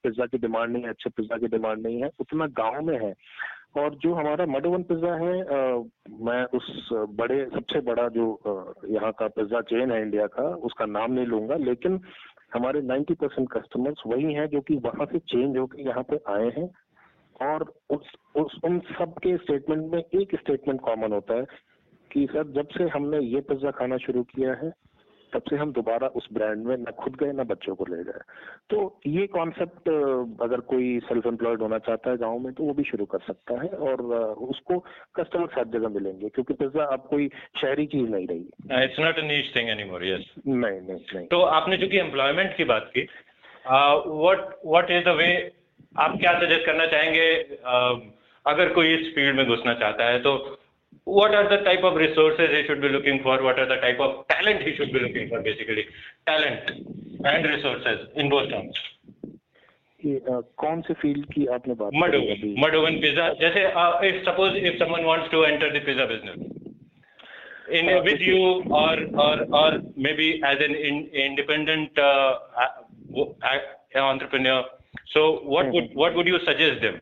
[0.03, 3.15] पिज्जा की डिमांड नहीं है अच्छे पिज्जा की डिमांड नहीं है उतना गाँव में है।
[3.75, 5.83] और जो हमारा मडोवन पिज्जा है आ,
[6.21, 8.27] मैं उस बड़े सबसे बड़ा जो
[8.89, 12.01] यहाँ का पिज्जा चेन है इंडिया का उसका नाम नहीं लूँगा लेकिन
[12.55, 16.51] हमारे 90 परसेंट कस्टमर्स वही हैं जो कि वहाँ से चेंज होकर यहाँ पे आए
[16.51, 16.69] हैं
[17.43, 21.45] और उस, उस उन सब के स्टेटमेंट में एक स्टेटमेंट कॉमन होता है
[22.11, 24.73] कि सर जब से हमने ये पिज्जा खाना शुरू किया है
[25.35, 28.21] तब से हम दोबारा उस ब्रांड में न खुद गए ना बच्चों को ले गए।
[28.71, 29.89] तो ये कॉन्सेप्ट
[30.43, 33.61] अगर कोई सेल्फ एम्प्लॉयड होना चाहता है गाँव में तो वो भी शुरू कर सकता
[33.63, 34.03] है और
[34.49, 34.79] उसको
[35.17, 37.29] कस्टमर सब जगह मिलेंगे क्योंकि पिज्जा अब कोई
[37.61, 41.79] शहरी चीज़ नहीं रही। It's not niche thing anymore yes नहीं नहीं नहीं। तो आपने
[41.79, 43.09] चूँकि एम्प्लॉयमेंट की बात की
[43.67, 45.31] what what is the way
[45.99, 47.29] आप क्या सजेस्ट करना चाहेंगे?
[47.75, 48.01] Uh,
[48.47, 50.31] अगर कोई इस फ़ील्ड में घुसना चाहता है तो
[51.06, 54.00] what are the type of resources he should be looking for what are the type
[54.00, 55.86] of talent he should be looking for basically
[56.26, 56.72] talent
[57.24, 58.86] and resources in both terms
[60.02, 60.20] कि
[60.62, 63.62] कौन से फील्ड की आपने बात मडोवन मडोवन पिज्जा जैसे
[64.08, 66.58] if suppose if someone wants to enter the pizza business
[67.70, 72.36] in uh, with you or or or maybe as an in, independent uh,
[73.18, 74.64] uh, entrepreneur
[75.14, 77.02] so what would what would you suggest them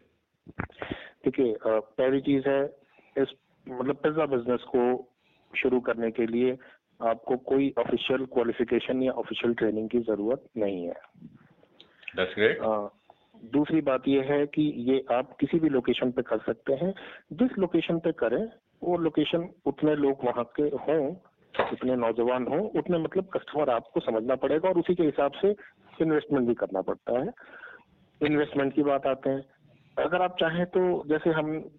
[1.26, 2.61] देखिए पहली चीज है
[3.22, 3.30] इस
[3.68, 5.12] मतलब pizza business को
[5.56, 6.58] शुरू करने के लिए
[7.02, 10.94] आपको कोई ऑफिशियल क्वालिफिकेशन या ऑफिशियल ट्रेनिंग की ज़रूरत नहीं है।
[12.18, 12.66] That's great.
[12.66, 12.88] आ,
[13.44, 16.94] दूसरी बात यह है कि ये आप किसी भी लोकेशन पे कर सकते हैं।
[17.32, 18.52] जिस लोकेशन पे करें
[18.82, 21.16] वो लोकेशन उतने लोग वहाँ के हों
[21.72, 25.56] उतने नौजवान हों उतने मतलब कस्टमर आपको समझना पड़ेगा और उसी के हिसाब से
[26.02, 27.32] इन्वेस्टमेंट भी करना पड़ता है।
[28.22, 29.44] इन्वेस्टमेंट की बात आते हैं।
[29.98, 31.70] अगर आप चाहें तो जैसे हम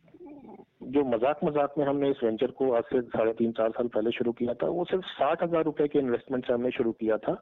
[0.82, 4.12] जो मज़ाक मज़ाक में हमने इस वेंचर को आज से साढ़े तीन चार साल पहले
[4.12, 7.34] शुरू किया था वो सिर्फ़ साठ हज़ार रुपए के इन्वेस्टमेंट से हमने शुरू किया था।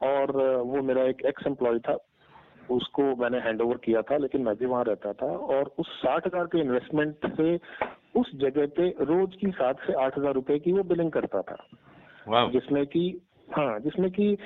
[0.00, 0.36] और
[0.66, 1.96] वो मेरा एक एक्स एम्प्लॉय था
[2.70, 6.26] उसको मैंने हैंड ओवर किया था लेकिन मैं भी वहाँ रहता था। और उस साठ
[6.26, 7.56] हज़ार के इन्वेस्टमेंट से
[8.20, 12.48] उस जगह पे रोज की सात से आठ हज़ार रुपए की वो बिलिंग करता था।
[12.50, 13.02] जिसमें कि
[13.52, 14.36] हाँ जिसमें कि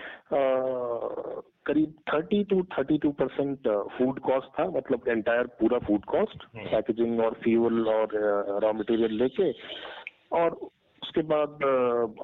[1.66, 7.20] करीब thirty two thirty two percent food cost था मतलब एंटायर पूरा फ़ूड कॉस्ट पैकेजिंग
[7.20, 8.16] और फ्यूल और
[8.64, 9.50] रॉ मटेरियल लेके।
[10.38, 10.56] और
[11.02, 11.64] उसके बाद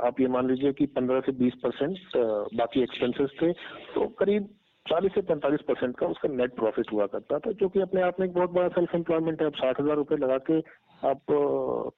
[0.06, 2.16] आप ये मान लीजिए कि 15 से 20 परसेंट
[2.56, 3.52] बाकी एक्सपेंसेस थे।
[3.94, 4.48] तो करीब
[4.90, 8.20] 40 से 45 परसेंट का उसका नेट प्रॉफिट हुआ करता था जो कि अपने आप
[8.20, 10.58] में एक बहुत बड़ा सेल्फ एम्प्लॉयमेंट है। अब साठ हज़ार रुपए लगा के
[11.02, 11.20] आप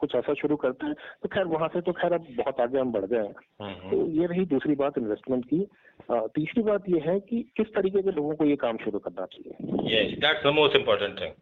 [0.00, 2.92] कुछ ऐसा शुरू करते हैं तो खैर वहाँ से तो खैर अब बहुत आगे हम
[2.92, 5.66] बढ़ गए हैं। तो ये रही दूसरी बात इन्वेस्टमेंट की।
[6.10, 9.52] तीसरी बात ये है कि किस तरीके के लोगों को ये काम शुरू करना चाहिए?
[10.52, 11.32] मोस्ट इम्पोर्टेंट थिंग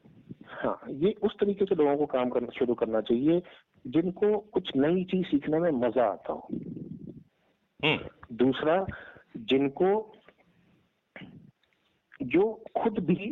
[0.53, 3.43] हाँ ये उस तरीके के लोगों को काम करना शुरू करना चाहिए
[3.87, 6.49] जिनको कुछ नई चीज़ सीखने में मज़ा आता हो।
[7.81, 8.85] हम्म। दूसरा
[9.51, 9.91] जिनको
[12.21, 12.43] जो
[12.77, 13.27] खुद भी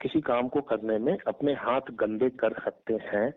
[0.00, 3.30] किसी काम को करने में अपने हाथ गंदे कर सकते हैं,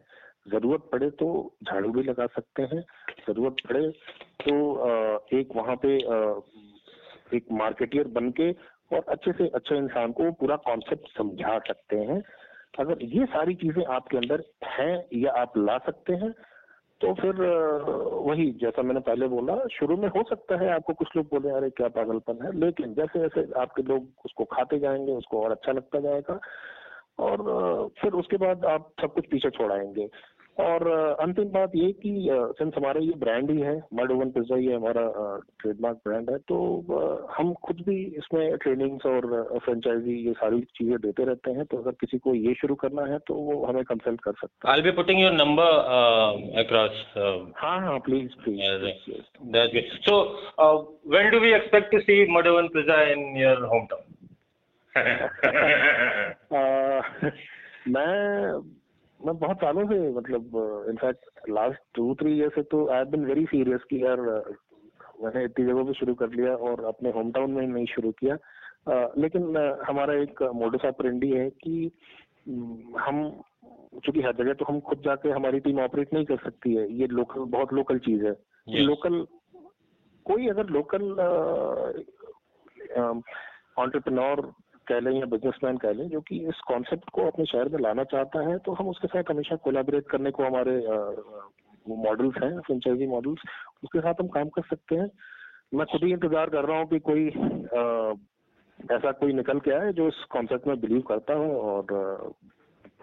[0.47, 1.27] ज़रूरत पड़े तो
[1.63, 2.81] झाड़ू भी लगा सकते हैं,
[3.27, 3.89] ज़रूरत पड़े
[4.41, 5.95] तो एक वहाँ पे
[7.37, 8.51] एक मार्केटियर बन के
[8.91, 12.21] और अच्छे से अच्छे इंसान को पूरा कॉन्सेप्ट समझा सकते हैं।
[12.79, 16.33] अगर ये सारी चीज़ें आपके अंदर हैं या आप ला सकते हैं
[17.01, 17.35] तो फिर
[18.29, 21.69] वही, जैसा मैंने पहले बोला, शुरू में हो सकता है आपको कुछ लोग बोले, अरे,
[21.69, 22.59] क्या पागलपन है?
[22.59, 26.39] लेकिन जैसे जैसे आपके लोग उसको खाते जाएँगे, उसको और अच्छा लगता जाएगा
[27.19, 27.37] और
[28.01, 30.09] फिर उसके बाद आप सब कुछ पीछे छोड़ाएँगे
[30.59, 30.87] और
[31.21, 32.27] अंतिम बात ये कि
[32.59, 36.57] सिंस हमारा ये ब्रांड ही है मर्ड ओवन पिज्जा ये हमारा ट्रेडमार्क ब्रांड है तो
[37.37, 41.91] हम खुद भी इसमें ट्रेनिंग्स और फ्रेंचाइजी ये सारी चीज़ें देते रहते हैं तो अगर
[42.01, 44.91] किसी को ये शुरू करना है तो वो हमें कंसल्ट कर सकते हैं I'll be
[44.91, 46.35] putting your number uh.
[47.15, 48.59] Uh, हाँ हाँ please please.
[50.05, 54.03] So uh, when do we expect to see Mud Oven Pizza in your hometown?
[57.87, 58.61] मैं
[59.19, 60.51] मैं बहुत सालों से मतलब
[60.89, 64.21] in fact last two three year से तो आई बिन वेरी सीरियस कि यार
[65.23, 68.11] मैंने इतनी जगहों पे शुरू कर लिया और अपने होम टाउन में ही नहीं शुरू
[68.11, 71.91] किया uh, लेकिन हमारा एक मोडस ऑपरेंडी है कि
[72.99, 73.19] हम
[74.05, 77.07] चूँकि हर जगह तो हम खुद जाके हमारी टीम ऑपरेट नहीं कर सकती है ये
[77.09, 78.87] लोकल बहुत लोकल चीज़ है yes.
[78.87, 79.25] लोकल
[80.25, 81.11] कोई अगर लोकल
[83.77, 84.51] ऑन्टरप्रनोर
[84.91, 88.03] कह लें या बिजनेसमैन कह लें जो कि इस कॉन्सेप्ट को अपने शहर में लाना
[88.13, 90.75] चाहता है तो हम उसके साथ हमेशा कोलैबोरेट करने को हमारे
[92.05, 93.41] मॉडल्स हैं फ्रेंचाइजी मॉडल्स
[93.83, 95.09] उसके साथ हम काम कर सकते हैं।
[95.73, 98.13] मैं खुद ही इंतज़ार कर रहा हूँ कि कोई आ,
[98.79, 102.33] ऐसा कोई निकल के आए जो इस कॉन्सेप्ट में बिलीव करता हो और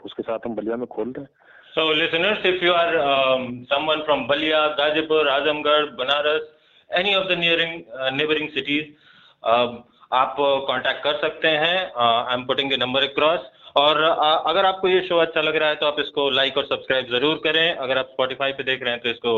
[0.04, 1.44] उसके साथ हम बलिया में खोल रहे हैं
[1.76, 6.44] So listeners, if you are um, someone from Balia, Gazipur, Azamgarh, Banaras,
[6.90, 8.94] any of the nearing uh, neighboring cities,
[9.42, 9.80] uh,
[10.12, 10.36] आप
[10.68, 13.40] कांटेक्ट कर सकते हैं। I am putting the number across
[13.76, 16.64] और uh, अगर आपको ये शो अच्छा लग रहा है तो आप इसको लाइक और
[16.66, 19.32] सब्सक्राइब ज़रूर करें। अगर आप स्पॉटिफाई पे देख रहे हैं तो इसको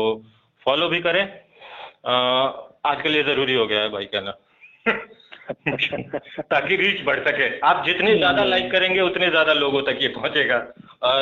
[0.65, 2.47] फॉलो भी करें। uh,
[2.85, 4.31] आज के लिए ज़रूरी हो गया है भाई कहना।
[5.49, 10.57] ताकि रीच बढ़ सके। आप जितने ज़्यादा लाइक करेंगे उतने ज़्यादा लोगों तक ये पहुंचेगा।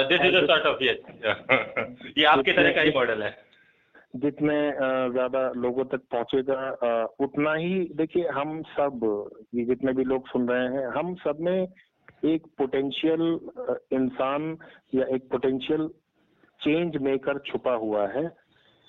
[0.09, 0.91] This is a sort of ये।
[2.17, 3.29] ये आपके तरह का ही मॉडल है।
[4.17, 4.55] जितने
[5.11, 9.05] ज़्यादा लोगों तक पहुंचेगा उतना ही देखिए हम सब
[9.55, 11.67] ये जितने भी लोग सुन रहे हैं हम सब में
[12.25, 13.21] एक पोटेंशियल
[13.93, 14.57] इंसान
[14.95, 15.87] या एक पोटेंशियल
[16.61, 18.25] चेंज मेकर छुपा हुआ है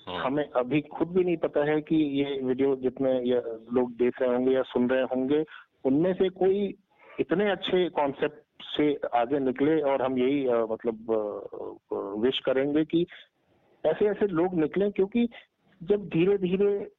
[0.07, 3.41] हाँ। हमें अभी खुद भी नहीं पता है कि ये वीडियो जितने ये
[3.73, 5.43] लोग देख रहे होंगे या सुन रहे होंगे
[5.85, 6.67] उनमें से कोई
[7.19, 11.11] इतने अच्छे कॉन्सेप्ट से आगे निकले और हम यही मतलब
[12.23, 13.05] विश करेंगे कि
[13.85, 15.29] ऐसे ऐसे लोग निकले क्योंकि
[15.81, 16.91] जब धीरे धीरे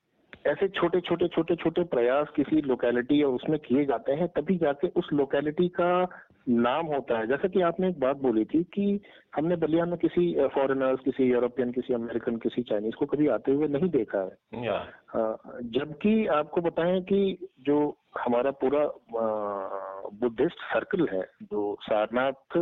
[0.47, 4.89] ऐसे छोटे छोटे छोटे छोटे प्रयास किसी लोकेलिटी और उसमें किए जाते हैं तभी जाके
[4.89, 6.09] उस लोकेलिटी का
[6.49, 9.01] नाम होता है। जैसे कि आपने एक बात बोली थी कि
[9.37, 13.69] हमने बलिया में किसी फॉरेनर्स किसी यूरोपियन किसी अमेरिकन किसी चाइनीज़ को कभी आते हुए
[13.69, 14.63] नहीं देखा है।
[15.63, 18.87] जबकि आपको बताएँ कि जो हमारा पूरा
[20.21, 22.57] बुद्धिस्ट सर्कल है जो सारनाथ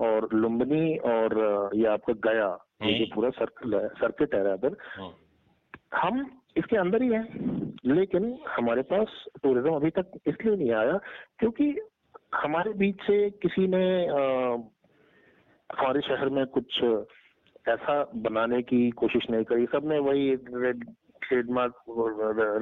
[0.00, 5.12] और लुम्बनी और ये आपका गया ये पूरा सर्कल है सर्किट है रादर हाँ।
[5.94, 7.22] हम इसके अंदर ही है।
[7.86, 9.08] लेकिन हमारे पास
[9.42, 10.98] टूरिज़्म अभी तक इसलिए नहीं आया
[11.38, 11.74] क्योंकि
[12.34, 13.84] हमारे बीच से किसी ने
[15.70, 16.82] हमारे शहर में कुछ
[17.68, 21.74] ऐसा बनाने की कोशिश नहीं करी। सबने वही ट्रेडमार्क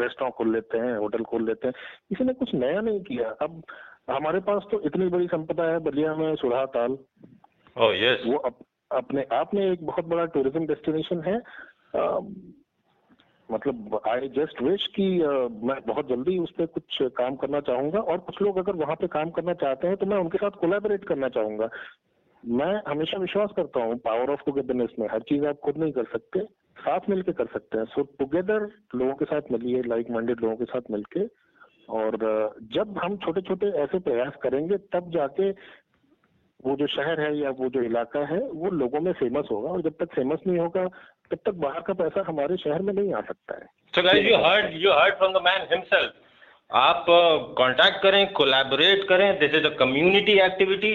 [0.01, 1.75] रेस्टोरेंट खोल लेते हैं होटल खोल लेते हैं।
[2.09, 3.63] किसी ने कुछ नया नहीं किया। अब
[4.11, 6.99] हमारे पास तो इतनी बड़ी संपदा है बलिया में सुरहा ताल।
[7.77, 8.27] Oh, yes.
[8.27, 8.57] वो अप,
[8.91, 11.37] अपने आप में एक बहुत बड़ा टूरिज़्म डेस्टिनेशन है।
[13.51, 15.07] मतलब आई जस्ट विश कि
[15.65, 19.07] मैं बहुत जल्दी उस पर कुछ काम करना चाहूँगा और कुछ लोग अगर वहाँ पे
[19.09, 21.69] काम करना चाहते हैं तो मैं उनके साथ कोलैबोरेट करना चाहूँगा।
[22.43, 26.05] मैं हमेशा विश्वास करता हूँ पावर ऑफ़ टुगेदरनेस में, हर चीज़ आप खुद नहीं कर
[26.13, 26.45] सकते,
[26.77, 30.65] साथ मिलके कर सकते हैं। सो टुगेदर लोगों के साथ मिलिए लाइक माइंडेड लोगों के
[30.67, 31.27] साथ मिलके
[31.95, 32.17] और
[32.73, 35.51] जब हम छोटे छोटे ऐसे प्रयास करेंगे, तब जाके
[36.61, 39.83] वो जो शहर है या वो जो इलाका है, वो लोगों में फ़ेमस होगा और
[39.83, 40.83] जब तक फ़ेमस नहीं होगा
[41.33, 44.39] तब तक बाहर का पैसा हमारे शहर में नहीं आ सकता है। So guys you
[44.45, 46.11] heard you heard from the man himself.
[46.71, 47.07] आप
[47.59, 49.29] कांटेक्ट uh, करें कोलैबोरेट करें.
[49.39, 50.93] This is a community activity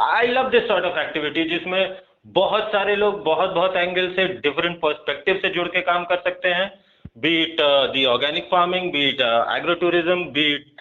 [0.00, 1.96] I love this sort of activity जिसमें
[2.34, 6.48] बहुत सारे लोग बहुत बहुत एंगल से डिफरेंट पर्सपेक्टिव से जुड़ के काम कर सकते
[6.48, 6.70] हैं.
[7.18, 7.60] Be it
[7.92, 9.20] the organic farming be it
[9.56, 10.80] agro tourism be it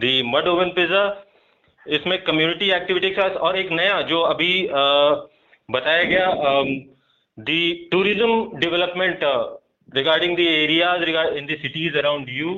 [0.00, 1.04] the mud oven pizza
[1.86, 4.52] इसमें कम्युनिटी एक्टिविटी के साथ और एक नया जो अभी
[4.82, 5.12] uh,
[5.68, 6.68] बताया गया um,
[7.38, 9.56] the tourism development uh,
[9.92, 11.02] regarding the areas
[11.36, 12.54] in the cities around you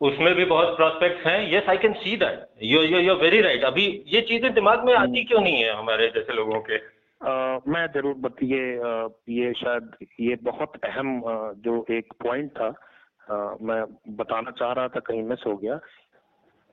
[0.00, 3.64] उसमें भी बहुत प्रोस्पेक्ट्स हैं। Yes I can see that you you you very right
[3.64, 6.78] अभी ये चीज़ें दिमाग में आती क्यों नहीं है हमारे जैसे लोगों के?
[6.78, 8.62] uh, मैं ज़रूर बताइए
[9.38, 11.20] ये शायद ये बहुत अहम
[11.64, 12.70] जो एक पॉइंट था
[13.30, 13.82] uh, मैं
[14.16, 15.78] बताना चाह रहा था कहीं मिस हो गया।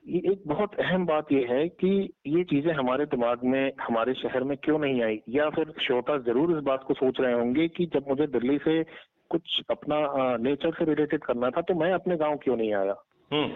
[0.06, 1.88] ये एक बहुत अहम बात यह है कि
[2.26, 5.20] ये चीज़ें हमारे दिमाग में हमारे शहर में क्यों नहीं आई?
[5.28, 8.82] या फिर श्रोता ज़रूर इस बात को सोच रहे होंगे कि जब मुझे दिल्ली से
[9.30, 9.98] कुछ अपना
[10.36, 12.94] नेचर से रिलेटेड करना था तो मैं अपने गाँव क्यों नहीं आया?
[13.30, 13.50] हम्म।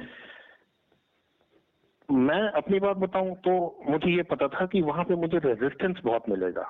[2.09, 3.53] मैं अपनी बात बताऊँ तो
[3.91, 6.69] मुझे ये पता था कि वहाँ पे मुझे रेजिस्टेंस बहुत मिलेगा।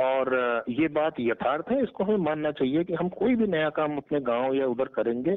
[0.00, 3.96] और ये बात यथार्थ है इसको हमें मानना चाहिए कि हम कोई भी नया काम
[3.96, 5.36] अपने गाँव या उधर करेंगे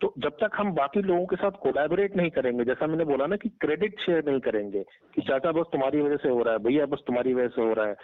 [0.00, 3.36] तो जब तक हम बाकी लोगों के साथ कोलैबोरेट नहीं करेंगे जैसा मैंने बोला ना
[3.36, 4.82] कि क्रेडिट शेयर नहीं करेंगे
[5.14, 7.72] कि चाचा बस तुम्हारी वजह से हो रहा है भैया बस तुम्हारी वजह से हो
[7.74, 7.96] रहा है।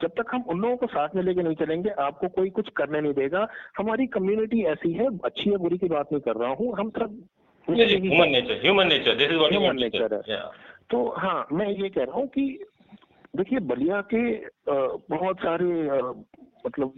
[0.00, 3.00] जब तक हम उन लोगों को साथ में लेके नहीं चलेंगे आपको कोई कुछ करने
[3.00, 3.46] नहीं देगा।
[3.78, 7.18] हमारी कम्युनिटी ऐसी है अच्छी है बुरी की बात नहीं कर रहा हूँ हम सब
[7.68, 10.40] human nature human nature this is human nature है।
[10.90, 12.44] तो हाँ मैं ये कह रहा हूँ कि
[13.36, 14.20] देखिए बलिया के
[14.68, 15.66] बहुत सारे
[16.66, 16.92] मतलब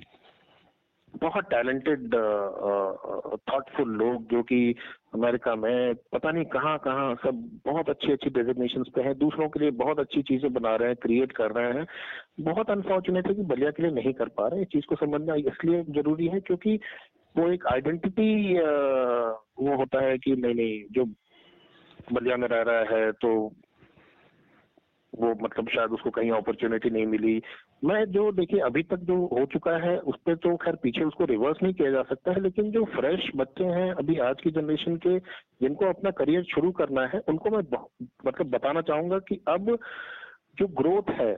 [1.14, 2.14] बहुत टैलेंटेड
[3.50, 4.74] थॉटफुल लोग जो कि
[5.14, 9.60] अमेरिका में पता नहीं कहाँ कहाँ सब बहुत अच्छी अच्छी डेजिग्नेशन पे हैं। दूसरों के
[9.60, 11.86] लिए बहुत अच्छी चीज़ें बना रहे हैं क्रिएट कर रहे हैं।
[12.40, 15.34] बहुत अनफॉर्चुनेट है कि बलिया के लिए नहीं कर पा रहे। इस चीज़ को समझना
[15.34, 16.78] इसलिए ज़रूरी है क्योंकि
[17.34, 21.04] वो एक आइडेंटिटी वो होता है कि नहीं नहीं, जो
[22.12, 23.30] बलिया में रह रहा है तो
[25.12, 27.42] वो मतलब शायद उसको कहीं अपॉर्चुनिटी नहीं मिली।
[27.82, 31.24] मैं जो देखिए अभी तक जो हो चुका है उस पर तो खैर पीछे उसको
[31.24, 34.96] रिवर्स नहीं किया जा सकता है लेकिन जो फ्रेश बच्चे हैं अभी आज की जनरेशन
[34.96, 35.18] के
[35.60, 37.62] जिनको अपना करियर शुरू करना है उनको मैं
[38.26, 39.76] मतलब बताना चाहूँगा कि अब
[40.58, 41.32] जो ग्रोथ है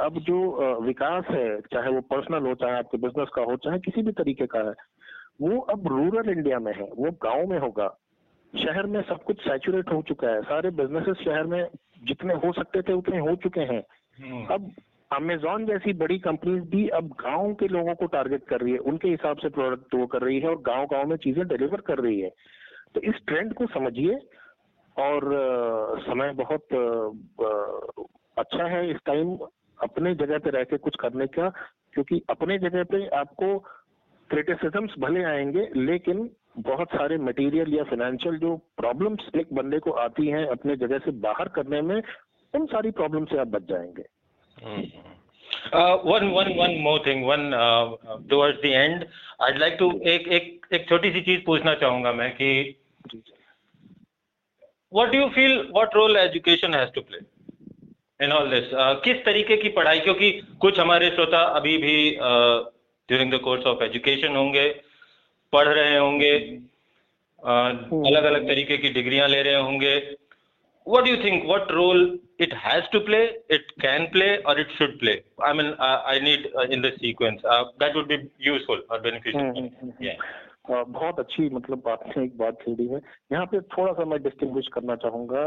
[0.00, 0.38] अब जो
[0.80, 4.46] विकास है चाहे वो पर्सनल हो चाहे आपके बिज़नेस का हो चाहे किसी भी तरीके
[4.46, 4.74] का है
[5.40, 7.94] वो अब रूरल इंडिया में है वो गाँव में होगा
[8.54, 11.62] शहर में सब कुछ सैचुरेट हो चुका है सारे बिजनेसेस शहर में
[12.04, 13.82] जितने हो सकते थे उतने हो चुके हैं
[14.18, 14.70] हम्म। अब
[15.10, 19.08] अमेजोन जैसी बड़ी कंपनीज़ भी अब गाँव के लोगों को टारगेट कर रही है। उनके
[19.08, 22.20] हिसाब से प्रोडक्ट वो कर रही है और गाँव गाँव में चीज़ें डिलीवर कर रही
[22.20, 22.30] है।
[22.94, 24.18] तो इस ट्रेंड को समझिए
[24.96, 25.28] और
[26.02, 26.74] समय बहुत
[28.36, 29.36] अच्छा है इस टाइम
[29.78, 31.48] अपने जगह पे रह के कुछ करने का,
[31.92, 33.58] क्योंकि अपने जगह पे आपको
[34.30, 36.28] क्रिटिसिजम्स भले आएँगे, लेकिन
[36.58, 41.10] बहुत सारे मटेरियल या फाइनेंशियल जो प्रॉब्लम्स एक बंदे को आती हैं अपने जगह से
[41.22, 41.96] बाहर करने में,
[42.54, 44.04] उन सारी प्रॉब्लम से आप बच जाएँगे।
[44.64, 47.50] One one one more thing one
[48.30, 49.06] towards the end
[49.42, 52.78] I like to एक एक एक छोटी सी चीज़ पूछना चाहूँगा मैं कि
[54.94, 57.18] what do you feel what role education has to play
[58.24, 60.30] in all this किस तरीके की पढ़ाई क्योंकि
[60.60, 62.10] कुछ हमारे श्रोता अभी भी
[63.08, 64.68] during the course of education होंगे
[65.52, 66.38] पढ़ रहे होंगे
[67.44, 70.16] अलग अलग तरीके की डिग्रियाँ ले रहे होंगे।
[70.86, 74.68] What do you think what role it has to play it can play or it
[74.78, 75.22] should play.
[75.38, 77.40] I mean uh, i need uh, in the sequence.
[77.44, 79.40] Uh, that would be useful or beneficial.
[79.40, 79.90] Mm-hmm.
[80.00, 80.26] yeah.
[80.68, 83.00] Uh, बहुत अच्छी मतलब बात है एक बात छेड़ी है।
[83.32, 85.42] यहाँ पे थोड़ा सा मैं डिस्टिंग्विश करना चाहूँगा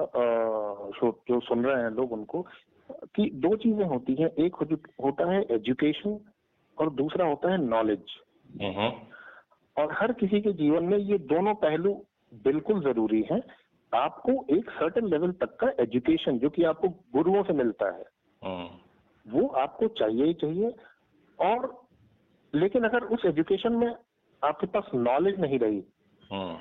[0.95, 2.41] जो सुन रहे हैं लोग उनको
[3.15, 4.55] कि दो चीज़ें होती हैं। एक
[5.03, 6.19] होता है एजुकेशन
[6.77, 8.15] और दूसरा होता है नॉलेज
[8.61, 11.93] हम्म, हम्म। और हर किसी के जीवन में ये दोनों पहलू
[12.43, 13.41] बिल्कुल ज़रूरी हैं।
[13.93, 18.03] आपको एक सर्टन लेवल तक का एजुकेशन जो कि आपको गुरुओं से मिलता है
[18.41, 20.73] हम्म। वो आपको चाहिए ही चाहिए।
[21.39, 21.73] और
[22.53, 23.93] लेकिन अगर उस एजुकेशन में
[24.41, 25.83] आपके पास नॉलेज नहीं रही
[26.31, 26.57] हम्म।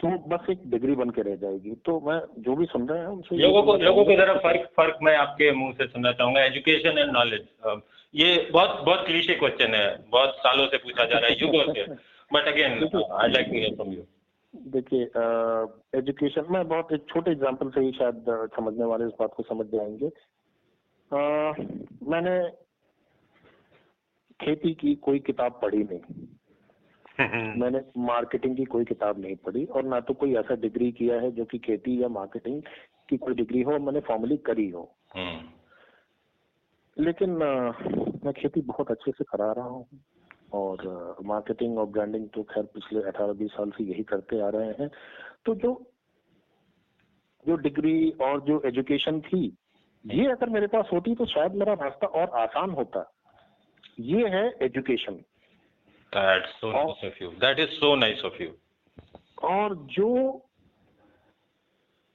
[0.00, 3.06] तो बस एक डिग्री बन के रह जाएगी। तो मैं जो भी सुन रहे हैं
[3.08, 6.98] उनसे लोगों को लोगों को जरा फ़र्क फ़र्क मैं आपके मुँह से सुनना चाहूँगा एजुकेशन
[6.98, 7.46] एंड नॉलेज
[8.14, 11.64] ये बहुत बहुत क्लीशे क्वेश्चन है। बहुत सालों से पूछा जा रहा है युगों
[12.30, 14.02] but again I like to hear from you
[14.56, 15.02] देखिए
[15.98, 18.24] एजुकेशन में बहुत एक छोटे एग्जांपल से ही शायद
[18.56, 20.06] समझने वाले इस बात को समझ जाएँगे।
[22.10, 22.50] मैंने
[24.40, 26.26] खेती की कोई किताब पढ़ी नहीं।
[27.56, 31.30] मैंने मार्केटिंग की कोई किताब नहीं पढ़ी और ना तो कोई ऐसा डिग्री किया है
[31.30, 32.62] जो कि खेती या मार्केटिंग
[33.08, 35.46] की कोई डिग्री हो मैंने फॉर्मली करी हो। हम्म।
[37.04, 37.30] लेकिन
[38.24, 39.86] मैं खेती बहुत अच्छे से करा रहा हूँ।
[40.56, 44.88] और मार्केटिंग और ब्रांडिंग तो खैर पिछले 18-20 साल से यही करते आ रहे हैं।
[45.46, 45.72] तो जो
[47.44, 49.44] जो डिग्री और जो एजुकेशन थी
[50.04, 53.04] ये अगर मेरे पास होती तो शायद मेरा रास्ता और आसान होता।
[54.00, 55.14] ये है education
[56.12, 58.50] that is so nice of you
[59.48, 60.08] और जो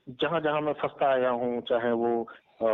[0.07, 2.69] जहाँ जहाँ मैं फंसता आया हूँ चाहे वो आ,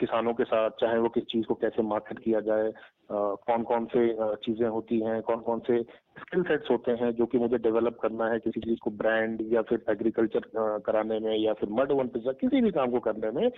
[0.00, 2.72] किसानों के साथ चाहे वो किस चीज़ को कैसे मार्केट किया जाए
[3.12, 5.82] कौन कौन से चीज़ें होती हैं कौन कौन से
[6.20, 9.62] स्किल सेट्स होते हैं जो कि मुझे डेवलप करना है किसी चीज़ को ब्रांड या
[9.62, 10.40] फिर एग्रीकल्चर
[10.86, 13.50] कराने में या फिर मड वन पिज्जा किसी भी काम को करने में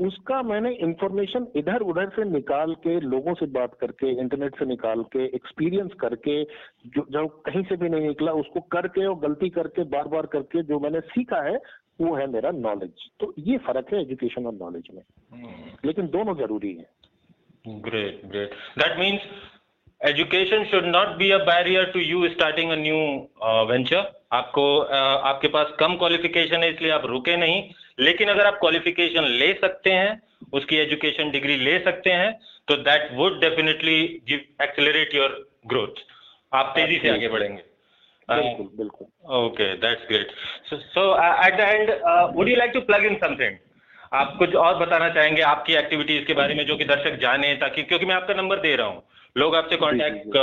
[0.00, 5.02] उसका मैंने इंफॉर्मेशन इधर उधर से निकाल के लोगों से बात करके इंटरनेट से निकाल
[5.02, 6.44] के एक्सपीरियंस करके
[6.86, 10.62] जो जब कहीं से भी नहीं निकला उसको करके और गलती करके बार बार करके
[10.62, 11.56] जो मैंने सीखा है
[12.00, 15.86] वो है मेरा नॉलेज तो ये फ़र्क है एजुकेशन और नॉलेज में। hmm.
[15.86, 16.86] लेकिन दोनों ज़रूरी है।
[17.64, 19.22] Great great that means
[20.00, 22.98] education should not be a barrier to you starting a new
[23.70, 27.62] venture आपको uh, आपके पास कम क्वालिफिकेशन है इसलिए आप रुके नहीं।
[28.00, 30.20] लेकिन अगर आप क्वालिफिकेशन ले सकते हैं
[30.52, 32.32] उसकी एजुकेशन डिग्री ले सकते हैं
[32.68, 34.00] तो that would definitely
[34.62, 35.36] accelerate your
[35.66, 36.02] growth
[36.52, 37.62] आप तेज़ी से आगे बढ़ेंगे।
[38.28, 40.32] बिल्कुल बिल्कुल। Okay that's great
[40.70, 41.04] so
[41.46, 41.90] at the end
[42.36, 43.56] would you like to plug in something
[44.14, 47.82] आप कुछ और बताना चाहेंगे आपकी एक्टिविटीज़ के बारे में जो कि दर्शक जाने ताकि
[47.82, 49.02] क्योंकि मैं आपका नंबर दे रहा हूँ।
[49.36, 50.36] लोग आपसे कांटेक्ट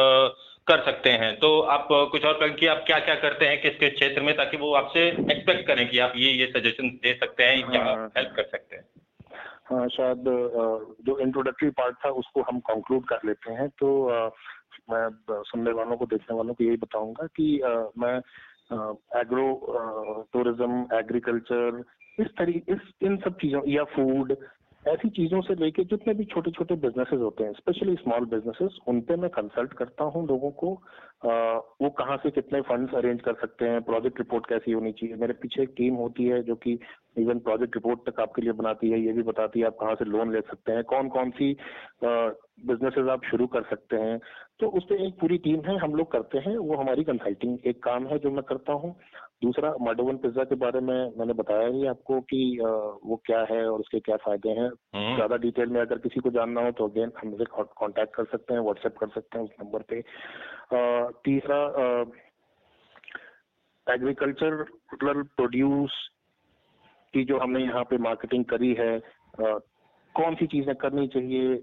[0.67, 3.93] कर सकते हैं। तो आप कुछ और कि आप क्या क्या करते हैं किस किस
[3.93, 7.57] क्षेत्र में ताकि वो आपसे एक्सपेक्ट करें कि आप ये ये सजेशन दे सकते हैं
[7.57, 7.83] या
[8.17, 10.23] हेल्प हाँ। कर सकते हैं। शायद
[11.05, 13.87] जो इंट्रोडक्टरी पार्ट था उसको हम कंक्लूड कर लेते हैं। तो
[14.91, 17.47] मैं सुनने वालों को देखने वालों को यही बताऊँगा कि
[17.97, 18.15] मैं
[19.19, 19.47] एग्रो
[20.33, 21.83] टूरिज़्म एग्रीकल्चर
[22.17, 24.35] इस तरीके इस इन सब चीज़ों या फ़ूड
[24.85, 29.01] ऐसी चीज़ों से लेके जितने भी छोटे छोटे बिजनेसेस होते हैं स्पेशली स्मॉल बिजनेसेस उन
[29.01, 30.73] पे मैं कंसल्ट करता हूँ लोगों को
[31.25, 31.33] आ,
[31.81, 35.33] वो कहाँ से कितने फंड्स अरेंज कर सकते हैं प्रोजेक्ट रिपोर्ट कैसी होनी चाहिए। मेरे
[35.41, 36.77] पीछे एक टीम होती है जो कि
[37.17, 40.05] इवन प्रोजेक्ट रिपोर्ट तक आपके लिए बनाती है ये भी बताती है आप कहाँ से
[40.05, 41.55] लोन ले सकते हैं कौन कौन सी
[42.03, 44.19] बिजनेसेस आप शुरू कर सकते हैं।
[44.59, 47.83] तो उस पर एक पूरी टीम है हम लोग करते हैं वो हमारी कंसल्टिंग एक
[47.83, 48.95] काम है जो मैं करता हूँ।
[49.41, 53.79] दूसरा माडोवन पिज्जा के बारे में मैंने बताया ही आपको कि वो क्या है और
[53.79, 57.11] उसके क्या फ़ायदे हैं हम्म। ज़्यादा डिटेल में अगर किसी को जानना हो तो अगेन
[57.17, 60.01] हमसे कांटेक्ट कर सकते हैं व्हाट्सएप कर सकते हैं उस नंबर पे
[61.23, 61.59] तीसरा
[63.87, 65.99] एग्रीकल्चरल प्रोड्यूस
[67.13, 68.91] की जो हमने यहाँ पे मार्केटिंग करी है
[69.39, 71.55] कौन सी चीज़ें करनी चाहिए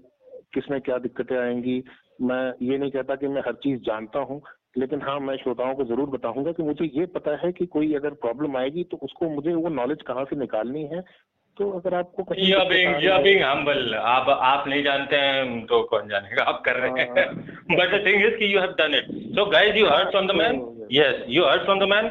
[0.53, 1.83] किसमें क्या दिक्कतें आएँगी
[2.23, 4.41] मैं ये नहीं कहता कि मैं हर चीज़ जानता हूँ
[4.75, 8.13] लेकिन हाँ मैं श्रोताओं को ज़रूर बताऊँगा कि मुझे ये पता है कि कोई अगर
[8.23, 11.01] प्रॉब्लम आएगी तो उसको मुझे वो नॉलेज कहाँ से निकालनी है।
[11.57, 16.43] तो अगर आपको being, humble, आप आप नहीं जानते हैं तो कौन जानेगा?
[16.43, 17.25] आप कर रहे हैं।
[17.71, 20.35] बट द थिंग इज़ कि you have done it so guys you heard from the
[20.37, 22.07] man yes you heard from the man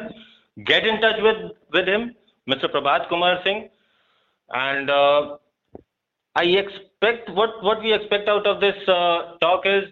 [0.57, 2.09] get in touch with with him
[2.47, 3.57] mister Prabhat Kumar Singh
[4.49, 4.91] and
[6.35, 8.85] I expect what what we expect out of this
[9.41, 9.85] talk is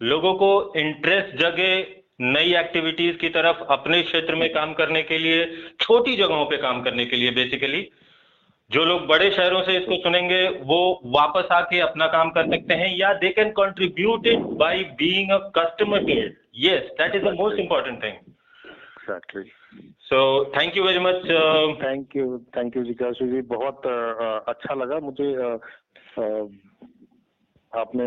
[0.00, 1.74] लोगों को interest जगे
[2.20, 5.44] नई activities की तरफ़ अपने क्षेत्र में काम करने के लिए
[5.80, 7.88] छोटी जगहों पे काम करने के लिए बेसिकली
[8.70, 10.78] जो लोग बड़े शहरों से इसको सुनेंगे वो
[11.16, 15.38] वापस आके अपना काम कर सकते हैं या they can contribute it by being a
[15.58, 18.32] customer to it yes that is the most important thing
[20.08, 20.20] so
[20.56, 21.24] thank you very much
[21.82, 25.58] thank you thank you जिज्ञासु जी बहुत uh, अच्छा लगा मुझे uh,
[26.18, 26.48] uh,
[27.80, 28.04] आपने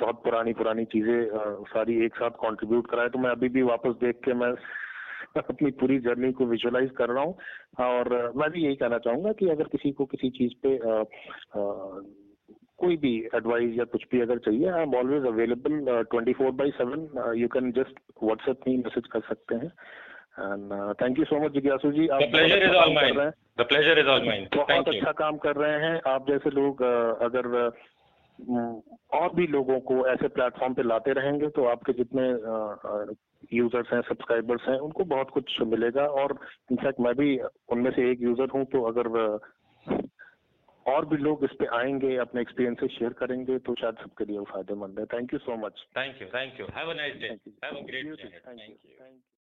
[0.00, 4.20] बहुत पुरानी पुरानी चीज़ें सारी एक साथ कंट्रीब्यूट कराए तो मैं अभी भी वापस देख
[4.24, 4.52] के मैं
[5.38, 7.34] अपनी पूरी जर्नी को विजुअलाइज कर रहा हूँ।
[7.80, 12.00] और मैं भी यही कहना चाहूँगा कि अगर किसी को किसी चीज़ पे आ, आ,
[12.78, 16.70] कोई भी एडवाइस या कुछ भी अगर चाहिए I am always available twenty four by
[16.70, 19.70] seven you can just WhatsApp में मैसेज कर सकते हैं।
[20.40, 20.72] And
[21.02, 23.14] thank you so much जिज्ञासु जी आप pleasure is all mine
[23.60, 26.82] the pleasure is all mine बहुत अच्छा काम कर रहे हैं। आप जैसे लोग
[27.28, 27.70] अगर
[28.40, 32.26] और भी लोगों को ऐसे प्लेटफॉर्म पे लाते रहेंगे तो आपके जितने
[33.52, 36.38] यूज़र्स हैं सब्सक्राइबर्स हैं उनको बहुत कुछ मिलेगा और
[36.72, 37.38] इनफैक्ट मैं भी
[37.68, 39.08] उनमें से एक यूज़र हूँ तो अगर
[40.86, 44.98] और भी लोग इस पे आएँगे अपने एक्सपीरियंसेस शेयर करेंगे तो शायद सबके लिए फ़ायदेमंद
[44.98, 47.28] है। Thank you so much thank you thank you have a nice day
[47.64, 48.76] have a great day thank you